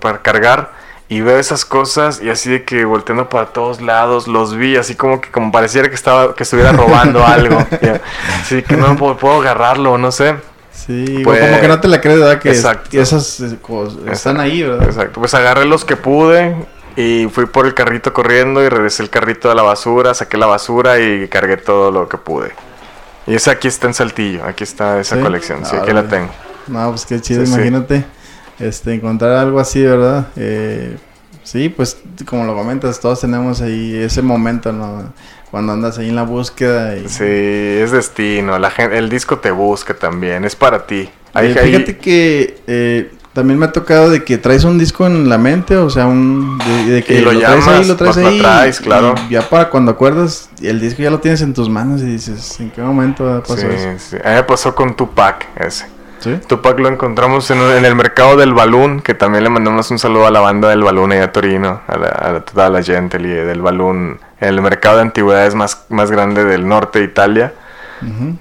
para 0.00 0.22
cargar. 0.22 0.72
Y 1.10 1.22
veo 1.22 1.38
esas 1.38 1.64
cosas 1.64 2.20
y 2.22 2.28
así 2.28 2.50
de 2.50 2.64
que 2.64 2.84
volteando 2.84 3.30
para 3.30 3.46
todos 3.46 3.80
lados, 3.80 4.28
los 4.28 4.54
vi 4.54 4.76
así 4.76 4.94
como 4.94 5.22
que 5.22 5.30
como 5.30 5.50
pareciera 5.50 5.88
que 5.88 5.94
estaba 5.94 6.34
que 6.34 6.42
estuviera 6.42 6.70
robando 6.72 7.24
algo. 7.26 7.58
Así 8.42 8.62
que 8.62 8.76
no 8.76 8.94
puedo, 8.96 9.16
puedo 9.16 9.40
agarrarlo, 9.40 9.96
no 9.96 10.12
sé. 10.12 10.36
Sí, 10.70 11.22
Pues- 11.24 11.40
como 11.40 11.60
que 11.62 11.68
no 11.68 11.80
te 11.80 11.88
la 11.88 12.00
crees, 12.02 12.18
¿verdad? 12.20 12.38
Que 12.38 12.50
Exacto. 12.50 13.00
esas 13.00 13.40
eh, 13.40 13.56
cosas 13.62 13.98
están 14.12 14.38
ahí, 14.38 14.62
¿verdad? 14.62 14.84
Exacto, 14.86 15.18
pues 15.20 15.32
agarré 15.32 15.64
los 15.64 15.84
que 15.86 15.96
pude 15.96 16.54
y 16.94 17.26
fui 17.32 17.46
por 17.46 17.64
el 17.66 17.72
carrito 17.72 18.12
corriendo 18.12 18.62
y 18.62 18.68
regresé 18.68 19.02
el 19.02 19.08
carrito 19.10 19.50
a 19.50 19.54
la 19.54 19.62
basura, 19.62 20.12
saqué 20.12 20.36
la 20.36 20.46
basura 20.46 21.00
y 21.00 21.26
cargué 21.28 21.56
todo 21.56 21.90
lo 21.90 22.06
que 22.08 22.18
pude. 22.18 22.52
Y 23.26 23.34
esa 23.34 23.52
aquí 23.52 23.66
está 23.68 23.86
en 23.86 23.94
Saltillo, 23.94 24.44
aquí 24.44 24.64
está 24.64 25.00
esa 25.00 25.16
¿Sí? 25.16 25.22
colección, 25.22 25.64
sí, 25.64 25.74
aquí 25.74 25.92
la 25.92 26.04
tengo. 26.06 26.30
No, 26.66 26.90
pues 26.90 27.06
qué 27.06 27.18
chido, 27.20 27.46
Sí, 27.46 27.52
sí. 27.52 28.04
Este, 28.58 28.94
encontrar 28.94 29.32
algo 29.36 29.60
así, 29.60 29.82
¿verdad? 29.82 30.28
Eh, 30.36 30.96
sí, 31.44 31.68
pues 31.68 31.98
como 32.26 32.44
lo 32.44 32.54
comentas, 32.56 32.98
todos 33.00 33.20
tenemos 33.20 33.60
ahí 33.60 33.94
ese 33.96 34.22
momento, 34.22 34.72
¿no? 34.72 35.12
Cuando 35.50 35.72
andas 35.72 35.98
ahí 35.98 36.08
en 36.10 36.16
la 36.16 36.24
búsqueda 36.24 36.96
y... 36.96 37.08
Sí, 37.08 37.24
es 37.24 37.90
destino, 37.92 38.58
la 38.58 38.70
gente, 38.70 38.98
el 38.98 39.08
disco 39.08 39.38
te 39.38 39.50
busca 39.50 39.94
también, 39.94 40.44
es 40.44 40.54
para 40.56 40.86
ti. 40.86 41.08
Ahí- 41.32 41.52
Eh, 41.52 41.58
ahí- 41.58 41.70
fíjate 41.72 41.96
que 41.98 42.58
eh, 42.66 43.12
también 43.32 43.58
me 43.58 43.66
ha 43.66 43.72
tocado 43.72 44.10
de 44.10 44.24
que 44.24 44.36
traes 44.36 44.64
un 44.64 44.76
disco 44.78 45.06
en 45.06 45.28
la 45.28 45.38
mente, 45.38 45.76
o 45.76 45.88
sea, 45.88 46.06
un 46.06 46.58
de, 46.58 46.92
de 46.94 47.02
que 47.04 47.14
Y 47.14 47.20
lo 47.22 47.30
traes 47.30 47.42
llamas, 47.64 47.68
ahí, 47.68 47.84
lo 47.86 47.96
traes 47.96 48.16
lo 48.16 48.28
ahí, 48.28 48.40
traes, 48.40 48.80
claro. 48.80 49.14
y 49.28 49.32
ya 49.34 49.48
para 49.48 49.70
cuando 49.70 49.92
acuerdas, 49.92 50.50
el 50.60 50.80
disco 50.80 51.00
ya 51.02 51.10
lo 51.10 51.20
tienes 51.20 51.40
en 51.42 51.54
tus 51.54 51.70
manos 51.70 52.02
y 52.02 52.06
dices, 52.06 52.58
¿en 52.60 52.70
qué 52.70 52.82
momento 52.82 53.42
pasó 53.46 53.56
sí, 53.62 53.66
eso? 53.70 53.88
sí. 54.10 54.16
A 54.22 54.28
mí 54.30 54.34
me 54.34 54.42
pasó 54.42 54.74
con 54.74 54.94
Tupac 54.96 55.46
ese. 55.56 55.86
¿Sí? 56.20 56.38
Tupac 56.46 56.78
lo 56.80 56.88
encontramos 56.88 57.50
en, 57.50 57.58
en 57.60 57.84
el 57.84 57.94
mercado 57.94 58.36
del 58.36 58.52
Balloon, 58.54 59.00
que 59.00 59.14
también 59.14 59.44
le 59.44 59.50
mandamos 59.50 59.90
un 59.90 59.98
saludo 59.98 60.26
a 60.26 60.30
la 60.30 60.40
banda 60.40 60.68
del 60.68 60.82
Balloon 60.82 61.12
allá 61.12 61.24
a 61.24 61.32
Torino, 61.32 61.80
a, 61.86 61.96
la, 61.96 62.08
a 62.08 62.40
toda 62.40 62.70
la 62.70 62.82
gente 62.82 63.18
del 63.18 63.62
Balloon, 63.62 64.20
el 64.40 64.60
mercado 64.60 64.96
de 64.96 65.02
antigüedades 65.02 65.54
más, 65.54 65.86
más 65.88 66.10
grande 66.10 66.44
del 66.44 66.66
norte 66.66 66.98
de 66.98 67.04
Italia 67.04 67.52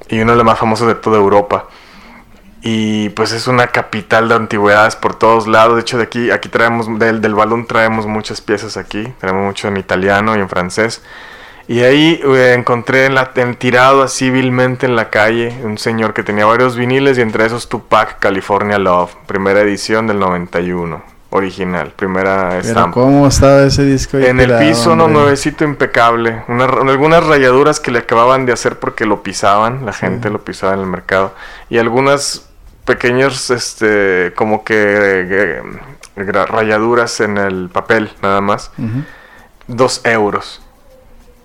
y 0.10 0.20
uno 0.20 0.32
de 0.32 0.38
los 0.38 0.46
más 0.46 0.60
famosos 0.60 0.88
de 0.88 0.96
toda 0.96 1.18
Europa. 1.18 1.66
Y 2.62 3.10
pues 3.10 3.32
es 3.32 3.48
una 3.48 3.68
capital 3.68 4.28
de 4.30 4.36
antigüedades 4.36 4.96
por 4.96 5.16
todos 5.16 5.48
lados. 5.48 5.76
De 5.76 5.82
hecho, 5.82 5.98
de 5.98 6.04
aquí, 6.04 6.32
aquí 6.32 6.50
traemos, 6.50 6.88
del, 7.00 7.22
del 7.22 7.36
Balloon 7.36 7.66
traemos 7.68 8.08
muchas 8.08 8.42
piezas 8.42 8.78
aquí. 8.78 9.14
Traemos 9.20 9.46
mucho 9.46 9.68
en 9.68 9.78
italiano 9.78 10.36
y 10.36 10.40
en 10.40 10.50
francés. 10.50 11.04
Y 11.70 11.82
ahí 11.82 12.22
eh, 12.24 12.53
encontré 12.57 13.05
en 13.05 13.15
la, 13.15 13.32
en- 13.36 13.55
tirado 13.55 14.01
así 14.01 14.30
vilmente 14.30 14.86
en 14.86 14.95
la 14.95 15.09
calle 15.09 15.53
un 15.63 15.78
señor 15.78 16.13
que 16.13 16.24
tenía 16.24 16.45
varios 16.45 16.78
viniles 16.78 17.18
y 17.18 17.22
entre 17.22 17.45
esos 17.45 17.68
Tupac 17.68 18.20
California 18.20 18.78
Love, 18.78 19.13
primera 19.26 19.59
edición 19.59 20.07
del 20.07 20.18
91, 20.20 21.03
original, 21.32 21.91
primera 21.93 22.47
Pero 22.51 22.61
estampa. 22.61 22.93
cómo 22.93 23.28
estaba 23.28 23.63
ese 23.63 23.84
disco 23.84 24.15
ahí 24.15 24.28
En 24.28 24.39
el 24.39 24.57
piso, 24.59 24.95
no, 24.95 25.09
nuevecito 25.09 25.65
impecable. 25.65 26.43
Una- 26.47 26.63
algunas 26.65 27.26
rayaduras 27.26 27.82
que 27.82 27.91
le 27.91 27.99
acababan 27.99 28.45
de 28.45 28.53
hacer 28.53 28.80
porque 28.80 29.05
lo 29.05 29.22
pisaban, 29.22 29.86
la 29.86 29.91
gente 29.91 30.30
lo 30.30 30.39
pisaba 30.45 30.74
en 30.74 30.80
el 30.80 30.86
mercado. 30.88 31.34
Y 31.70 31.80
algunas 31.80 32.47
pequeños, 32.86 33.49
este, 33.49 34.32
como 34.38 34.63
que 34.63 34.74
eh, 34.78 35.61
gra- 36.15 36.47
rayaduras 36.47 37.20
en 37.20 37.38
el 37.38 37.68
papel, 37.74 38.09
nada 38.22 38.39
más. 38.39 38.72
Dos 39.68 39.99
euros. 40.05 40.61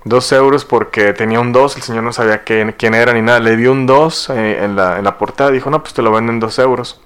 Dos 0.04 0.32
euros 0.32 0.64
porque 0.64 1.12
tenía 1.12 1.38
un 1.40 1.52
dos, 1.52 1.76
el 1.76 1.82
señor 1.82 2.02
no 2.02 2.12
sabía 2.12 2.42
quién, 2.42 2.74
quién 2.76 2.94
era 2.94 3.12
ni 3.12 3.22
nada. 3.22 3.38
Le 3.40 3.56
dio 3.56 3.70
un 3.72 3.86
dos 3.86 4.28
eh, 4.30 4.64
en, 4.64 4.74
la, 4.76 4.98
en 4.98 5.04
la 5.04 5.16
portada. 5.18 5.50
Dijo, 5.50 5.70
no, 5.70 5.80
pues 5.82 5.94
te 5.94 6.02
lo 6.02 6.10
venden 6.10 6.40
dos 6.40 6.58
euros. 6.58 7.00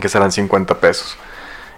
Que 0.00 0.08
serán 0.08 0.30
50 0.32 0.74
pesos. 0.78 1.16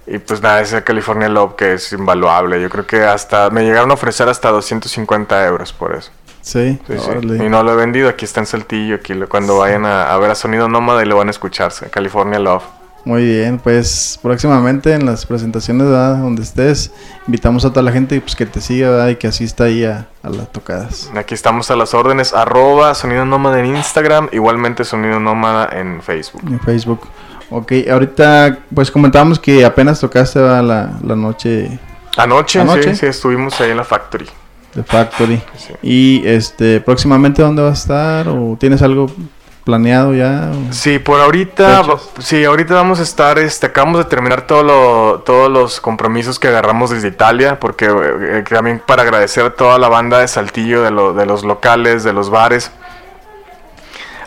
Y 0.07 0.19
pues 0.19 0.41
nada, 0.43 0.61
ese 0.61 0.85
California 0.85 1.29
Love 1.29 1.57
que 1.57 1.73
es 1.75 1.93
invaluable. 1.93 2.61
Yo 2.63 2.69
creo 2.71 2.87
que 2.87 3.03
hasta 3.05 3.51
me 3.51 3.65
llegaron 3.65 3.91
a 3.91 3.95
ofrecer 3.95 4.29
hasta 4.29 4.51
250 4.51 5.47
euros 5.47 5.73
por 5.73 5.95
eso. 5.95 6.11
Sí, 6.43 6.79
Sí, 6.87 6.99
sí. 6.99 7.11
órale. 7.11 7.45
Y 7.45 7.49
no 7.49 7.63
lo 7.65 7.73
he 7.73 7.77
vendido. 7.77 8.09
Aquí 8.09 8.25
está 8.25 8.41
en 8.41 8.47
Saltillo. 8.47 8.97
Aquí 8.97 9.15
lo- 9.15 9.29
cuando 9.29 9.59
vayan 9.59 9.85
a, 9.85 10.13
a 10.13 10.17
ver 10.19 10.31
a 10.31 10.35
Sonido 10.35 10.69
Nómada 10.69 11.03
y 11.03 11.07
lo 11.07 11.17
van 11.17 11.27
a 11.29 11.31
escucharse. 11.33 11.91
California 11.91 12.39
Love. 12.39 12.63
Muy 13.07 13.25
bien, 13.25 13.61
pues 13.61 14.19
próximamente 14.21 14.93
en 14.93 15.07
las 15.07 15.25
presentaciones, 15.27 15.87
¿verdad? 15.87 16.17
donde 16.19 16.43
estés, 16.43 16.91
invitamos 17.29 17.65
a 17.65 17.71
toda 17.71 17.83
la 17.83 17.93
gente 17.93 18.21
pues, 18.21 18.35
que 18.35 18.47
te 18.47 18.61
siga 18.61 18.91
¿verdad? 18.91 19.09
y 19.11 19.15
que 19.15 19.29
asista 19.29 19.63
ahí 19.65 19.85
a, 19.85 20.09
a 20.25 20.29
las 20.29 20.51
tocadas. 20.51 21.09
Aquí 21.15 21.33
estamos 21.33 21.71
a 21.71 21.77
las 21.77 21.95
órdenes. 21.95 22.35
Arroba 22.35 22.93
Sonido 22.97 23.25
Nómada 23.25 23.61
en 23.61 23.77
Instagram. 23.77 24.29
Igualmente 24.33 24.85
Sonido 24.85 25.21
Nómada 25.21 25.69
en 25.73 26.03
Facebook. 26.03 26.43
En 26.49 26.59
Facebook. 26.59 27.07
Ok, 27.49 27.73
ahorita 27.89 28.59
pues 28.75 28.91
comentábamos 28.91 29.39
que 29.39 29.65
apenas 29.65 30.01
tocaste 30.01 30.41
¿verdad? 30.41 30.65
la, 30.65 30.99
la 31.07 31.15
noche 31.15 31.79
Anoche, 32.17 32.61
¿Anoche? 32.61 32.91
Sí, 32.95 32.97
sí, 32.97 33.07
estuvimos 33.07 33.61
ahí 33.61 33.71
en 33.71 33.77
la 33.77 33.85
Factory. 33.85 34.27
de 34.75 34.83
Factory. 34.83 35.41
Sí. 35.57 35.75
Y 35.81 36.27
este, 36.27 36.81
próximamente 36.81 37.41
¿dónde 37.41 37.63
va 37.63 37.71
a 37.71 37.75
estar? 37.75 38.27
¿O 38.29 38.57
tienes 38.59 38.83
algo 38.83 39.07
planeado 39.71 40.15
ya? 40.15 40.53
Sí, 40.71 41.01
por 41.01 41.21
ahorita, 41.21 41.83
Fechas. 41.83 42.09
sí, 42.21 42.45
ahorita 42.45 42.73
vamos 42.75 43.01
a 43.01 43.03
estar, 43.03 43.37
este, 43.41 43.67
acabamos 43.67 43.99
de 43.99 44.05
terminar 44.05 44.47
todo 44.47 44.63
lo- 44.63 45.21
todos 45.27 45.51
los 45.51 45.81
compromisos 45.81 46.39
que 46.39 46.47
agarramos 46.47 46.91
desde 46.91 47.09
Italia, 47.09 47.59
porque 47.59 47.87
eh, 47.91 48.45
también 48.49 48.81
para 48.87 49.03
agradecer 49.03 49.45
a 49.45 49.51
toda 49.55 49.77
la 49.79 49.89
banda 49.89 50.21
de 50.21 50.29
Saltillo, 50.29 50.83
de, 50.83 50.93
lo- 50.93 51.13
de 51.15 51.27
los 51.27 51.45
locales, 51.45 52.05
de 52.05 52.13
los 52.13 52.31
bares, 52.31 52.71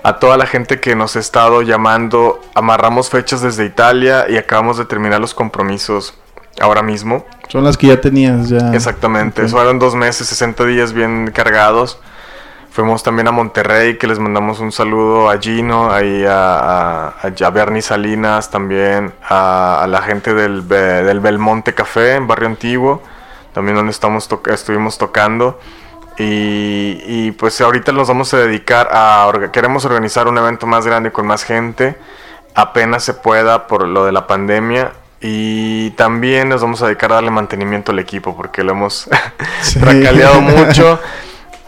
a 0.04 0.20
toda 0.20 0.36
la 0.38 0.46
gente 0.46 0.82
que 0.82 0.94
nos 0.96 1.16
ha 1.16 1.20
estado 1.20 1.62
llamando, 1.62 2.42
amarramos 2.54 3.10
fechas 3.10 3.42
desde 3.42 3.64
Italia 3.66 4.26
y 4.30 4.36
acabamos 4.38 4.78
de 4.78 4.84
terminar 4.86 5.22
los 5.22 5.34
compromisos 5.34 6.14
ahora 6.60 6.82
mismo. 6.82 7.26
Son 7.48 7.64
las 7.64 7.78
que 7.78 7.88
ya 7.88 8.02
tenías 8.02 8.50
ya. 8.50 8.74
Exactamente, 8.74 9.44
Ok. 9.44 9.48
fueron 9.50 9.80
dos 9.80 9.96
meses, 9.96 10.28
60 10.28 10.66
días 10.66 10.92
bien 10.92 11.32
cargados. 11.34 11.98
Fuimos 12.72 13.02
también 13.04 13.28
a 13.28 13.32
Monterrey, 13.32 13.98
que 13.98 14.08
les 14.08 14.20
mandamos 14.20 14.60
un 14.60 14.72
saludo 14.72 15.30
a 15.30 15.38
Gino, 15.40 15.92
ahí 15.92 16.24
a, 16.26 17.08
a, 17.10 17.14
a 17.46 17.50
Bernie 17.50 17.82
Salinas, 17.82 18.52
también 18.52 19.12
a, 19.28 19.82
a 19.84 19.88
la 19.88 20.02
gente 20.04 20.34
del, 20.34 20.68
del 20.68 21.20
Belmonte 21.20 21.74
Café 21.74 22.14
en 22.16 22.28
Barrio 22.28 22.48
Antiguo, 22.48 23.02
también 23.54 23.76
donde 23.76 23.92
estamos 23.92 24.28
to- 24.28 24.42
estuvimos 24.46 24.98
tocando. 24.98 25.60
Y, 26.18 27.02
y, 27.06 27.32
pues 27.32 27.60
ahorita 27.62 27.92
nos 27.92 28.08
vamos 28.10 28.34
a 28.34 28.38
dedicar 28.38 28.90
a... 28.92 29.26
orga- 29.28 29.52
Queremos 29.52 29.86
organizar 29.86 30.28
un 30.28 30.38
evento 30.38 30.68
más 30.68 30.86
grande 30.86 31.12
con 31.12 31.26
más 31.26 31.44
gente, 31.44 31.98
apenas 32.56 33.04
se 33.04 33.14
pueda 33.14 33.68
por 33.68 33.88
lo 33.88 34.06
de 34.06 34.12
la 34.12 34.28
pandemia. 34.28 34.92
Y 35.22 35.90
también 35.92 36.50
nos 36.50 36.62
vamos 36.62 36.82
a 36.82 36.86
dedicar 36.86 37.12
a 37.12 37.16
darle 37.16 37.32
mantenimiento 37.32 37.92
al 37.92 38.00
equipo, 38.00 38.38
porque 38.38 38.64
lo 38.64 38.72
hemos 38.74 39.10
Sí. 39.62 39.80
racaleado 39.80 40.40
mucho. 40.42 41.00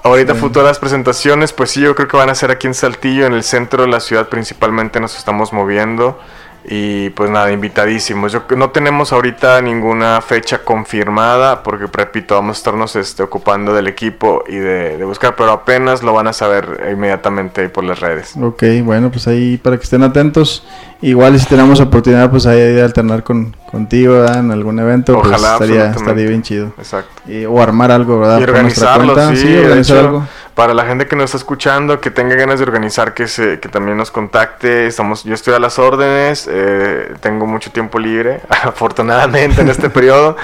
Ahorita 0.03 0.33
futuras 0.33 0.79
presentaciones, 0.79 1.53
pues 1.53 1.69
sí, 1.69 1.81
yo 1.81 1.93
creo 1.93 2.07
que 2.07 2.17
van 2.17 2.31
a 2.31 2.35
ser 2.35 2.49
aquí 2.49 2.65
en 2.65 2.73
Saltillo, 2.73 3.27
en 3.27 3.33
el 3.33 3.43
centro 3.43 3.83
de 3.83 3.89
la 3.89 3.99
ciudad 3.99 4.29
principalmente 4.29 4.99
nos 4.99 5.15
estamos 5.15 5.53
moviendo. 5.53 6.19
Y 6.63 7.09
pues 7.11 7.29
nada, 7.31 7.51
invitadísimos. 7.51 8.31
Yo, 8.31 8.43
no 8.55 8.69
tenemos 8.69 9.11
ahorita 9.11 9.61
ninguna 9.61 10.21
fecha 10.21 10.59
confirmada, 10.59 11.63
porque 11.63 11.85
repito, 11.91 12.35
vamos 12.35 12.57
a 12.57 12.59
estarnos 12.59 12.95
este, 12.95 13.23
ocupando 13.23 13.73
del 13.73 13.87
equipo 13.87 14.43
y 14.47 14.57
de, 14.57 14.97
de 14.97 15.03
buscar, 15.05 15.35
pero 15.35 15.51
apenas 15.51 16.03
lo 16.03 16.13
van 16.13 16.27
a 16.27 16.33
saber 16.33 16.87
inmediatamente 16.91 17.67
por 17.69 17.83
las 17.83 17.99
redes. 17.99 18.35
Ok, 18.39 18.63
bueno, 18.83 19.09
pues 19.09 19.27
ahí 19.27 19.57
para 19.57 19.77
que 19.77 19.83
estén 19.83 20.03
atentos. 20.03 20.63
Igual 21.01 21.39
si 21.39 21.47
tenemos 21.47 21.79
oportunidad, 21.79 22.29
pues 22.29 22.45
ahí 22.45 22.59
de 22.59 22.83
alternar 22.83 23.23
con, 23.23 23.55
contigo 23.71 24.13
¿verdad? 24.13 24.37
en 24.39 24.51
algún 24.51 24.77
evento, 24.77 25.13
pues 25.15 25.29
Ojalá, 25.29 25.53
estaría, 25.53 25.85
absolutamente. 25.87 25.99
estaría 26.03 26.27
bien 26.29 26.41
chido. 26.43 26.73
Exacto. 26.77 27.09
Y- 27.27 27.45
o 27.45 27.59
armar 27.59 27.91
algo, 27.91 28.19
¿verdad? 28.19 28.39
Y 28.39 28.45
Por 28.45 28.61
nuestra 28.61 28.95
organizarlo, 28.97 29.13
cuenta. 29.15 29.35
sí, 29.35 29.47
de 29.51 29.59
organizar 29.65 29.97
hecho, 29.97 30.05
algo. 30.07 30.27
Para 30.61 30.75
la 30.75 30.85
gente 30.85 31.07
que 31.07 31.15
nos 31.15 31.25
está 31.25 31.37
escuchando, 31.37 31.99
que 31.99 32.11
tenga 32.11 32.35
ganas 32.35 32.59
de 32.59 32.65
organizar, 32.65 33.15
que 33.15 33.27
se, 33.27 33.59
que 33.59 33.67
también 33.67 33.97
nos 33.97 34.11
contacte. 34.11 34.85
Estamos, 34.85 35.23
yo 35.23 35.33
estoy 35.33 35.55
a 35.55 35.59
las 35.59 35.79
órdenes, 35.79 36.47
eh, 36.47 37.15
tengo 37.19 37.47
mucho 37.47 37.71
tiempo 37.71 37.97
libre, 37.97 38.41
afortunadamente 38.63 39.61
en 39.61 39.69
este 39.71 39.89
periodo, 39.89 40.37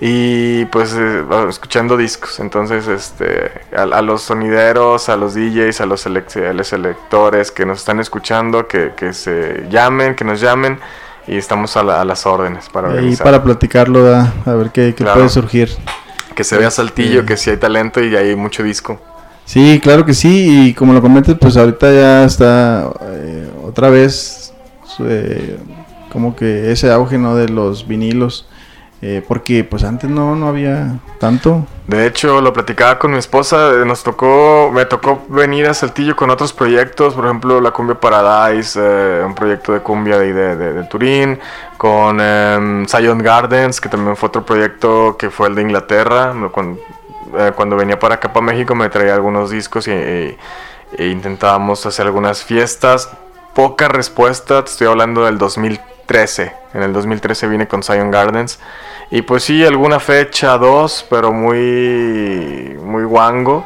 y 0.00 0.64
pues 0.66 0.94
eh, 0.96 1.24
escuchando 1.48 1.96
discos. 1.96 2.38
Entonces, 2.38 2.86
este, 2.86 3.50
a, 3.76 3.82
a 3.82 4.00
los 4.00 4.22
sonideros, 4.22 5.08
a 5.08 5.16
los 5.16 5.34
DJs, 5.34 5.80
a 5.80 5.86
los, 5.86 6.06
a 6.06 6.10
los 6.52 6.68
selectores 6.68 7.50
que 7.50 7.66
nos 7.66 7.80
están 7.80 7.98
escuchando, 7.98 8.68
que, 8.68 8.92
que 8.96 9.12
se 9.12 9.66
llamen, 9.70 10.14
que 10.14 10.24
nos 10.24 10.40
llamen, 10.40 10.78
y 11.26 11.36
estamos 11.36 11.76
a, 11.76 11.82
la- 11.82 12.00
a 12.00 12.04
las 12.04 12.26
órdenes 12.26 12.68
para 12.68 12.90
organizar. 12.90 13.24
para 13.24 13.42
platicarlo, 13.42 14.06
a 14.06 14.52
ver 14.54 14.70
qué, 14.70 14.94
qué 14.96 15.02
Claro. 15.02 15.14
puede 15.14 15.30
surgir. 15.30 15.68
Que 16.36 16.44
se 16.44 16.56
vea 16.58 16.70
Saltillo, 16.70 17.22
Sí. 17.22 17.26
que 17.26 17.36
si 17.36 17.50
hay 17.50 17.56
talento 17.56 18.00
y 18.00 18.14
hay 18.14 18.36
mucho 18.36 18.62
disco. 18.62 19.00
Sí, 19.44 19.80
claro 19.82 20.04
que 20.06 20.14
sí, 20.14 20.68
y 20.68 20.74
como 20.74 20.92
lo 20.92 21.02
comentas, 21.02 21.36
pues 21.38 21.56
ahorita 21.56 21.92
ya 21.92 22.24
está 22.24 22.90
eh, 23.02 23.50
otra 23.62 23.90
vez 23.90 24.54
eh, 25.00 25.58
como 26.14 26.36
que 26.36 26.70
ese 26.70 26.90
auge, 26.92 27.18
¿no? 27.18 27.34
De 27.34 27.48
los 27.48 27.88
vinilos, 27.88 28.48
eh, 29.02 29.22
porque 29.26 29.64
pues 29.64 29.82
antes 29.82 30.08
no, 30.08 30.36
no 30.36 30.48
había 30.48 31.00
tanto. 31.18 31.66
De 31.88 32.06
hecho, 32.06 32.40
lo 32.40 32.52
platicaba 32.52 32.98
con 32.98 33.10
mi 33.10 33.18
esposa, 33.18 33.72
eh, 33.72 33.84
nos 33.84 34.02
tocó, 34.04 34.70
me 34.72 34.84
tocó 34.86 35.24
venir 35.28 35.66
a 35.66 35.74
Saltillo 35.74 36.14
con 36.14 36.30
otros 36.30 36.52
proyectos, 36.52 37.14
por 37.14 37.24
ejemplo, 37.26 37.60
la 37.60 37.72
Cumbia 37.72 38.00
Paradise, 38.00 38.78
eh, 38.80 39.24
un 39.26 39.34
proyecto 39.34 39.72
de 39.72 39.80
cumbia 39.80 40.18
de, 40.18 40.32
de, 40.56 40.84
Turín, 40.84 41.38
con 41.76 42.18
Zion 42.88 43.18
Gardens, 43.18 43.80
que 43.80 43.88
también 43.88 44.16
fue 44.16 44.28
otro 44.28 44.46
proyecto 44.46 45.16
que 45.18 45.30
fue 45.30 45.48
el 45.48 45.56
de 45.56 45.62
Inglaterra, 45.62 46.32
cuando, 46.52 46.80
eh, 47.38 47.52
cuando 47.54 47.76
venía 47.76 47.98
para 47.98 48.16
acá, 48.16 48.32
para 48.32 48.46
México, 48.46 48.74
me 48.74 48.88
traía 48.88 49.14
algunos 49.14 49.50
discos 49.50 49.88
e 49.88 50.36
intentábamos 50.98 51.84
hacer 51.86 52.06
algunas 52.06 52.42
fiestas. 52.44 53.10
Poca 53.54 53.88
respuesta, 53.88 54.64
estoy 54.66 54.88
hablando 54.88 55.24
del 55.24 55.38
2013. 55.38 56.52
En 56.74 56.82
el 56.82 56.92
2013 56.92 57.46
vine 57.46 57.68
con 57.68 57.82
Zion 57.82 58.10
Gardens. 58.10 58.58
Y 59.10 59.22
pues 59.22 59.44
sí, 59.44 59.64
alguna 59.64 60.00
fecha, 60.00 60.58
dos, 60.58 61.06
pero 61.08 61.32
muy, 61.32 62.76
muy 62.82 63.04
guango. 63.04 63.64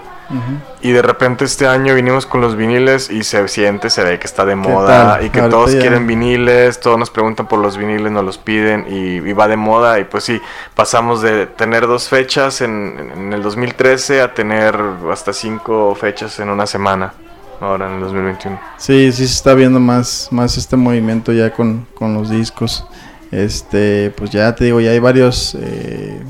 Y 0.82 0.92
de 0.92 1.00
repente 1.00 1.44
este 1.46 1.66
año 1.66 1.94
vinimos 1.94 2.26
con 2.26 2.40
los 2.42 2.54
viniles 2.54 3.08
y 3.10 3.24
se 3.24 3.48
siente, 3.48 3.88
se 3.88 4.04
ve 4.04 4.18
que 4.18 4.26
está 4.26 4.44
de 4.44 4.56
moda 4.56 5.16
tal? 5.16 5.24
y 5.26 5.30
que 5.30 5.40
Ahorita 5.40 5.56
todos 5.56 5.72
ya- 5.72 5.80
quieren 5.80 6.06
viniles, 6.06 6.80
todos 6.80 6.98
nos 6.98 7.10
preguntan 7.10 7.46
por 7.48 7.58
los 7.60 7.76
viniles, 7.78 8.12
nos 8.12 8.24
los 8.24 8.36
piden 8.36 8.84
y, 8.90 9.26
y 9.26 9.32
va 9.32 9.48
de 9.48 9.56
moda. 9.56 9.98
Y 10.00 10.04
pues 10.04 10.24
sí, 10.24 10.40
pasamos 10.74 11.22
de 11.22 11.46
tener 11.46 11.86
dos 11.86 12.08
fechas 12.10 12.60
en, 12.60 13.10
en 13.16 13.32
el 13.32 13.42
2013 13.42 14.20
a 14.20 14.34
tener 14.34 14.78
hasta 15.10 15.32
cinco 15.32 15.94
fechas 15.94 16.38
en 16.40 16.50
una 16.50 16.66
semana, 16.66 17.14
ahora 17.60 17.86
en 17.88 17.94
el 17.94 18.00
2021. 18.00 18.60
Sí, 18.76 19.10
sí 19.12 19.26
se 19.26 19.32
está 19.34 19.54
viendo 19.54 19.80
más, 19.80 20.28
más 20.30 20.58
este 20.58 20.76
movimiento 20.76 21.32
ya 21.32 21.52
con, 21.52 21.86
con 21.94 22.12
los 22.12 22.28
discos. 22.28 22.86
Este, 23.32 24.10
pues 24.16 24.30
ya 24.30 24.54
te 24.54 24.64
digo, 24.64 24.80
ya 24.80 24.90
hay 24.90 24.98
varios 24.98 25.54
eh, 25.60 26.22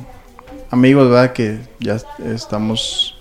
amigos, 0.71 1.09
¿verdad? 1.11 1.33
Que 1.33 1.59
ya 1.81 1.97
estamos 2.25 3.18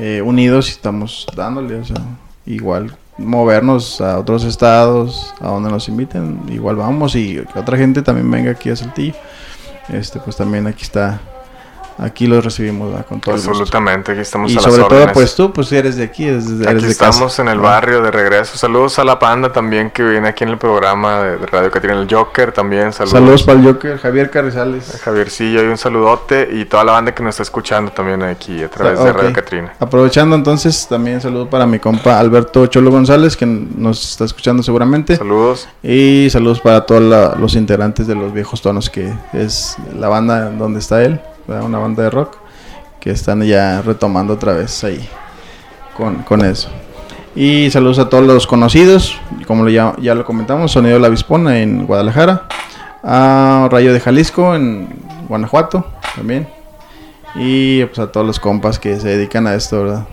eh, 0.00 0.22
unidos 0.22 0.68
y 0.68 0.72
estamos 0.72 1.26
dándole, 1.36 1.76
o 1.76 1.84
sea, 1.84 2.00
igual 2.46 2.96
movernos 3.18 4.00
a 4.00 4.18
otros 4.18 4.44
estados, 4.44 5.34
a 5.40 5.48
donde 5.48 5.70
nos 5.70 5.88
inviten, 5.88 6.40
igual 6.48 6.76
vamos 6.76 7.14
y 7.14 7.44
que 7.52 7.58
otra 7.58 7.76
gente 7.76 8.00
también 8.00 8.30
venga 8.30 8.50
aquí 8.52 8.70
a 8.70 8.76
Saltillo. 8.76 9.14
Este, 9.90 10.18
pues 10.20 10.36
también 10.36 10.66
aquí 10.66 10.84
está 10.84 11.20
aquí 12.00 12.26
los 12.26 12.44
recibimos 12.44 12.90
¿verdad? 12.90 13.06
con 13.06 13.20
todo. 13.20 13.34
Absolutamente, 13.34 14.12
aquí 14.12 14.20
estamos 14.20 14.50
Y 14.50 14.54
a 14.58 14.60
las 14.60 14.64
sobre 14.64 14.84
todo, 14.88 15.12
pues 15.12 15.34
tú, 15.34 15.52
pues 15.52 15.70
eres 15.72 15.96
de 15.96 16.04
aquí, 16.04 16.24
eres, 16.26 16.58
de- 16.58 16.64
eres 16.64 16.76
Aquí 16.76 16.86
de 16.86 16.96
casa. 16.96 17.10
estamos 17.10 17.38
en 17.38 17.48
el 17.48 17.58
barrio 17.60 18.02
de 18.02 18.10
regreso. 18.10 18.56
Saludos 18.56 18.98
a 18.98 19.04
la 19.04 19.18
panda 19.18 19.52
también 19.52 19.90
que 19.90 20.02
viene 20.02 20.28
aquí 20.28 20.44
en 20.44 20.50
el 20.50 20.58
programa 20.58 21.22
de, 21.22 21.46
Radio 21.46 21.70
Catrina. 21.70 22.00
El 22.00 22.08
Joker 22.12 22.52
también. 22.52 22.92
Saludos. 22.92 23.12
Saludos 23.12 23.42
para 23.42 23.58
el 23.60 23.64
Joker, 23.66 23.98
Javier 23.98 24.30
Carrizales. 24.30 25.00
Javiercillo 25.02 25.62
y 25.62 25.66
un 25.66 25.76
saludote. 25.78 26.48
Y 26.52 26.64
toda 26.64 26.84
la 26.84 26.92
banda 26.92 27.14
que 27.14 27.22
nos 27.22 27.34
está 27.34 27.42
escuchando 27.42 27.90
también 27.92 28.22
aquí 28.22 28.62
a 28.62 28.68
través 28.68 28.98
de. 28.98 29.12
Radio 29.12 29.32
Catrina. 29.32 29.74
Aprovechando 29.78 30.36
entonces, 30.36 30.86
también 30.88 31.20
saludo 31.20 31.50
para 31.50 31.66
mi 31.66 31.78
compa 31.78 32.18
Alberto 32.18 32.66
Cholo 32.66 32.90
González, 32.90 33.36
que 33.36 33.46
nos 33.46 34.10
está 34.12 34.24
escuchando 34.24 34.62
seguramente. 34.62 35.16
Saludos. 35.16 35.68
Y 35.82 36.28
saludos 36.30 36.60
para 36.60 36.86
todos 36.86 37.38
los 37.38 37.54
integrantes 37.54 38.06
de 38.06 38.14
los 38.14 38.32
viejos 38.32 38.62
tonos, 38.62 38.88
que 38.90 39.12
es 39.32 39.76
la 39.98 40.08
banda 40.08 40.50
donde 40.50 40.78
está 40.78 41.02
él, 41.02 41.20
¿verdad? 41.50 41.66
una 41.66 41.78
banda 41.78 42.02
de 42.02 42.10
rock, 42.10 42.36
que 43.00 43.10
están 43.10 43.42
ya 43.42 43.82
retomando 43.82 44.34
otra 44.34 44.52
vez 44.52 44.82
ahí 44.84 45.08
con, 45.96 46.22
con 46.22 46.44
eso. 46.44 46.68
Y 47.34 47.70
saludos 47.70 47.98
a 47.98 48.08
todos 48.08 48.24
los 48.24 48.46
conocidos, 48.46 49.18
como 49.46 49.68
ya, 49.68 49.94
ya 50.00 50.14
lo 50.14 50.24
comentamos, 50.24 50.72
Sonido 50.72 50.94
de 50.94 51.00
la 51.00 51.06
Avispona 51.06 51.60
en 51.60 51.86
Guadalajara, 51.86 52.48
a 53.02 53.68
Rayo 53.70 53.92
de 53.92 54.00
Jalisco 54.00 54.54
en 54.54 54.88
Guanajuato 55.28 55.86
también. 56.16 56.48
Y 57.36 57.84
pues 57.84 57.98
a 58.00 58.10
todos 58.10 58.26
los 58.26 58.40
compas 58.40 58.78
que 58.78 58.98
se 58.98 59.08
dedican 59.08 59.46
a 59.46 59.54
esto, 59.54 59.84
¿verdad? 59.84 60.06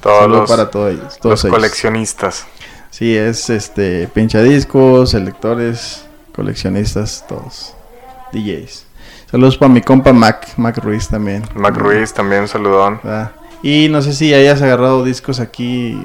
Todos 0.00 0.30
los, 0.30 0.48
para 0.48 0.70
todos 0.70 0.92
ellos, 0.92 1.18
todos 1.18 1.32
los 1.32 1.44
ellos. 1.44 1.56
coleccionistas. 1.56 2.46
Sí, 2.90 3.16
es 3.16 3.50
este 3.50 4.06
pinchadiscos, 4.14 5.10
selectores, 5.10 6.06
coleccionistas, 6.34 7.24
todos. 7.28 7.74
DJs. 8.32 8.86
Saludos 9.34 9.58
para 9.58 9.68
mi 9.72 9.80
compa 9.80 10.12
Mac, 10.12 10.46
Mac 10.58 10.78
Ruiz 10.78 11.08
también. 11.08 11.42
Mac 11.56 11.76
Ruiz 11.76 12.14
también 12.14 12.42
un 12.42 12.46
saludón. 12.48 13.00
¿verdad? 13.02 13.32
Y 13.64 13.88
no 13.88 14.00
sé 14.00 14.12
si 14.12 14.32
hayas 14.32 14.62
agarrado 14.62 15.02
discos 15.02 15.40
aquí 15.40 16.00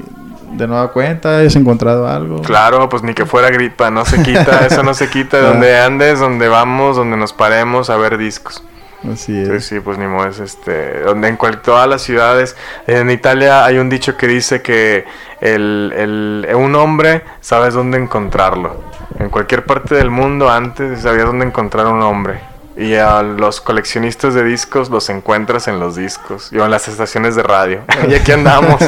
de 0.53 0.65
nueva 0.65 0.91
cuenta, 0.91 1.37
hayas 1.37 1.55
encontrado 1.55 2.07
algo. 2.07 2.41
Claro, 2.41 2.89
pues 2.89 3.03
ni 3.03 3.13
que 3.13 3.27
fuera 3.27 3.51
gripa, 3.51 3.91
no 3.91 4.03
se 4.03 4.23
quita, 4.23 4.65
eso 4.65 4.81
no 4.81 4.95
se 4.95 5.11
quita. 5.11 5.37
Ah. 5.37 5.41
Donde 5.41 5.77
andes, 5.79 6.17
donde 6.19 6.47
vamos, 6.47 6.97
donde 6.97 7.17
nos 7.17 7.31
paremos 7.31 7.91
a 7.91 7.97
ver 7.97 8.17
discos. 8.17 8.63
Así 9.03 9.45
Sí, 9.45 9.51
es. 9.51 9.63
sí, 9.63 9.79
pues 9.79 9.99
ni 9.99 10.07
modo, 10.07 10.25
es 10.27 10.39
este, 10.39 11.01
donde 11.01 11.27
en 11.27 11.37
cual, 11.37 11.61
todas 11.61 11.87
las 11.87 12.01
ciudades, 12.01 12.55
en 12.87 13.11
Italia 13.11 13.63
hay 13.63 13.77
un 13.77 13.89
dicho 13.91 14.17
que 14.17 14.25
dice 14.27 14.63
que 14.63 15.05
el, 15.39 15.93
el- 15.95 16.55
un 16.55 16.73
hombre 16.73 17.21
sabes 17.41 17.75
dónde 17.75 17.99
encontrarlo. 17.99 18.75
En 19.19 19.29
cualquier 19.29 19.65
parte 19.67 19.93
del 19.93 20.09
mundo 20.09 20.49
antes 20.49 21.01
sabías 21.01 21.27
dónde 21.27 21.45
encontrar 21.45 21.85
un 21.85 22.01
hombre. 22.01 22.48
Y 22.79 22.95
a 22.95 23.21
los 23.21 23.59
coleccionistas 23.59 24.33
de 24.33 24.43
discos 24.43 24.89
los 24.89 25.09
encuentras 25.09 25.67
en 25.67 25.79
los 25.79 25.97
discos 25.97 26.49
y 26.53 26.59
en 26.59 26.71
las 26.71 26.87
estaciones 26.87 27.35
de 27.35 27.43
radio. 27.43 27.81
Y 28.09 28.13
aquí 28.13 28.31
andamos. 28.31 28.81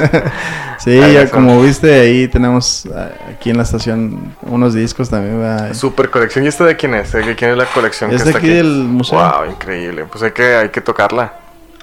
Sí, 0.80 1.00
ya 1.00 1.30
como 1.30 1.62
viste, 1.62 1.94
ahí 1.94 2.28
tenemos 2.28 2.88
ah, 2.96 3.10
aquí 3.30 3.52
en 3.52 3.58
la 3.58 3.64
estación 3.64 4.36
unos 4.42 4.74
discos 4.74 5.12
también. 5.12 5.39
¿verdad? 5.39 5.76
Super 5.76 6.10
colección. 6.10 6.44
¿Y 6.44 6.48
esta 6.48 6.66
de 6.66 6.76
quién 6.76 6.96
es? 6.96 7.12
¿De 7.12 7.36
quién 7.36 7.52
es 7.52 7.58
la 7.58 7.66
colección 7.66 8.10
Es 8.10 8.24
que 8.24 8.24
de 8.24 8.30
está 8.32 8.39
aquí 8.39 8.48
aquí? 8.48 8.58
del 8.58 8.86
museo. 8.86 9.20
Wow, 9.20 9.52
increíble. 9.52 10.06
Pues 10.06 10.24
hay 10.24 10.32
que, 10.32 10.56
hay 10.56 10.70
que 10.70 10.82
tocarla. 10.82 11.34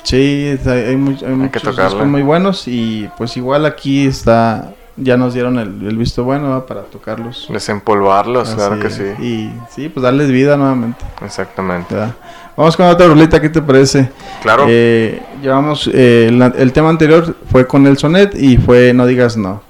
Sí, 0.03 0.59
hay, 0.67 0.71
hay 0.73 0.91
que 0.91 0.97
muchos 0.97 1.77
discos 1.77 2.07
muy 2.07 2.23
buenos 2.23 2.67
y 2.67 3.09
pues 3.19 3.37
igual 3.37 3.67
aquí 3.67 4.07
está, 4.07 4.73
ya 5.01 5.17
nos 5.17 5.35
dieron 5.35 5.59
el, 5.59 5.87
el 5.87 5.97
visto 5.97 6.25
bueno 6.25 6.49
¿verdad? 6.51 6.65
para 6.67 6.83
tocarlos. 6.83 7.49
Desempolvarlos, 7.51 8.55
claro 8.55 8.79
que 8.79 8.89
es. 8.89 8.95
sí. 8.95 9.05
Y 9.25 9.53
sí, 9.71 9.89
pues 9.89 10.03
darles 10.03 10.29
vida 10.31 10.57
nuevamente. 10.57 11.05
Exactamente. 11.25 11.95
¿verdad? 11.95 12.15
Vamos 12.57 12.77
con 12.77 12.87
otra 12.87 13.07
rolita, 13.07 13.41
¿qué 13.41 13.49
te 13.49 13.63
parece? 13.63 14.11
Claro. 14.43 14.65
Eh, 14.69 15.23
llevamos, 15.43 15.89
eh, 15.93 16.31
la- 16.33 16.53
el 16.59 16.73
tema 16.73 16.89
anterior 16.91 17.37
fue 17.51 17.67
con 17.67 17.87
el 17.87 17.97
sonet 17.99 18.35
y 18.35 18.57
fue 18.57 18.93
No 18.93 19.07
digas 19.07 19.37
no. 19.37 19.63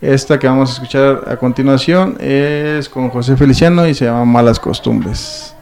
Esta 0.00 0.38
que 0.38 0.46
vamos 0.46 0.70
a 0.70 0.72
escuchar 0.74 1.22
a 1.26 1.36
continuación 1.36 2.16
es 2.20 2.90
con 2.90 3.08
José 3.08 3.36
Feliciano 3.38 3.86
y 3.88 3.94
se 3.94 4.04
llama 4.04 4.26
Malas 4.26 4.60
Costumbres. 4.60 5.54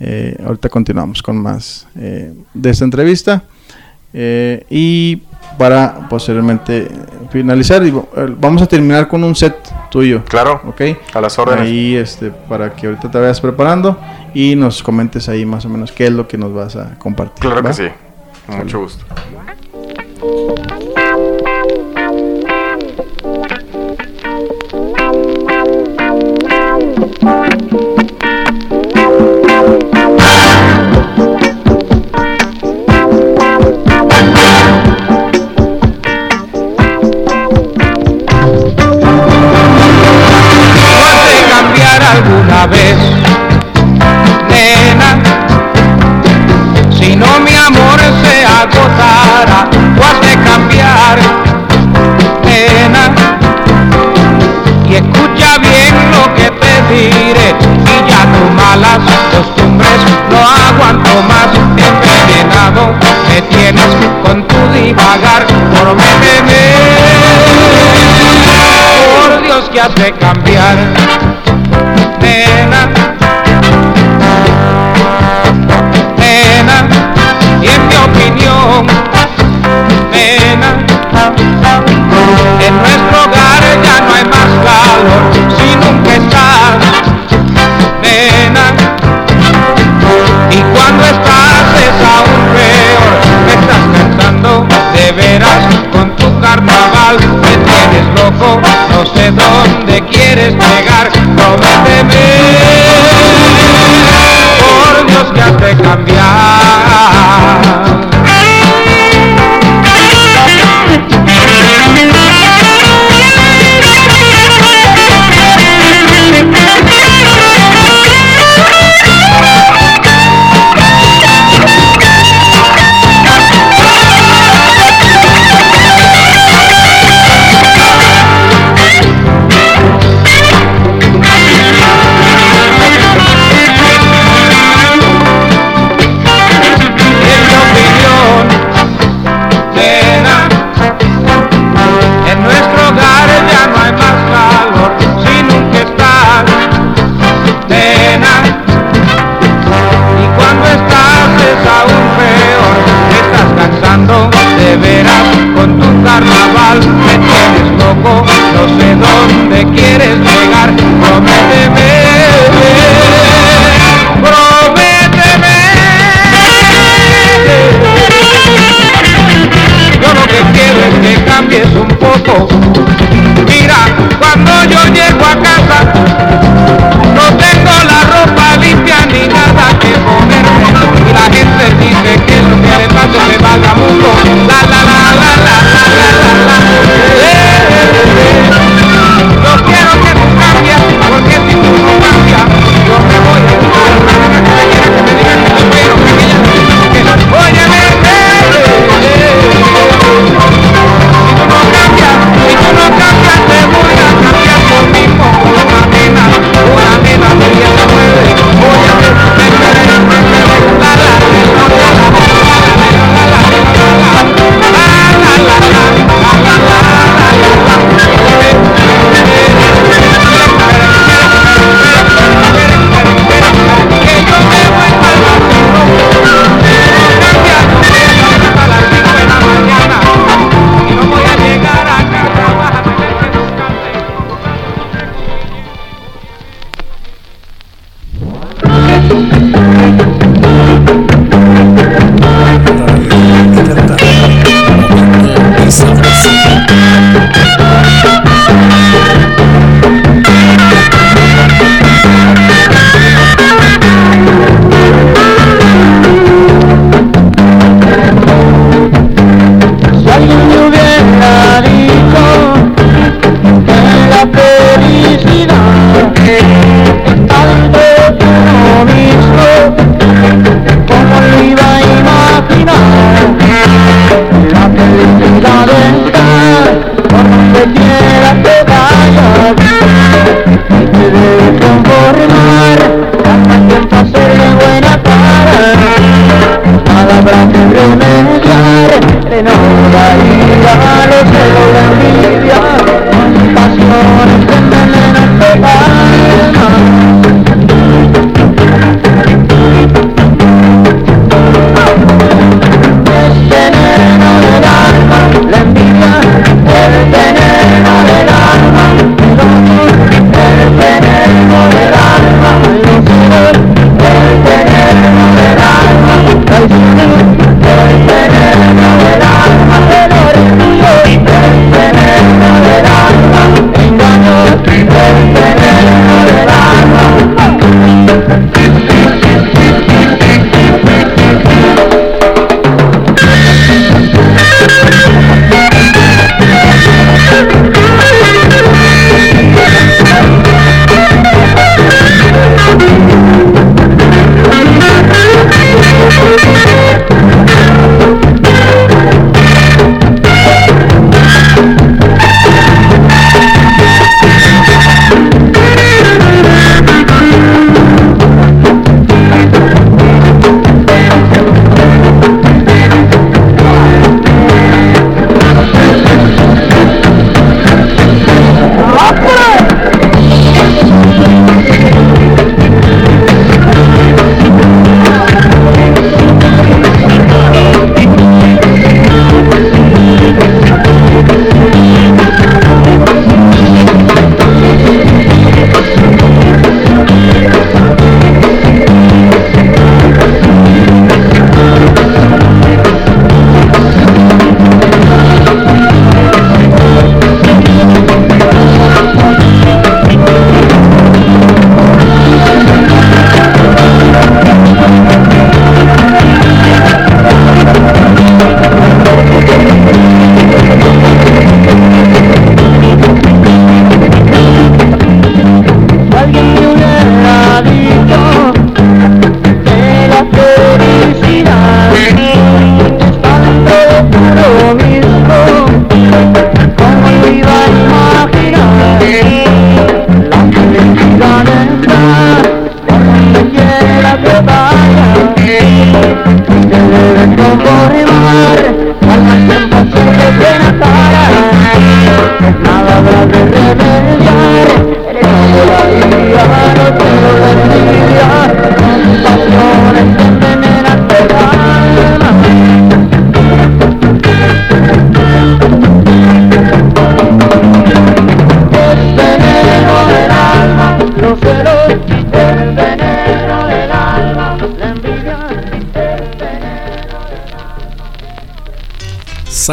Eh, 0.00 0.36
ahorita 0.44 0.68
continuamos 0.68 1.22
con 1.22 1.38
más 1.38 1.86
eh, 1.98 2.34
de 2.52 2.70
esta 2.70 2.84
entrevista. 2.84 3.42
Eh, 4.12 4.64
y 4.70 5.22
para 5.58 6.08
posteriormente 6.08 6.88
finalizar, 7.30 7.84
y 7.84 7.88
eh, 7.88 8.34
vamos 8.38 8.62
a 8.62 8.66
terminar 8.66 9.08
con 9.08 9.24
un 9.24 9.34
set 9.34 9.56
tuyo. 9.90 10.24
Claro. 10.24 10.60
¿Ok? 10.64 10.80
A 11.12 11.20
las 11.20 11.38
órdenes. 11.38 11.62
Ahí, 11.62 11.96
este, 11.96 12.30
para 12.30 12.74
que 12.74 12.86
ahorita 12.86 13.10
te 13.10 13.18
vayas 13.18 13.40
preparando 13.40 13.98
y 14.32 14.54
nos 14.56 14.82
comentes 14.82 15.28
ahí 15.28 15.44
más 15.44 15.64
o 15.64 15.68
menos 15.68 15.92
qué 15.92 16.06
es 16.06 16.12
lo 16.12 16.28
que 16.28 16.38
nos 16.38 16.54
vas 16.54 16.76
a 16.76 16.98
compartir. 16.98 17.40
Claro 17.40 17.62
¿va? 17.62 17.70
que 17.70 17.74
sí. 17.74 17.88
Con 18.46 18.58
mucho 18.58 18.80
gusto. 18.80 19.04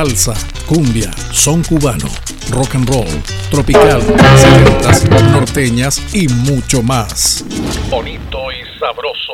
Salsa, 0.06 0.34
cumbia, 0.68 1.12
son 1.32 1.64
cubano, 1.64 2.08
rock 2.52 2.76
and 2.76 2.88
roll, 2.88 3.08
tropical, 3.50 4.02
setentas, 4.38 5.10
norteñas 5.32 6.00
y 6.14 6.28
mucho 6.28 6.84
más. 6.84 7.44
Bonito 7.90 8.38
y 8.52 8.80
sabroso. 8.80 9.34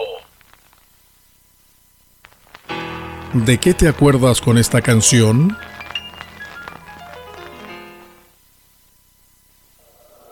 ¿De 3.33 3.57
qué 3.57 3.73
te 3.73 3.89
acuerdas 3.89 4.39
con 4.39 4.57
esta 4.57 4.81
canción? 4.81 5.57